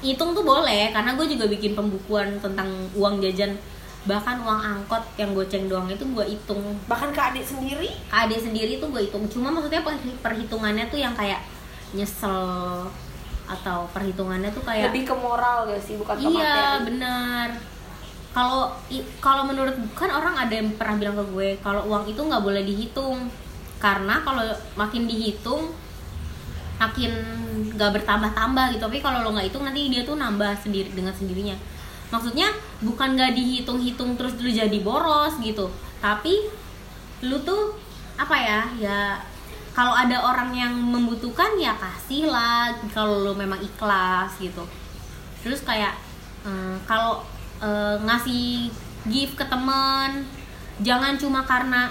Hitung 0.00 0.32
tuh 0.32 0.46
boleh 0.46 0.94
karena 0.94 1.12
gue 1.18 1.26
juga 1.28 1.44
bikin 1.50 1.76
pembukuan 1.76 2.40
tentang 2.40 2.70
uang 2.96 3.20
jajan. 3.20 3.58
Bahkan 4.08 4.36
uang 4.44 4.60
angkot 4.60 5.04
yang 5.20 5.36
goceng 5.36 5.68
doang 5.68 5.90
itu 5.92 6.04
gue 6.06 6.24
hitung. 6.24 6.62
Bahkan 6.88 7.10
ke 7.12 7.20
adik 7.20 7.44
sendiri? 7.44 7.90
KD 8.08 8.32
sendiri 8.38 8.72
tuh 8.80 8.88
gue 8.94 9.02
hitung. 9.10 9.28
Cuma 9.28 9.52
maksudnya 9.52 9.84
perhi- 9.84 10.18
perhitungannya 10.24 10.88
tuh 10.88 11.00
yang 11.02 11.12
kayak 11.12 11.44
nyesel 11.92 12.88
atau 13.44 13.84
perhitungannya 13.92 14.48
tuh 14.56 14.64
kayak 14.64 14.88
lebih 14.88 15.04
ke 15.04 15.14
moral 15.20 15.68
gak 15.68 15.82
sih? 15.84 16.00
Bukan 16.00 16.16
ke 16.16 16.32
iya 16.32 16.80
materi 16.80 16.84
benar 16.88 17.73
kalau 18.34 18.74
kalau 19.22 19.46
menurut 19.46 19.78
kan 19.94 20.10
orang 20.10 20.34
ada 20.34 20.50
yang 20.58 20.74
pernah 20.74 20.98
bilang 20.98 21.14
ke 21.22 21.24
gue 21.30 21.48
kalau 21.62 21.86
uang 21.86 22.10
itu 22.10 22.18
nggak 22.18 22.42
boleh 22.42 22.66
dihitung. 22.66 23.30
Karena 23.78 24.18
kalau 24.26 24.42
makin 24.74 25.06
dihitung 25.06 25.70
makin 26.74 27.14
nggak 27.78 28.02
bertambah-tambah 28.02 28.74
gitu. 28.74 28.82
Tapi 28.90 28.98
kalau 28.98 29.22
lo 29.22 29.30
nggak 29.38 29.54
hitung 29.54 29.62
nanti 29.62 29.86
dia 29.86 30.02
tuh 30.02 30.18
nambah 30.18 30.50
sendiri 30.58 30.90
dengan 30.90 31.14
sendirinya. 31.14 31.54
Maksudnya 32.10 32.50
bukan 32.82 33.14
nggak 33.14 33.38
dihitung-hitung 33.38 34.18
terus 34.18 34.34
lu 34.42 34.50
jadi 34.50 34.78
boros 34.82 35.38
gitu. 35.38 35.70
Tapi 36.02 36.50
lu 37.22 37.38
tuh 37.46 37.78
apa 38.18 38.34
ya 38.34 38.60
ya 38.82 38.98
kalau 39.74 39.94
ada 39.94 40.22
orang 40.22 40.54
yang 40.54 40.74
membutuhkan 40.74 41.58
ya 41.58 41.74
kasih 41.78 42.30
lah 42.30 42.74
kalau 42.90 43.22
lu 43.22 43.32
memang 43.38 43.62
ikhlas 43.62 44.34
gitu. 44.42 44.66
Terus 45.46 45.62
kayak 45.62 45.94
eh, 46.42 46.76
kalau 46.90 47.22
eh, 47.64 47.96
ngasih 48.04 48.68
gift 49.08 49.40
ke 49.40 49.44
temen. 49.48 50.28
Jangan 50.84 51.16
cuma 51.16 51.48
karena 51.48 51.88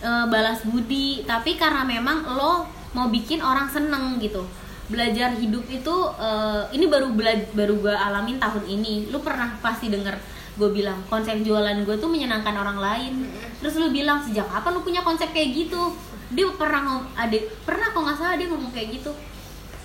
eh, 0.00 0.24
balas 0.32 0.64
budi 0.64 1.28
tapi 1.28 1.60
karena 1.60 1.84
memang 1.84 2.24
lo 2.32 2.64
mau 2.96 3.12
bikin 3.12 3.44
orang 3.44 3.68
seneng 3.68 4.16
gitu. 4.16 4.48
Belajar 4.88 5.36
hidup 5.36 5.68
itu 5.68 5.96
eh, 6.16 6.62
ini 6.72 6.88
baru 6.88 7.12
baru 7.52 7.74
gue 7.84 7.94
alamin 7.94 8.40
tahun 8.40 8.64
ini. 8.64 9.12
Lu 9.12 9.20
pernah 9.20 9.52
pasti 9.60 9.92
denger 9.92 10.16
gue 10.58 10.74
bilang 10.74 10.98
konsep 11.06 11.38
jualan 11.46 11.86
gue 11.86 11.96
tuh 12.00 12.10
menyenangkan 12.10 12.56
orang 12.56 12.80
lain. 12.80 13.28
Terus 13.60 13.76
lu 13.76 13.92
bilang 13.92 14.24
sejak 14.24 14.48
kapan 14.48 14.72
lu 14.74 14.80
punya 14.82 15.04
konsep 15.04 15.28
kayak 15.30 15.54
gitu? 15.54 15.92
Dia 16.32 16.48
pernah 16.56 16.80
ngom 16.84 17.04
ada 17.16 17.38
pernah 17.64 17.88
kok 17.92 18.00
nggak 18.04 18.16
salah 18.16 18.36
dia 18.40 18.48
ngomong 18.48 18.72
kayak 18.72 19.00
gitu. 19.00 19.12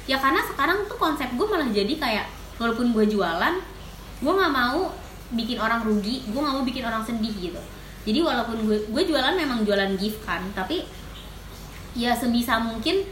Ya 0.04 0.20
karena 0.20 0.44
sekarang 0.44 0.84
tuh 0.88 1.00
konsep 1.00 1.32
gue 1.32 1.48
malah 1.48 1.70
jadi 1.72 1.94
kayak 1.96 2.28
walaupun 2.60 2.92
gue 2.92 3.06
jualan 3.08 3.73
gue 4.24 4.34
nggak 4.34 4.54
mau 4.56 4.96
bikin 5.36 5.60
orang 5.60 5.84
rugi 5.84 6.24
gue 6.24 6.40
nggak 6.40 6.56
mau 6.56 6.64
bikin 6.64 6.84
orang 6.88 7.04
sedih 7.04 7.36
gitu. 7.36 7.62
Jadi 8.04 8.20
walaupun 8.20 8.58
gue 8.68 8.78
gue 8.88 9.04
jualan 9.04 9.36
memang 9.36 9.68
jualan 9.68 9.92
gift 10.00 10.24
kan 10.24 10.40
tapi 10.56 10.88
ya 11.94 12.16
sebisa 12.16 12.58
mungkin 12.58 13.04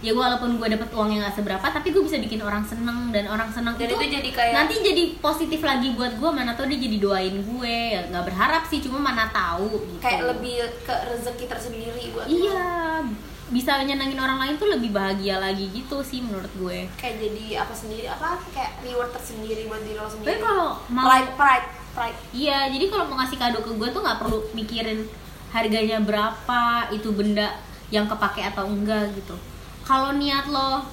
ya 0.00 0.16
walaupun 0.16 0.56
gue 0.56 0.64
dapet 0.64 0.88
uangnya 0.96 1.28
nggak 1.28 1.36
seberapa 1.36 1.66
tapi 1.68 1.92
gue 1.92 2.00
bisa 2.00 2.16
bikin 2.16 2.40
orang 2.40 2.64
seneng 2.64 3.12
dan 3.12 3.28
orang 3.28 3.52
seneng 3.52 3.76
dan 3.76 3.84
itu, 3.84 4.00
itu 4.00 4.06
jadi 4.16 4.30
kayak 4.32 4.54
nanti 4.56 4.74
jadi 4.80 5.02
positif 5.20 5.60
lagi 5.60 5.92
buat 5.92 6.16
gue 6.16 6.30
mana 6.32 6.56
tau 6.56 6.64
dia 6.64 6.80
jadi 6.80 6.96
doain 6.96 7.36
gue. 7.36 7.76
Ya 7.96 8.00
nggak 8.08 8.24
berharap 8.32 8.64
sih 8.68 8.80
cuma 8.80 8.96
mana 9.00 9.28
tahu 9.28 9.68
gitu. 9.68 10.00
kayak 10.00 10.36
lebih 10.36 10.64
ke 10.84 10.94
rezeki 11.08 11.44
tersendiri 11.48 12.02
buat 12.16 12.26
iya 12.28 13.04
bisa 13.50 13.82
nyenengin 13.82 14.18
orang 14.18 14.38
lain 14.38 14.54
tuh 14.56 14.70
lebih 14.70 14.94
bahagia 14.94 15.42
lagi 15.42 15.66
gitu 15.74 16.00
sih 16.06 16.22
menurut 16.22 16.50
gue 16.54 16.86
kayak 16.94 17.18
jadi 17.18 17.66
apa 17.66 17.74
sendiri 17.74 18.06
apa 18.06 18.38
kayak 18.54 18.78
reward 18.86 19.10
tersendiri 19.10 19.66
buat 19.66 19.82
diri 19.82 19.98
lo 19.98 20.06
sendiri 20.06 20.26
tapi 20.30 20.38
kalau 20.38 20.68
mau 20.94 21.04
pride 21.10 21.30
pride 21.34 21.66
pride 21.90 22.18
Iya, 22.30 22.70
jadi 22.70 22.86
kalau 22.86 23.10
mau 23.10 23.18
ngasih 23.18 23.38
kado 23.38 23.58
ke 23.66 23.72
gue 23.74 23.88
tuh 23.90 24.02
nggak 24.02 24.18
perlu 24.22 24.38
mikirin 24.54 25.02
harganya 25.50 25.98
berapa, 25.98 26.94
itu 26.94 27.10
benda 27.10 27.58
yang 27.90 28.06
kepake 28.06 28.46
atau 28.46 28.70
enggak 28.70 29.10
gitu. 29.18 29.34
Kalau 29.82 30.14
niat 30.14 30.46
lo, 30.46 30.86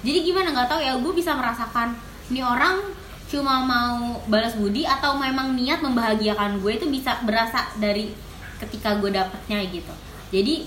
jadi 0.00 0.24
gimana 0.24 0.56
nggak 0.56 0.68
tahu 0.72 0.80
ya, 0.80 0.96
gue 0.96 1.12
bisa 1.12 1.36
merasakan 1.36 1.92
nih 2.32 2.40
orang 2.40 2.80
cuma 3.28 3.60
mau 3.64 4.24
balas 4.28 4.56
budi 4.56 4.88
atau 4.88 5.20
memang 5.20 5.52
niat 5.52 5.84
membahagiakan 5.84 6.64
gue 6.64 6.72
itu 6.76 6.86
bisa 6.88 7.20
berasa 7.28 7.68
dari 7.76 8.12
ketika 8.56 8.96
gue 8.96 9.12
dapetnya 9.12 9.60
gitu. 9.68 9.92
Jadi 10.32 10.64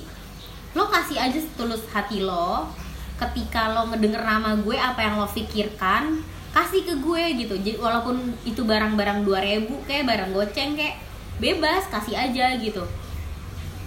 lo 0.78 0.86
kasih 0.94 1.18
aja 1.18 1.40
setulus 1.42 1.82
hati 1.90 2.22
lo 2.22 2.70
ketika 3.18 3.74
lo 3.74 3.90
ngedenger 3.90 4.22
nama 4.22 4.54
gue 4.62 4.78
apa 4.78 5.02
yang 5.02 5.18
lo 5.18 5.26
pikirkan 5.26 6.22
kasih 6.54 6.86
ke 6.86 6.94
gue 7.02 7.24
gitu. 7.42 7.56
Jadi 7.58 7.78
walaupun 7.82 8.34
itu 8.46 8.62
barang-barang 8.62 9.26
2000 9.26 9.90
kayak 9.90 10.06
barang 10.06 10.32
goceng 10.38 10.78
kayak 10.78 11.02
bebas 11.42 11.90
kasih 11.90 12.14
aja 12.14 12.54
gitu. 12.62 12.86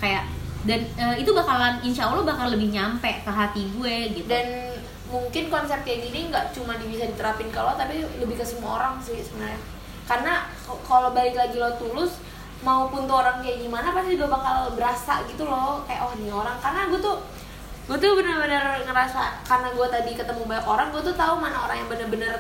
Kayak 0.03 0.27
dan 0.67 0.83
eh, 0.99 1.23
itu 1.23 1.31
bakalan 1.31 1.79
insya 1.87 2.11
Allah 2.11 2.27
bakal 2.27 2.53
lebih 2.53 2.75
nyampe 2.75 3.23
ke 3.23 3.31
hati 3.31 3.71
gue 3.79 3.97
gitu. 4.19 4.27
Dan 4.27 4.75
mungkin 5.11 5.47
konsep 5.51 5.83
kayak 5.87 6.11
gini 6.11 6.31
nggak 6.31 6.55
cuma 6.55 6.75
bisa 6.79 7.07
diterapin 7.07 7.51
kalau 7.55 7.75
tapi 7.79 8.03
lebih 8.19 8.35
ke 8.35 8.45
semua 8.47 8.83
orang 8.83 8.95
sih 8.99 9.19
sebenarnya. 9.23 9.63
Karena 10.11 10.51
kalau 10.67 11.15
balik 11.15 11.39
lagi 11.39 11.55
lo 11.55 11.71
tulus 11.79 12.19
maupun 12.61 13.09
tuh 13.09 13.17
orang 13.25 13.41
kayak 13.41 13.65
gimana 13.65 13.89
pasti 13.97 14.17
juga 14.17 14.37
bakal 14.37 14.77
berasa 14.77 15.25
gitu 15.29 15.49
loh. 15.49 15.81
Kayak 15.89 16.07
oh 16.09 16.13
nih 16.21 16.33
orang. 16.33 16.57
Karena 16.61 16.89
gue 16.93 17.01
tuh 17.01 17.17
gue 17.91 17.99
tuh 17.99 18.15
bener-bener 18.15 18.87
ngerasa 18.87 19.43
karena 19.43 19.69
gue 19.75 19.87
tadi 19.91 20.13
ketemu 20.15 20.47
banyak 20.47 20.67
orang 20.69 20.95
gue 20.95 21.03
tuh 21.03 21.17
tahu 21.19 21.43
mana 21.43 21.67
orang 21.67 21.83
yang 21.83 21.91
bener-bener 21.91 22.35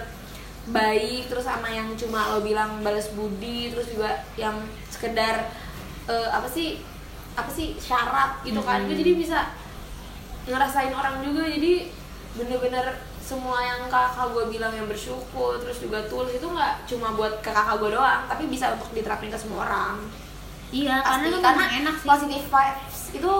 baik 0.70 1.26
terus 1.26 1.42
sama 1.42 1.66
yang 1.66 1.90
cuma 1.98 2.30
lo 2.30 2.38
bilang 2.44 2.84
balas 2.86 3.10
budi 3.18 3.74
terus 3.74 3.90
juga 3.90 4.22
yang 4.38 4.54
sekedar 4.86 5.50
eh, 6.06 6.28
apa 6.30 6.46
sih 6.46 6.78
apa 7.34 7.50
sih 7.50 7.74
syarat 7.80 8.44
gitu 8.46 8.62
kan. 8.62 8.86
Gue 8.86 8.94
Mm-mm. 8.94 9.02
jadi 9.02 9.12
bisa 9.18 9.38
ngerasain 10.46 10.94
orang 10.94 11.18
juga. 11.24 11.48
Jadi 11.48 11.90
bener-bener 12.38 12.94
semua 13.30 13.58
yang 13.60 13.86
kakak 13.86 14.26
gue 14.30 14.44
bilang 14.50 14.72
yang 14.74 14.90
bersyukur 14.90 15.54
terus 15.62 15.78
juga 15.78 16.02
tulus 16.10 16.34
itu 16.34 16.42
nggak 16.42 16.82
cuma 16.84 17.14
buat 17.14 17.38
ke 17.38 17.50
kakak 17.50 17.78
gue 17.78 17.90
doang 17.94 18.26
tapi 18.26 18.50
bisa 18.50 18.74
untuk 18.74 18.90
diterapin 18.90 19.30
ke 19.30 19.38
semua 19.38 19.62
orang. 19.64 19.96
Iya 20.70 20.98
karena 20.98 21.26
pasti 21.26 21.38
karena 21.38 21.62
memang 21.62 21.78
enak 21.82 21.96
sih. 21.96 22.06
positive 22.06 22.46
vibes 22.46 22.98
itu 23.14 23.32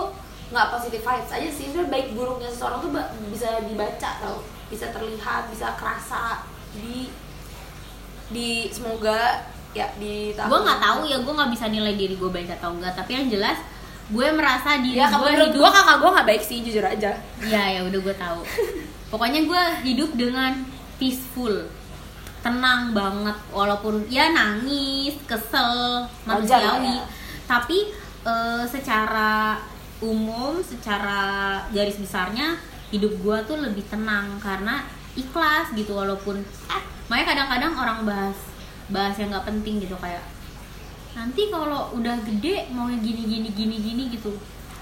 nggak 0.51 0.67
positive 0.69 1.03
vibes 1.03 1.31
aja 1.31 1.49
sih 1.51 1.65
itu 1.71 1.79
baik 1.87 2.07
buruknya 2.15 2.51
seseorang 2.51 2.79
tuh 2.79 2.91
ba- 2.91 3.11
bisa 3.27 3.49
dibaca 3.63 4.11
tau 4.19 4.39
bisa 4.67 4.87
terlihat 4.91 5.51
bisa 5.51 5.75
kerasa. 5.75 6.47
Di 6.71 7.11
di 8.31 8.71
semoga 8.71 9.43
ya 9.71 9.87
di 9.99 10.35
gue 10.35 10.59
nggak 10.63 10.81
tahu 10.83 11.01
ya 11.07 11.19
gue 11.23 11.33
nggak 11.35 11.51
bisa 11.51 11.67
nilai 11.67 11.95
diri 11.95 12.15
gue 12.15 12.31
baik 12.31 12.51
atau 12.59 12.75
enggak 12.75 12.95
tapi 12.95 13.15
yang 13.15 13.27
jelas 13.31 13.59
gue 14.11 14.27
merasa 14.35 14.83
diri 14.83 14.99
ya 14.99 15.07
gue 15.07 15.31
hidup 15.31 15.51
gue 15.55 15.71
kakak 15.71 15.97
gue 16.03 16.11
nggak 16.15 16.27
baik 16.27 16.43
sih 16.43 16.59
jujur 16.63 16.83
aja. 16.83 17.15
Ya 17.47 17.63
ya 17.71 17.81
udah 17.87 18.01
gue 18.03 18.15
tahu 18.15 18.43
pokoknya 19.11 19.45
gue 19.45 19.63
hidup 19.91 20.11
dengan 20.15 20.65
peaceful. 20.97 21.69
Tenang 22.41 22.97
banget 22.97 23.37
walaupun 23.53 24.09
ya 24.09 24.33
nangis 24.33 25.13
kesel 25.29 26.09
manusiawi. 26.25 26.97
ya. 26.97 27.05
tapi 27.45 27.93
eh, 28.25 28.65
secara 28.65 29.61
umum 30.01 30.57
secara 30.65 31.61
garis 31.69 32.01
besarnya 32.01 32.57
hidup 32.89 33.13
gue 33.21 33.37
tuh 33.45 33.61
lebih 33.61 33.85
tenang 33.93 34.41
karena 34.41 34.89
ikhlas 35.15 35.69
gitu 35.77 35.93
walaupun 35.93 36.41
makanya 37.13 37.37
kadang-kadang 37.37 37.73
orang 37.77 37.99
bahas 38.09 38.39
bahas 38.91 39.15
yang 39.21 39.31
nggak 39.31 39.47
penting 39.47 39.85
gitu 39.85 39.95
kayak 40.01 40.25
nanti 41.15 41.51
kalau 41.53 41.93
udah 41.95 42.17
gede 42.25 42.71
mau 42.73 42.87
gini 42.89 43.23
gini 43.27 43.49
gini 43.53 43.77
gini 43.83 44.03
gitu 44.15 44.33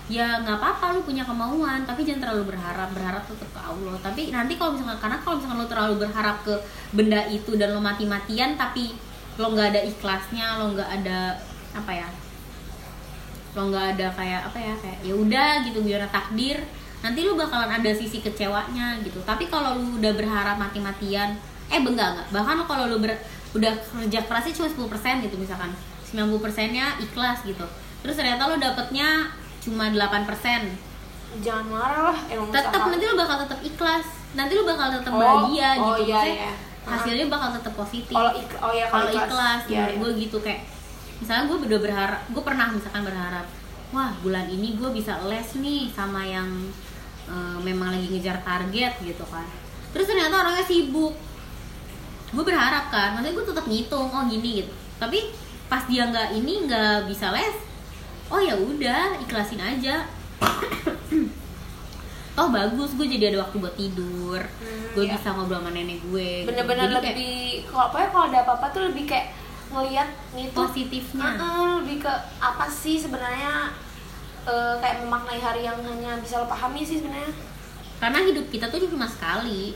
ya 0.09 0.40
nggak 0.40 0.56
apa-apa 0.56 0.96
lu 0.96 1.00
punya 1.04 1.22
kemauan. 1.22 1.84
Tapi 1.84 2.00
jangan 2.02 2.28
terlalu 2.28 2.56
berharap 2.56 2.88
berharap 2.96 3.22
tetap 3.28 3.48
ke 3.52 3.61
Allah. 3.61 3.96
Tapi 4.00 4.32
nanti 4.32 4.56
kalau 4.56 4.74
misalkan 4.74 4.98
karena 4.98 5.18
kalau 5.20 5.36
misalkan 5.36 5.59
lu 5.61 5.68
terlalu 5.68 5.94
berharap 6.02 6.36
ke 6.42 6.54
benda 6.96 7.20
itu 7.28 7.54
dan 7.61 7.76
lo 7.76 7.80
mati-matian 7.84 8.56
tapi 8.56 8.96
lo 9.38 9.54
nggak 9.54 9.76
ada 9.76 9.80
ikhlasnya 9.84 10.46
lo 10.59 10.74
nggak 10.74 10.90
ada 11.00 11.36
apa 11.76 11.92
ya 11.92 12.09
lo 13.54 13.70
nggak 13.70 13.86
ada 13.96 14.06
kayak 14.16 14.40
apa 14.50 14.59
ya 14.59 14.74
kayak 14.80 14.98
ya 15.04 15.14
udah 15.14 15.50
gitu 15.62 15.78
biar 15.84 16.04
takdir 16.11 16.59
nanti 16.98 17.22
lu 17.22 17.38
bakalan 17.38 17.70
ada 17.70 17.90
sisi 17.94 18.18
kecewanya 18.24 18.98
gitu. 19.04 19.20
Tapi 19.22 19.46
kalau 19.46 19.78
lu 19.78 20.00
udah 20.00 20.12
berharap 20.16 20.56
mati-matian 20.59 21.38
eh 21.68 21.78
enggak 21.78 22.16
enggak 22.16 22.28
bahkan 22.32 22.64
kalau 22.64 22.88
lu 22.88 22.96
ber, 22.96 23.12
udah 23.52 23.72
kerja 23.76 24.24
kerasnya 24.24 24.52
cuma 24.56 24.88
10% 24.88 25.24
gitu 25.28 25.36
misalkan. 25.36 25.70
90 26.09 26.40
persennya 26.40 26.96
ikhlas 26.96 27.44
gitu. 27.44 27.68
Terus 28.00 28.16
ternyata 28.16 28.48
lu 28.48 28.56
dapetnya 28.56 29.28
cuma 29.59 29.90
8% 29.90 30.88
jangan 31.44 31.66
marah 31.68 32.00
lah 32.12 32.18
emang 32.32 32.48
tetap 32.48 32.88
nanti 32.88 33.04
lu 33.04 33.14
bakal 33.18 33.36
tetap 33.44 33.61
ikhlas. 33.61 34.06
Nanti 34.32 34.52
lu 34.56 34.64
bakal 34.64 34.88
tetap 34.96 35.12
Oh, 35.12 35.20
bahagia 35.20 35.68
oh 35.76 35.96
gitu. 36.00 36.09
iya, 36.09 36.20
iya. 36.24 36.52
hasilnya 36.88 37.26
bakal 37.28 37.52
tetap 37.52 37.74
positif. 37.76 38.16
Kalau 38.16 38.32
ik 38.32 38.48
oh 38.56 38.72
ya 38.72 38.86
kalau 38.88 39.11
ikhlas. 39.12 39.61
ya, 39.68 39.92
menurut 39.92 40.16
gue 40.16 40.24
gitu 40.24 40.38
kayak 40.40 40.64
misalnya 41.20 41.44
gue 41.52 41.56
udah 41.68 41.80
berharap 41.82 42.20
gue 42.32 42.42
pernah 42.44 42.66
misalkan 42.72 43.02
berharap 43.04 43.46
wah 43.92 44.11
bulan 44.24 44.46
ini 44.48 44.78
gue 44.78 44.88
bisa 44.94 45.18
les 45.28 45.48
nih 45.59 45.90
sama 45.92 46.24
yang 46.24 46.48
eh, 47.28 47.59
memang 47.61 47.92
lagi 47.92 48.09
ngejar 48.09 48.40
target 48.40 48.92
gitu 49.04 49.24
kan. 49.28 49.44
Terus 49.92 50.09
ternyata 50.09 50.48
orangnya 50.48 50.64
sibuk. 50.64 51.12
Gue 52.32 52.44
berharap 52.44 52.88
kan 52.88 53.16
maksudnya 53.16 53.36
gue 53.36 53.46
tetap 53.52 53.64
ngitung 53.68 54.09
oh 54.09 54.24
gini 54.24 54.64
gitu. 54.64 54.72
Tapi 54.96 55.28
pas 55.68 55.84
dia 55.84 56.09
nggak 56.09 56.40
ini 56.40 56.64
nggak 56.64 57.04
bisa 57.04 57.28
les 57.36 57.67
oh 58.29 58.41
ya 58.41 58.55
udah 58.57 59.18
ikhlasin 59.24 59.61
aja. 59.61 60.07
Oh 62.39 62.55
bagus 62.55 62.95
gue 62.95 63.03
jadi 63.11 63.35
ada 63.35 63.43
waktu 63.43 63.59
buat 63.59 63.74
tidur. 63.74 64.39
Hmm, 64.39 64.95
gue 64.95 65.11
iya. 65.11 65.18
bisa 65.18 65.35
ngobrol 65.35 65.59
sama 65.59 65.74
nenek 65.74 65.99
gue 66.07 66.47
gitu. 66.47 66.47
bener-bener 66.47 66.87
Jadi 66.87 66.95
kayak 66.95 67.03
lebih 67.18 67.39
kalau 67.66 67.87
pokoknya 67.91 68.09
kalau 68.14 68.26
ada 68.31 68.39
apa-apa 68.47 68.66
tuh 68.70 68.83
lebih 68.87 69.05
kayak 69.11 69.26
ngelihat 69.74 70.09
itu 70.39 70.55
positifnya. 70.55 71.35
Heeh, 71.35 71.70
lebih 71.83 71.97
ke 72.07 72.12
apa 72.39 72.66
sih 72.70 72.95
sebenarnya 72.95 73.74
eh, 74.47 74.74
kayak 74.79 75.03
memaknai 75.03 75.43
hari 75.43 75.66
yang 75.66 75.83
hanya 75.83 76.22
bisa 76.22 76.39
lo 76.39 76.47
pahami 76.47 76.87
sih 76.87 77.03
sebenarnya. 77.03 77.35
Karena 77.99 78.22
hidup 78.22 78.47
kita 78.55 78.70
tuh 78.70 78.87
cuma 78.87 79.11
sekali. 79.11 79.74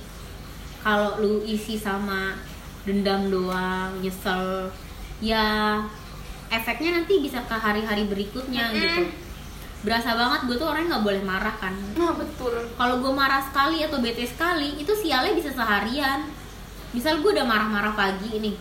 Kalau 0.87 1.19
lu 1.19 1.43
isi 1.43 1.75
sama 1.75 2.39
dendam 2.87 3.27
doang 3.27 3.99
nyesel 3.99 4.71
ya 5.23 5.79
efeknya 6.53 7.01
nanti 7.01 7.25
bisa 7.25 7.41
ke 7.49 7.57
hari-hari 7.57 8.05
berikutnya 8.05 8.69
Mm-mm. 8.69 8.77
gitu. 8.77 9.03
Berasa 9.83 10.15
banget 10.15 10.47
gue 10.47 10.57
tuh 10.61 10.69
orangnya 10.69 11.01
nggak 11.01 11.05
boleh 11.09 11.23
marah 11.25 11.57
kan. 11.57 11.75
Nah 11.97 12.13
betul. 12.15 12.55
Kalau 12.77 13.01
gue 13.01 13.13
marah 13.17 13.43
sekali 13.43 13.81
atau 13.83 13.99
bete 13.99 14.29
sekali 14.29 14.77
itu 14.77 14.93
sialnya 14.93 15.33
bisa 15.33 15.51
seharian. 15.51 16.29
Misal 16.93 17.25
gue 17.25 17.31
udah 17.33 17.49
marah-marah 17.49 17.97
pagi 17.97 18.37
nih 18.37 18.57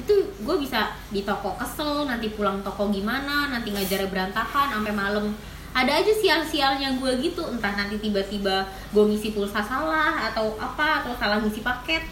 itu 0.00 0.14
gue 0.40 0.56
bisa 0.56 0.96
di 1.12 1.20
toko 1.28 1.52
kesel 1.60 2.08
nanti 2.08 2.32
pulang 2.32 2.64
toko 2.64 2.88
gimana 2.88 3.52
nanti 3.52 3.68
ngajarnya 3.68 4.08
berantakan 4.08 4.72
sampai 4.72 4.94
malam. 4.96 5.36
Ada 5.70 6.02
aja 6.02 6.10
sial-sialnya 6.10 6.98
gue 6.98 7.22
gitu 7.22 7.46
entah 7.46 7.70
nanti 7.78 8.00
tiba-tiba 8.00 8.66
gue 8.90 9.04
ngisi 9.06 9.30
pulsa 9.30 9.62
salah 9.62 10.32
atau 10.32 10.58
apa 10.58 11.04
atau 11.04 11.12
salah 11.14 11.38
ngisi 11.38 11.62
paket. 11.62 12.02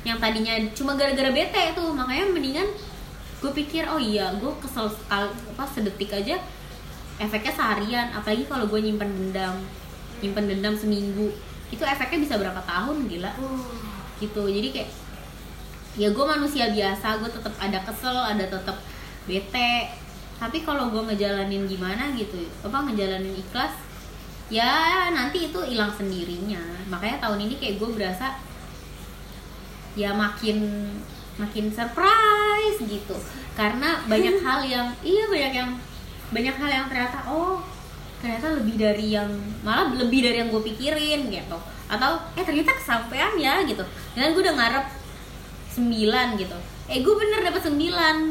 Yang 0.00 0.18
tadinya 0.22 0.54
cuma 0.72 0.96
gara-gara 0.96 1.28
bete 1.28 1.76
itu 1.76 1.84
makanya 1.92 2.24
mendingan 2.32 2.68
gue 3.40 3.50
pikir 3.56 3.88
oh 3.88 3.96
iya 3.96 4.36
gue 4.36 4.52
kesel 4.60 4.92
sekali 4.92 5.32
apa 5.32 5.64
sedetik 5.64 6.12
aja 6.12 6.36
efeknya 7.20 7.52
seharian 7.52 8.08
apalagi 8.12 8.44
kalau 8.44 8.68
gue 8.68 8.80
nyimpen 8.84 9.08
dendam 9.08 9.60
nyimpen 10.20 10.46
dendam 10.46 10.74
seminggu. 10.76 11.32
Itu 11.72 11.82
efeknya 11.82 12.18
bisa 12.22 12.34
berapa 12.36 12.60
tahun 12.64 13.08
gila. 13.08 13.32
Gitu. 14.20 14.42
Jadi 14.44 14.68
kayak 14.72 14.90
ya 15.98 16.08
gue 16.14 16.24
manusia 16.24 16.70
biasa 16.70 17.18
gue 17.18 17.30
tetap 17.34 17.54
ada 17.58 17.78
kesel 17.82 18.16
ada 18.16 18.44
tetap 18.44 18.76
bete. 19.24 19.90
Tapi 20.40 20.64
kalau 20.64 20.88
gue 20.88 21.02
ngejalanin 21.12 21.68
gimana 21.68 22.16
gitu 22.16 22.40
apa 22.64 22.88
ngejalanin 22.88 23.36
ikhlas 23.36 23.76
ya 24.48 25.08
nanti 25.12 25.52
itu 25.52 25.60
hilang 25.64 25.92
sendirinya. 25.92 26.60
Makanya 26.88 27.20
tahun 27.20 27.48
ini 27.48 27.54
kayak 27.60 27.76
gue 27.80 27.90
berasa 27.92 28.36
ya 29.98 30.14
makin 30.14 30.86
makin 31.36 31.70
surprise 31.70 32.78
gitu. 32.80 33.16
Karena 33.54 34.00
banyak 34.08 34.40
hal 34.46 34.60
yang 34.64 34.86
iya 35.04 35.24
banyak 35.28 35.52
yang 35.52 35.70
banyak 36.30 36.54
hal 36.54 36.70
yang 36.70 36.86
ternyata 36.86 37.18
oh 37.26 37.58
ternyata 38.20 38.52
lebih 38.60 38.76
dari 38.76 39.16
yang 39.16 39.32
malah 39.64 39.90
lebih 39.96 40.20
dari 40.24 40.44
yang 40.44 40.48
gue 40.52 40.62
pikirin 40.62 41.30
gitu. 41.32 41.58
Atau 41.90 42.10
eh 42.36 42.44
ternyata 42.44 42.76
kesampaian 42.76 43.32
ya 43.38 43.64
gitu. 43.64 43.82
Dan 44.14 44.36
gue 44.36 44.42
udah 44.44 44.54
ngarep 44.56 44.84
9 45.76 46.40
gitu. 46.40 46.58
Eh 46.90 47.00
gue 47.00 47.14
bener 47.14 47.40
dapet 47.46 47.62
9 47.64 47.78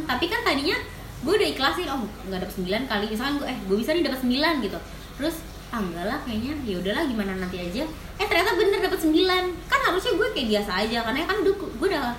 tapi 0.06 0.26
kan 0.28 0.41
tadinya 0.43 0.78
gue 1.20 1.34
udah 1.36 1.50
ikhlasin 1.52 1.88
oh 1.91 2.08
nggak 2.30 2.39
dapet 2.45 2.56
9 2.62 2.91
kali. 2.91 3.06
Misalkan 3.10 3.36
gue 3.41 3.47
eh 3.50 3.58
gue 3.66 3.78
bisa 3.78 3.91
nih 3.95 4.06
dapet 4.06 4.22
9 4.24 4.66
gitu. 4.66 4.80
Terus 5.20 5.36
ah 5.70 5.78
enggak 5.86 6.06
lah 6.10 6.18
kayaknya 6.26 6.54
ya 6.66 6.76
udahlah 6.82 7.04
gimana 7.10 7.32
nanti 7.36 7.58
aja. 7.58 7.84
Eh 8.22 8.26
ternyata 8.30 8.56
bener 8.56 8.80
dapet 8.80 9.00
9 9.02 9.10
kan 9.68 9.80
harusnya 9.89 10.14
gue 10.16 10.28
kayak 10.38 10.47
biasa 10.54 10.72
aja 10.86 10.97
karena 11.04 11.26
kan 11.26 11.38
udah 11.41 11.54
gue 11.58 11.88
udah 11.89 12.14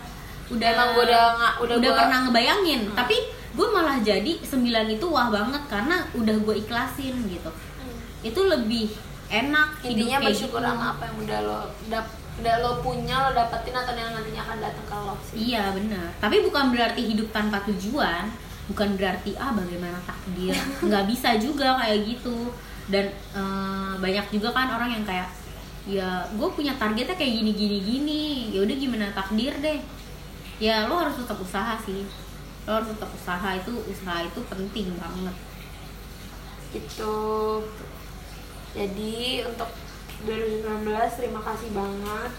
udah 0.50 0.68
Emang 0.68 0.88
gue 0.92 1.04
udah 1.04 1.22
nggak- 1.32 1.56
udah 1.60 1.74
udah 1.76 1.88
gua- 1.88 1.98
pernah 2.00 2.18
ngebayangin 2.24 2.80
Hmm. 2.84 2.96
tapi 2.96 3.16
gue 3.50 3.66
malah 3.68 3.98
jadi 4.00 4.32
9 4.36 4.58
itu 4.88 5.06
wah 5.06 5.28
banget 5.28 5.62
karena 5.66 5.96
udah 6.12 6.36
gue 6.36 6.54
ikhlasin 6.58 7.14
gitu 7.24 7.50
itu 8.20 8.40
lebih 8.44 8.90
enak 9.28 9.68
intinya 9.80 10.18
bersyukur 10.20 10.58
gitu. 10.58 10.68
sama 10.68 10.84
apa 10.92 11.02
yang 11.04 11.16
udah 11.20 11.38
lo 11.40 11.60
dap 11.86 12.06
udah 12.36 12.54
lo 12.58 12.70
punya 12.80 13.16
lo 13.20 13.30
dapetin 13.32 13.72
atau 13.72 13.92
yang 13.92 14.10
nantinya 14.10 14.42
akan 14.42 14.58
datang 14.60 14.84
ke 14.84 14.96
lo 14.96 15.14
sih 15.22 15.36
Iya 15.46 15.70
benar. 15.70 16.08
Tapi 16.16 16.36
bukan 16.40 16.64
berarti 16.68 17.02
hidup 17.04 17.28
tanpa 17.30 17.60
tujuan, 17.64 18.32
bukan 18.66 18.96
berarti 18.96 19.36
ah 19.36 19.52
bagaimana 19.52 20.00
takdir. 20.02 20.56
Nggak 20.82 21.04
bisa 21.06 21.36
juga 21.36 21.76
kayak 21.76 22.00
gitu. 22.06 22.48
Dan 22.86 23.06
eh, 23.12 23.92
banyak 23.94 24.26
juga 24.30 24.50
kan 24.50 24.66
orang 24.68 24.90
yang 24.90 25.04
kayak 25.04 25.28
ya 25.86 26.08
gue 26.30 26.48
punya 26.50 26.72
targetnya 26.74 27.12
kayak 27.14 27.34
gini 27.34 27.52
gini 27.52 27.78
gini. 27.78 28.22
Ya 28.50 28.60
udah 28.60 28.76
gimana 28.78 29.06
takdir 29.12 29.52
deh. 29.54 29.78
Ya 30.60 30.84
lo 30.84 30.94
harus 30.94 31.16
tetap 31.16 31.36
usaha 31.36 31.74
sih. 31.80 32.04
Lo 32.62 32.76
harus 32.76 32.88
tetap 32.88 33.08
usaha 33.10 33.48
itu 33.54 33.72
usaha 33.84 34.20
itu 34.22 34.40
penting 34.46 34.92
banget. 34.94 35.36
gitu 36.70 37.58
jadi 38.70 39.14
untuk 39.42 39.66
2019 40.22 40.62
terima 41.18 41.42
kasih 41.42 41.74
banget 41.74 42.30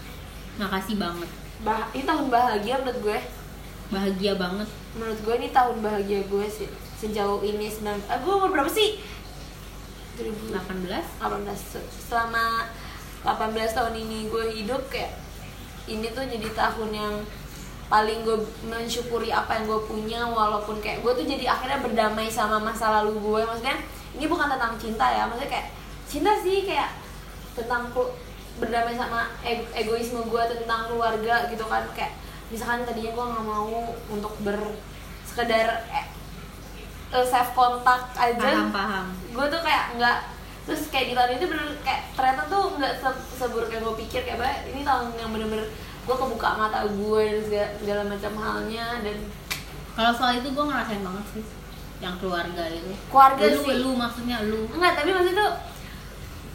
Makasih 0.56 0.96
banget. 0.96 1.28
bah 1.60 1.84
ini 1.92 2.00
tahun 2.02 2.32
bahagia 2.32 2.80
menurut 2.80 3.00
gue 3.02 3.18
Bahagia 3.90 4.32
banget. 4.34 4.68
menurut 4.94 5.20
gue 5.20 5.34
ini 5.36 5.48
tahun 5.52 5.76
bahagia 5.80 6.24
gue 6.24 6.46
sih 6.48 6.64
sejauh 6.96 7.44
ini 7.44 7.68
sembilan 7.68 8.00
ah, 8.08 8.18
gue 8.18 8.32
umur 8.32 8.48
berapa 8.48 8.72
sih 8.72 9.04
2018 10.16 10.56
18 11.20 11.28
Se- 11.52 11.90
selama 12.02 12.72
18 13.20 13.36
tahun 13.68 13.94
ini 13.94 14.28
gue 14.28 14.44
hidup 14.54 14.88
kayak 14.88 15.12
ini 15.84 16.08
tuh 16.08 16.24
jadi 16.24 16.48
tahun 16.48 16.88
yang 16.90 17.14
paling 17.92 18.24
gue 18.24 18.40
mensyukuri 18.64 19.28
apa 19.28 19.52
yang 19.54 19.68
gue 19.68 19.80
punya 19.84 20.24
walaupun 20.24 20.80
kayak 20.80 21.04
gue 21.04 21.12
tuh 21.12 21.26
jadi 21.26 21.44
akhirnya 21.46 21.78
berdamai 21.78 22.24
sama 22.26 22.56
masa 22.58 22.88
lalu 22.94 23.20
gue 23.20 23.40
maksudnya 23.44 23.76
ini 24.12 24.24
bukan 24.24 24.48
tentang 24.48 24.72
cinta 24.76 25.04
ya 25.06 25.28
maksudnya 25.28 25.52
kayak 25.52 25.68
cinta 26.04 26.32
sih 26.38 26.64
kayak 26.64 26.88
tentang 27.52 27.92
berdamai 28.54 28.92
sama 28.92 29.20
ego- 29.42 29.68
egoisme 29.74 30.20
gue 30.22 30.42
tentang 30.46 30.84
keluarga 30.86 31.48
gitu 31.48 31.64
kan. 31.64 31.84
Kayak 31.90 32.16
misalkan 32.48 32.80
tadinya 32.82 33.10
gue 33.10 33.24
nggak 33.26 33.44
mau 33.46 33.68
untuk 34.08 34.32
ber 34.38 34.56
sekedar 35.22 35.68
eh, 35.90 36.06
self 37.22 37.52
kontak 37.52 38.08
aja. 38.14 38.36
Paham 38.38 38.68
paham. 38.70 39.06
gue 39.28 39.46
tuh 39.48 39.60
kayak 39.60 39.96
nggak 39.96 40.18
terus 40.62 40.88
kayak 40.88 41.06
di 41.08 41.14
tahun 41.14 41.30
ini 41.34 41.44
bener 41.46 41.68
kayak 41.80 42.02
ternyata 42.12 42.42
tuh 42.46 42.76
nggak 42.76 42.92
se- 42.94 43.24
seburuk 43.34 43.68
yang 43.68 43.82
gue 43.82 43.96
pikir. 43.98 44.20
Kayak 44.22 44.38
"Bah, 44.38 44.54
ini 44.66 44.80
tahun 44.80 45.12
yang 45.14 45.30
bener-bener 45.30 45.68
gue 46.02 46.16
kebuka 46.16 46.48
mata 46.56 46.82
gue 46.84 47.20
dan 47.22 47.40
segala, 47.46 47.68
segala 47.78 48.02
macam 48.06 48.32
halnya 48.36 48.86
dan 49.00 49.16
Kalau 49.92 50.08
soal 50.10 50.40
itu 50.40 50.48
gue 50.48 50.64
ngerasain 50.64 51.02
banget 51.04 51.26
sih 51.32 51.44
yang 52.00 52.16
keluarga 52.18 52.64
itu. 52.66 52.90
keluarga 53.06 53.44
lu, 53.46 53.60
sih 53.62 53.76
lu 53.78 53.90
maksudnya 53.94 54.36
lu. 54.42 54.66
enggak 54.68 54.98
tapi 54.98 55.10
maksudnya 55.10 55.38
tuh 55.38 55.52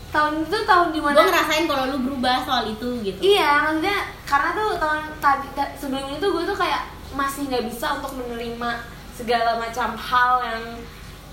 tahun 0.08 0.34
itu 0.42 0.58
tahun 0.64 0.88
di 0.90 1.00
mana 1.00 1.16
gue 1.16 1.26
ngerasain 1.28 1.66
kalau 1.66 1.86
lu 1.88 1.98
berubah 2.02 2.36
soal 2.44 2.64
itu 2.66 2.88
gitu 3.04 3.20
iya 3.22 3.64
maksudnya 3.64 3.98
karena 4.24 4.50
tuh 4.52 4.70
tahun 4.76 5.02
tadi 5.20 5.48
ta- 5.54 5.74
sebelum 5.76 6.04
itu 6.10 6.26
gue 6.26 6.44
tuh 6.44 6.58
kayak 6.58 6.82
masih 7.12 7.48
nggak 7.48 7.64
bisa 7.68 7.96
untuk 7.96 8.12
menerima 8.16 8.70
segala 9.14 9.56
macam 9.56 9.96
hal 9.96 10.32
yang 10.44 10.64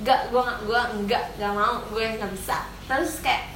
nggak 0.02 0.20
gue 0.28 0.40
nggak 0.42 0.58
gue 0.62 0.80
nggak 1.06 1.24
nggak 1.38 1.52
mau 1.54 1.74
gue 1.88 2.04
nggak 2.14 2.32
bisa 2.34 2.66
terus 2.84 3.18
kayak 3.18 3.50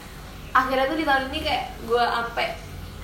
akhirnya 0.50 0.86
tuh 0.86 0.96
di 0.96 1.06
tahun 1.06 1.24
ini 1.28 1.38
kayak 1.42 1.64
gue 1.82 2.02
sampai 2.02 2.48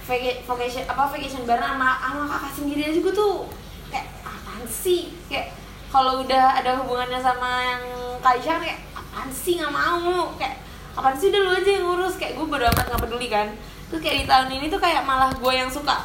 vacation 0.05 0.85
apa 0.85 1.09
vacation 1.09 1.49
bareng 1.49 1.65
sama 1.65 1.97
sama 1.97 2.25
kakak 2.29 2.53
sendiri 2.53 2.93
aja 2.93 2.99
gue 3.01 3.15
tuh 3.17 3.49
kayak 3.89 4.07
apaan 4.21 4.65
sih? 4.69 5.17
Kayak 5.33 5.57
kalau 5.89 6.21
udah 6.21 6.61
ada 6.61 6.77
hubungannya 6.85 7.21
sama 7.21 7.65
yang 7.65 7.85
Kaisha 8.21 8.61
kayak 8.61 8.85
apaan 8.93 9.33
sih? 9.33 9.57
Nggak 9.57 9.73
mau. 9.73 10.37
Kayak 10.37 10.61
apaan 10.93 11.17
sih? 11.17 11.33
Udah 11.33 11.41
lu 11.41 11.51
aja 11.57 11.71
yang 11.73 11.85
ngurus. 11.89 12.21
Kayak 12.21 12.37
gue 12.37 12.47
bodo 12.47 12.65
amat 12.69 12.85
nggak 12.93 13.03
peduli 13.09 13.29
kan. 13.33 13.49
Terus 13.89 14.01
kayak 14.05 14.17
di 14.21 14.27
tahun 14.29 14.49
ini 14.53 14.67
tuh 14.69 14.81
kayak 14.81 15.03
malah 15.09 15.33
gue 15.33 15.53
yang 15.53 15.69
suka 15.73 16.05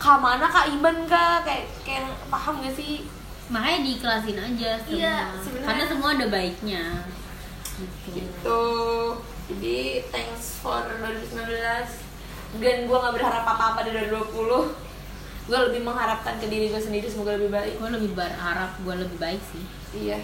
kak 0.00 0.16
mana 0.16 0.48
kak 0.48 0.72
Iban 0.72 1.04
kak? 1.08 1.44
Kayak 1.44 1.68
kayak 1.84 2.08
paham 2.32 2.60
gak 2.64 2.72
sih? 2.72 3.04
Makanya 3.52 3.84
diikhlasin 3.84 4.38
aja 4.38 4.70
semua. 4.80 4.96
Iya, 4.96 5.16
karena 5.66 5.84
semua 5.84 6.08
ada 6.16 6.26
baiknya. 6.32 6.84
Gitu. 7.76 8.24
Gitu. 8.24 8.62
Jadi 9.50 9.78
thanks 10.14 10.62
for 10.62 10.78
2019 11.02 12.09
dan 12.58 12.76
gue 12.90 12.96
nggak 12.98 13.14
berharap 13.14 13.44
apa-apa 13.46 13.86
dari 13.86 14.10
2020 14.10 14.90
gue 15.50 15.58
lebih 15.70 15.82
mengharapkan 15.82 16.34
ke 16.38 16.46
diri 16.50 16.70
gue 16.70 16.78
sendiri 16.82 17.06
semoga 17.06 17.38
lebih 17.38 17.50
baik. 17.50 17.74
Gue 17.78 17.90
lebih 17.90 18.10
berharap 18.14 18.70
gue 18.82 18.94
lebih 18.94 19.18
baik 19.18 19.42
sih. 19.54 19.64
Iya. 19.94 20.18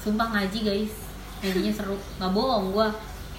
Sumpah 0.00 0.32
ngaji 0.32 0.58
guys. 0.64 0.94
Ngajinya 1.44 1.72
seru. 1.72 1.96
Nggak 2.20 2.32
bohong 2.32 2.72
gue 2.72 2.88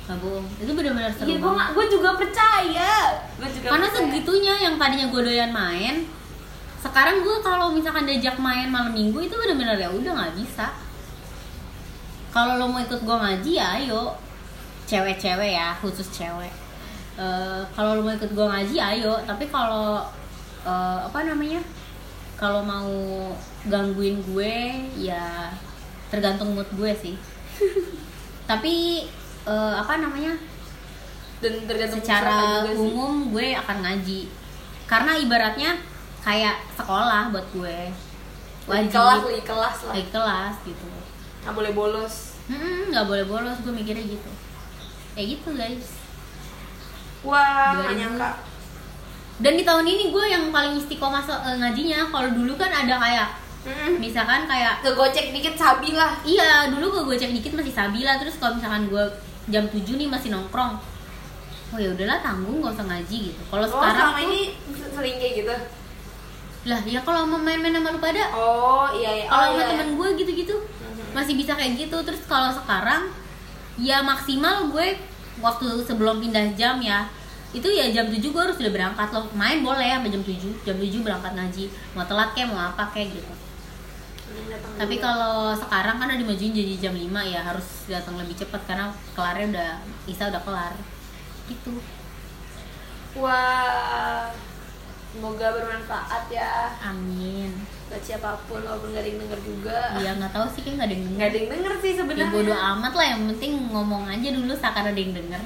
nggak 0.08 0.20
bohong. 0.22 0.46
Itu 0.62 0.72
benar-benar 0.78 1.12
seru 1.18 1.28
iya 1.30 1.38
gue 1.42 1.52
gue 1.52 1.86
juga 1.90 2.10
percaya. 2.14 2.94
Gue 3.42 3.50
juga 3.54 3.68
karena 3.74 3.88
percaya. 3.90 4.06
segitunya 4.06 4.54
yang 4.62 4.76
tadinya 4.78 5.08
gue 5.10 5.22
doyan 5.22 5.54
main 5.54 5.96
sekarang 6.78 7.26
gue 7.26 7.38
kalau 7.42 7.74
misalkan 7.74 8.06
diajak 8.06 8.38
main 8.38 8.70
malam 8.70 8.94
minggu 8.94 9.18
itu 9.18 9.34
benar-benar 9.34 9.82
ya 9.82 9.90
udah 9.90 10.14
nggak 10.14 10.34
bisa. 10.38 10.78
Kalau 12.30 12.62
lo 12.62 12.70
mau 12.70 12.82
ikut 12.82 13.02
gue 13.02 13.18
ngaji 13.18 13.52
ya 13.58 13.82
ayo. 13.82 14.14
Cewek-cewek 14.88 15.52
ya 15.58 15.76
khusus 15.82 16.08
cewek 16.16 16.67
Eh, 17.18 17.62
kalau 17.74 17.98
lo 17.98 18.02
mau 18.06 18.14
ikut 18.14 18.30
gue 18.30 18.46
ngaji 18.46 18.76
ayo. 18.78 19.18
Tapi 19.26 19.50
kalau 19.50 20.06
eh, 20.62 21.00
apa 21.02 21.26
namanya 21.26 21.62
kalau 22.38 22.62
mau 22.62 22.94
gangguin 23.66 24.22
gue 24.22 24.54
ya 25.02 25.50
tergantung 26.14 26.54
mood 26.54 26.70
gue 26.78 26.94
sih. 26.94 27.18
Tapi 28.50 29.06
eh, 29.50 29.74
apa 29.74 29.98
namanya 29.98 30.38
dan 31.42 31.54
tergantung 31.70 32.02
secara 32.02 32.62
juga 32.62 32.74
sih. 32.78 32.86
umum 32.86 33.34
gue 33.34 33.58
akan 33.58 33.78
ngaji. 33.82 34.22
Karena 34.86 35.18
ibaratnya 35.18 35.74
kayak 36.22 36.70
sekolah 36.78 37.34
buat 37.34 37.50
gue. 37.50 37.80
Wajib. 38.70 38.94
kelas 38.94 39.22
lagi 39.26 39.42
kelas 39.42 39.78
lah. 39.90 39.96
Kelas 39.98 40.56
gitu. 40.70 40.86
Nggak 41.42 41.56
boleh 41.58 41.72
bolos. 41.74 42.38
Hmm, 42.46 42.94
nggak 42.94 43.10
boleh 43.10 43.26
bolos 43.26 43.58
gue 43.66 43.74
mikirnya 43.74 44.06
gitu. 44.06 44.30
Kayak 45.18 45.28
gitu 45.34 45.50
guys 45.58 45.97
wah 47.28 47.76
nggak 47.76 47.94
2000. 47.94 48.00
nyangka. 48.00 48.30
dan 49.38 49.54
di 49.54 49.62
tahun 49.62 49.86
ini 49.86 50.04
gue 50.10 50.26
yang 50.26 50.50
paling 50.50 50.74
istiqomah 50.76 51.22
so- 51.22 51.38
eh, 51.38 51.56
ngajinya 51.56 52.10
kalau 52.10 52.30
dulu 52.32 52.58
kan 52.58 52.72
ada 52.72 52.96
kayak 52.98 53.28
misalkan 54.00 54.48
kayak 54.48 54.80
kegocek 54.80 55.30
dikit 55.30 55.54
sabi 55.54 55.92
lah. 55.92 56.16
Iya 56.24 56.72
dulu 56.72 56.88
gue 56.90 57.04
gocek 57.14 57.36
dikit 57.36 57.52
masih 57.54 57.70
sabila 57.70 58.16
terus 58.16 58.40
kalau 58.40 58.56
misalkan 58.56 58.88
gue 58.88 59.04
jam 59.48 59.68
7 59.68 59.76
nih 59.94 60.08
masih 60.08 60.32
nongkrong 60.32 60.80
oh 61.68 61.78
ya 61.78 61.92
udahlah 61.92 62.24
tanggung 62.24 62.64
gak 62.64 62.80
usah 62.80 62.88
ngaji 62.88 63.18
gitu. 63.28 63.42
Kalau 63.52 63.62
oh 63.62 63.70
sekarang 63.70 63.96
selama 64.08 64.16
tuh, 64.16 64.26
ini 64.26 64.40
sering 64.72 65.16
kayak 65.20 65.34
gitu? 65.36 65.56
Lah 66.66 66.80
ya 66.82 67.00
kalau 67.04 67.28
mau 67.28 67.36
main-main 67.38 67.76
sama 67.76 67.92
lu 67.92 68.00
pada. 68.00 68.24
Oh 68.32 68.88
iya 68.90 69.12
iya. 69.20 69.26
Kalau 69.28 69.44
oh, 69.44 69.50
sama 69.52 69.62
iya. 69.62 69.70
temen 69.76 69.90
gue 69.94 70.08
gitu-gitu 70.16 70.56
Mhm. 70.56 71.12
masih 71.12 71.34
bisa 71.36 71.52
kayak 71.54 71.76
gitu. 71.76 71.98
Terus 72.02 72.24
kalau 72.24 72.50
sekarang 72.50 73.12
ya 73.76 74.00
maksimal 74.00 74.72
gue 74.72 74.96
waktu 75.38 75.68
sebelum 75.84 76.18
pindah 76.18 76.56
jam 76.56 76.80
ya 76.80 77.06
itu 77.56 77.68
ya 77.72 77.88
jam 77.96 78.12
7 78.12 78.20
gue 78.20 78.42
harus 78.44 78.60
udah 78.60 78.74
berangkat 78.74 79.08
loh. 79.16 79.26
Main 79.32 79.64
boleh 79.64 79.88
sampai 79.88 80.12
jam 80.12 80.24
7 80.24 80.68
jam 80.68 80.76
7 80.76 81.06
berangkat 81.06 81.32
ngaji. 81.32 81.66
Mau 81.96 82.04
telat 82.04 82.30
kayak 82.36 82.50
mau 82.52 82.60
apa 82.60 82.84
kayak 82.92 83.16
gitu. 83.16 83.34
Tapi 84.78 84.96
kalau 85.00 85.56
sekarang 85.56 85.98
kan 85.98 86.12
udah 86.12 86.20
dimajuin 86.20 86.54
jadi 86.54 86.74
jam 86.78 86.94
5 86.94 87.08
ya 87.32 87.42
harus 87.42 87.88
datang 87.88 88.20
lebih 88.20 88.36
cepat 88.38 88.62
karena 88.68 88.92
kelarnya 89.16 89.46
udah 89.56 89.72
Isa 90.06 90.28
udah 90.28 90.42
kelar. 90.44 90.74
Gitu. 91.48 91.74
Wah 93.18 94.30
semoga 95.16 95.48
bermanfaat 95.56 96.30
ya. 96.30 96.76
Amin. 96.84 97.56
Buat 97.88 98.04
siapa 98.04 98.36
pun 98.46 98.60
walaupun 98.62 98.92
gak 98.92 99.02
ada 99.02 99.10
yang 99.10 99.20
denger 99.24 99.40
juga. 99.42 99.80
Ya 100.04 100.12
nggak 100.20 100.32
tahu 100.36 100.46
sih 100.52 100.62
kayak 100.62 100.76
nggak 100.84 100.88
ada 100.92 100.94
yang 100.94 101.04
nggak 101.08 101.16
denger 101.16 101.32
ada 101.32 101.38
yang 101.40 101.50
denger 101.56 101.74
sih 101.80 101.90
ya 101.90 101.96
sebenarnya. 102.04 102.36
bodo 102.36 102.54
amat 102.54 102.94
lah 102.94 103.06
yang 103.16 103.22
penting 103.32 103.52
ngomong 103.72 104.04
aja 104.12 104.30
dulu 104.36 104.54
seakan 104.54 104.86
ada 104.92 105.00
yang 105.00 105.16
denger 105.16 105.42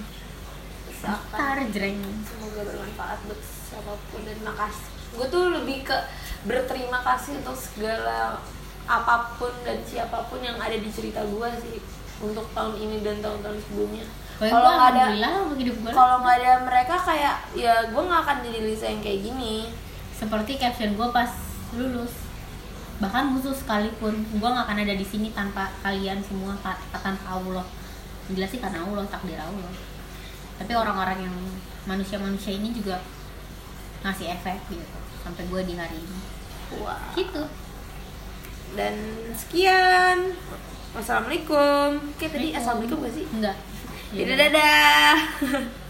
Ntar 1.02 1.58
jreng. 1.74 1.97
semoga 2.22 2.62
bermanfaat 2.62 3.20
buat 3.26 3.41
siapa 3.41 3.93
pun 4.12 4.22
dan 4.22 4.38
makasih. 4.41 4.86
Gue 5.12 5.26
tuh 5.28 5.43
lebih 5.52 5.82
ke 5.82 5.97
berterima 6.45 7.02
kasih 7.02 7.41
untuk 7.41 7.58
segala 7.58 8.38
apa 8.86 9.16
pun 9.36 9.49
dan 9.62 9.82
siapa 9.82 10.26
pun 10.30 10.41
yang 10.41 10.58
ada 10.58 10.74
di 10.74 10.89
cerita 10.89 11.22
gue 11.22 11.49
sih 11.60 11.78
untuk 12.22 12.45
tahun 12.54 12.78
ini 12.78 13.02
dan 13.02 13.18
tahun-tahun 13.20 13.58
sebelumnya. 13.66 14.06
Kalau 14.41 14.70
nggak 14.74 14.89
ada 14.91 15.06
kalau 15.91 16.16
nggak 16.22 16.38
ada 16.38 16.54
mereka 16.66 16.95
kayak 16.97 17.36
ya 17.54 17.74
gue 17.89 18.02
nggak 18.02 18.22
akan 18.22 18.38
jadi 18.41 18.60
Lisa 18.62 18.86
yang 18.86 19.02
kayak 19.02 19.20
gini. 19.22 19.56
Seperti 20.14 20.58
caption 20.58 20.93
gue 20.93 21.08
pas 21.10 21.30
lulus. 21.74 22.14
Bahkan 23.02 23.34
musuh 23.34 23.54
sekalipun 23.54 24.22
gue 24.22 24.49
nggak 24.49 24.66
akan 24.70 24.78
ada 24.80 24.93
di 24.93 25.06
sini 25.06 25.34
tanpa 25.34 25.74
kalian 25.82 26.22
semua 26.22 26.54
ta- 26.62 26.78
tanpa 26.93 27.38
Allah. 27.38 27.66
Jelas 28.30 28.49
sih 28.49 28.62
karena 28.62 28.86
Allah 28.86 29.06
takdir 29.10 29.41
Allah 29.41 29.91
tapi 30.62 30.78
orang-orang 30.78 31.26
yang 31.26 31.36
manusia-manusia 31.89 32.53
ini 32.53 32.70
juga 32.70 33.01
ngasih 34.05 34.30
efek 34.30 34.62
gitu 34.70 34.86
sampai 35.26 35.49
gue 35.49 35.62
di 35.66 35.74
hari 35.74 35.97
ini. 35.97 36.20
Wah. 36.86 37.01
Gitu. 37.18 37.43
Dan 38.78 38.95
sekian. 39.34 40.38
Wassalamualaikum. 40.93 42.14
Oke 42.14 42.30
tadi 42.30 42.53
assalamualaikum. 42.53 43.01
gak 43.01 43.14
sih? 43.18 43.26
Enggak 43.34 43.57
Dadah 44.12 44.38
dadah 44.38 45.16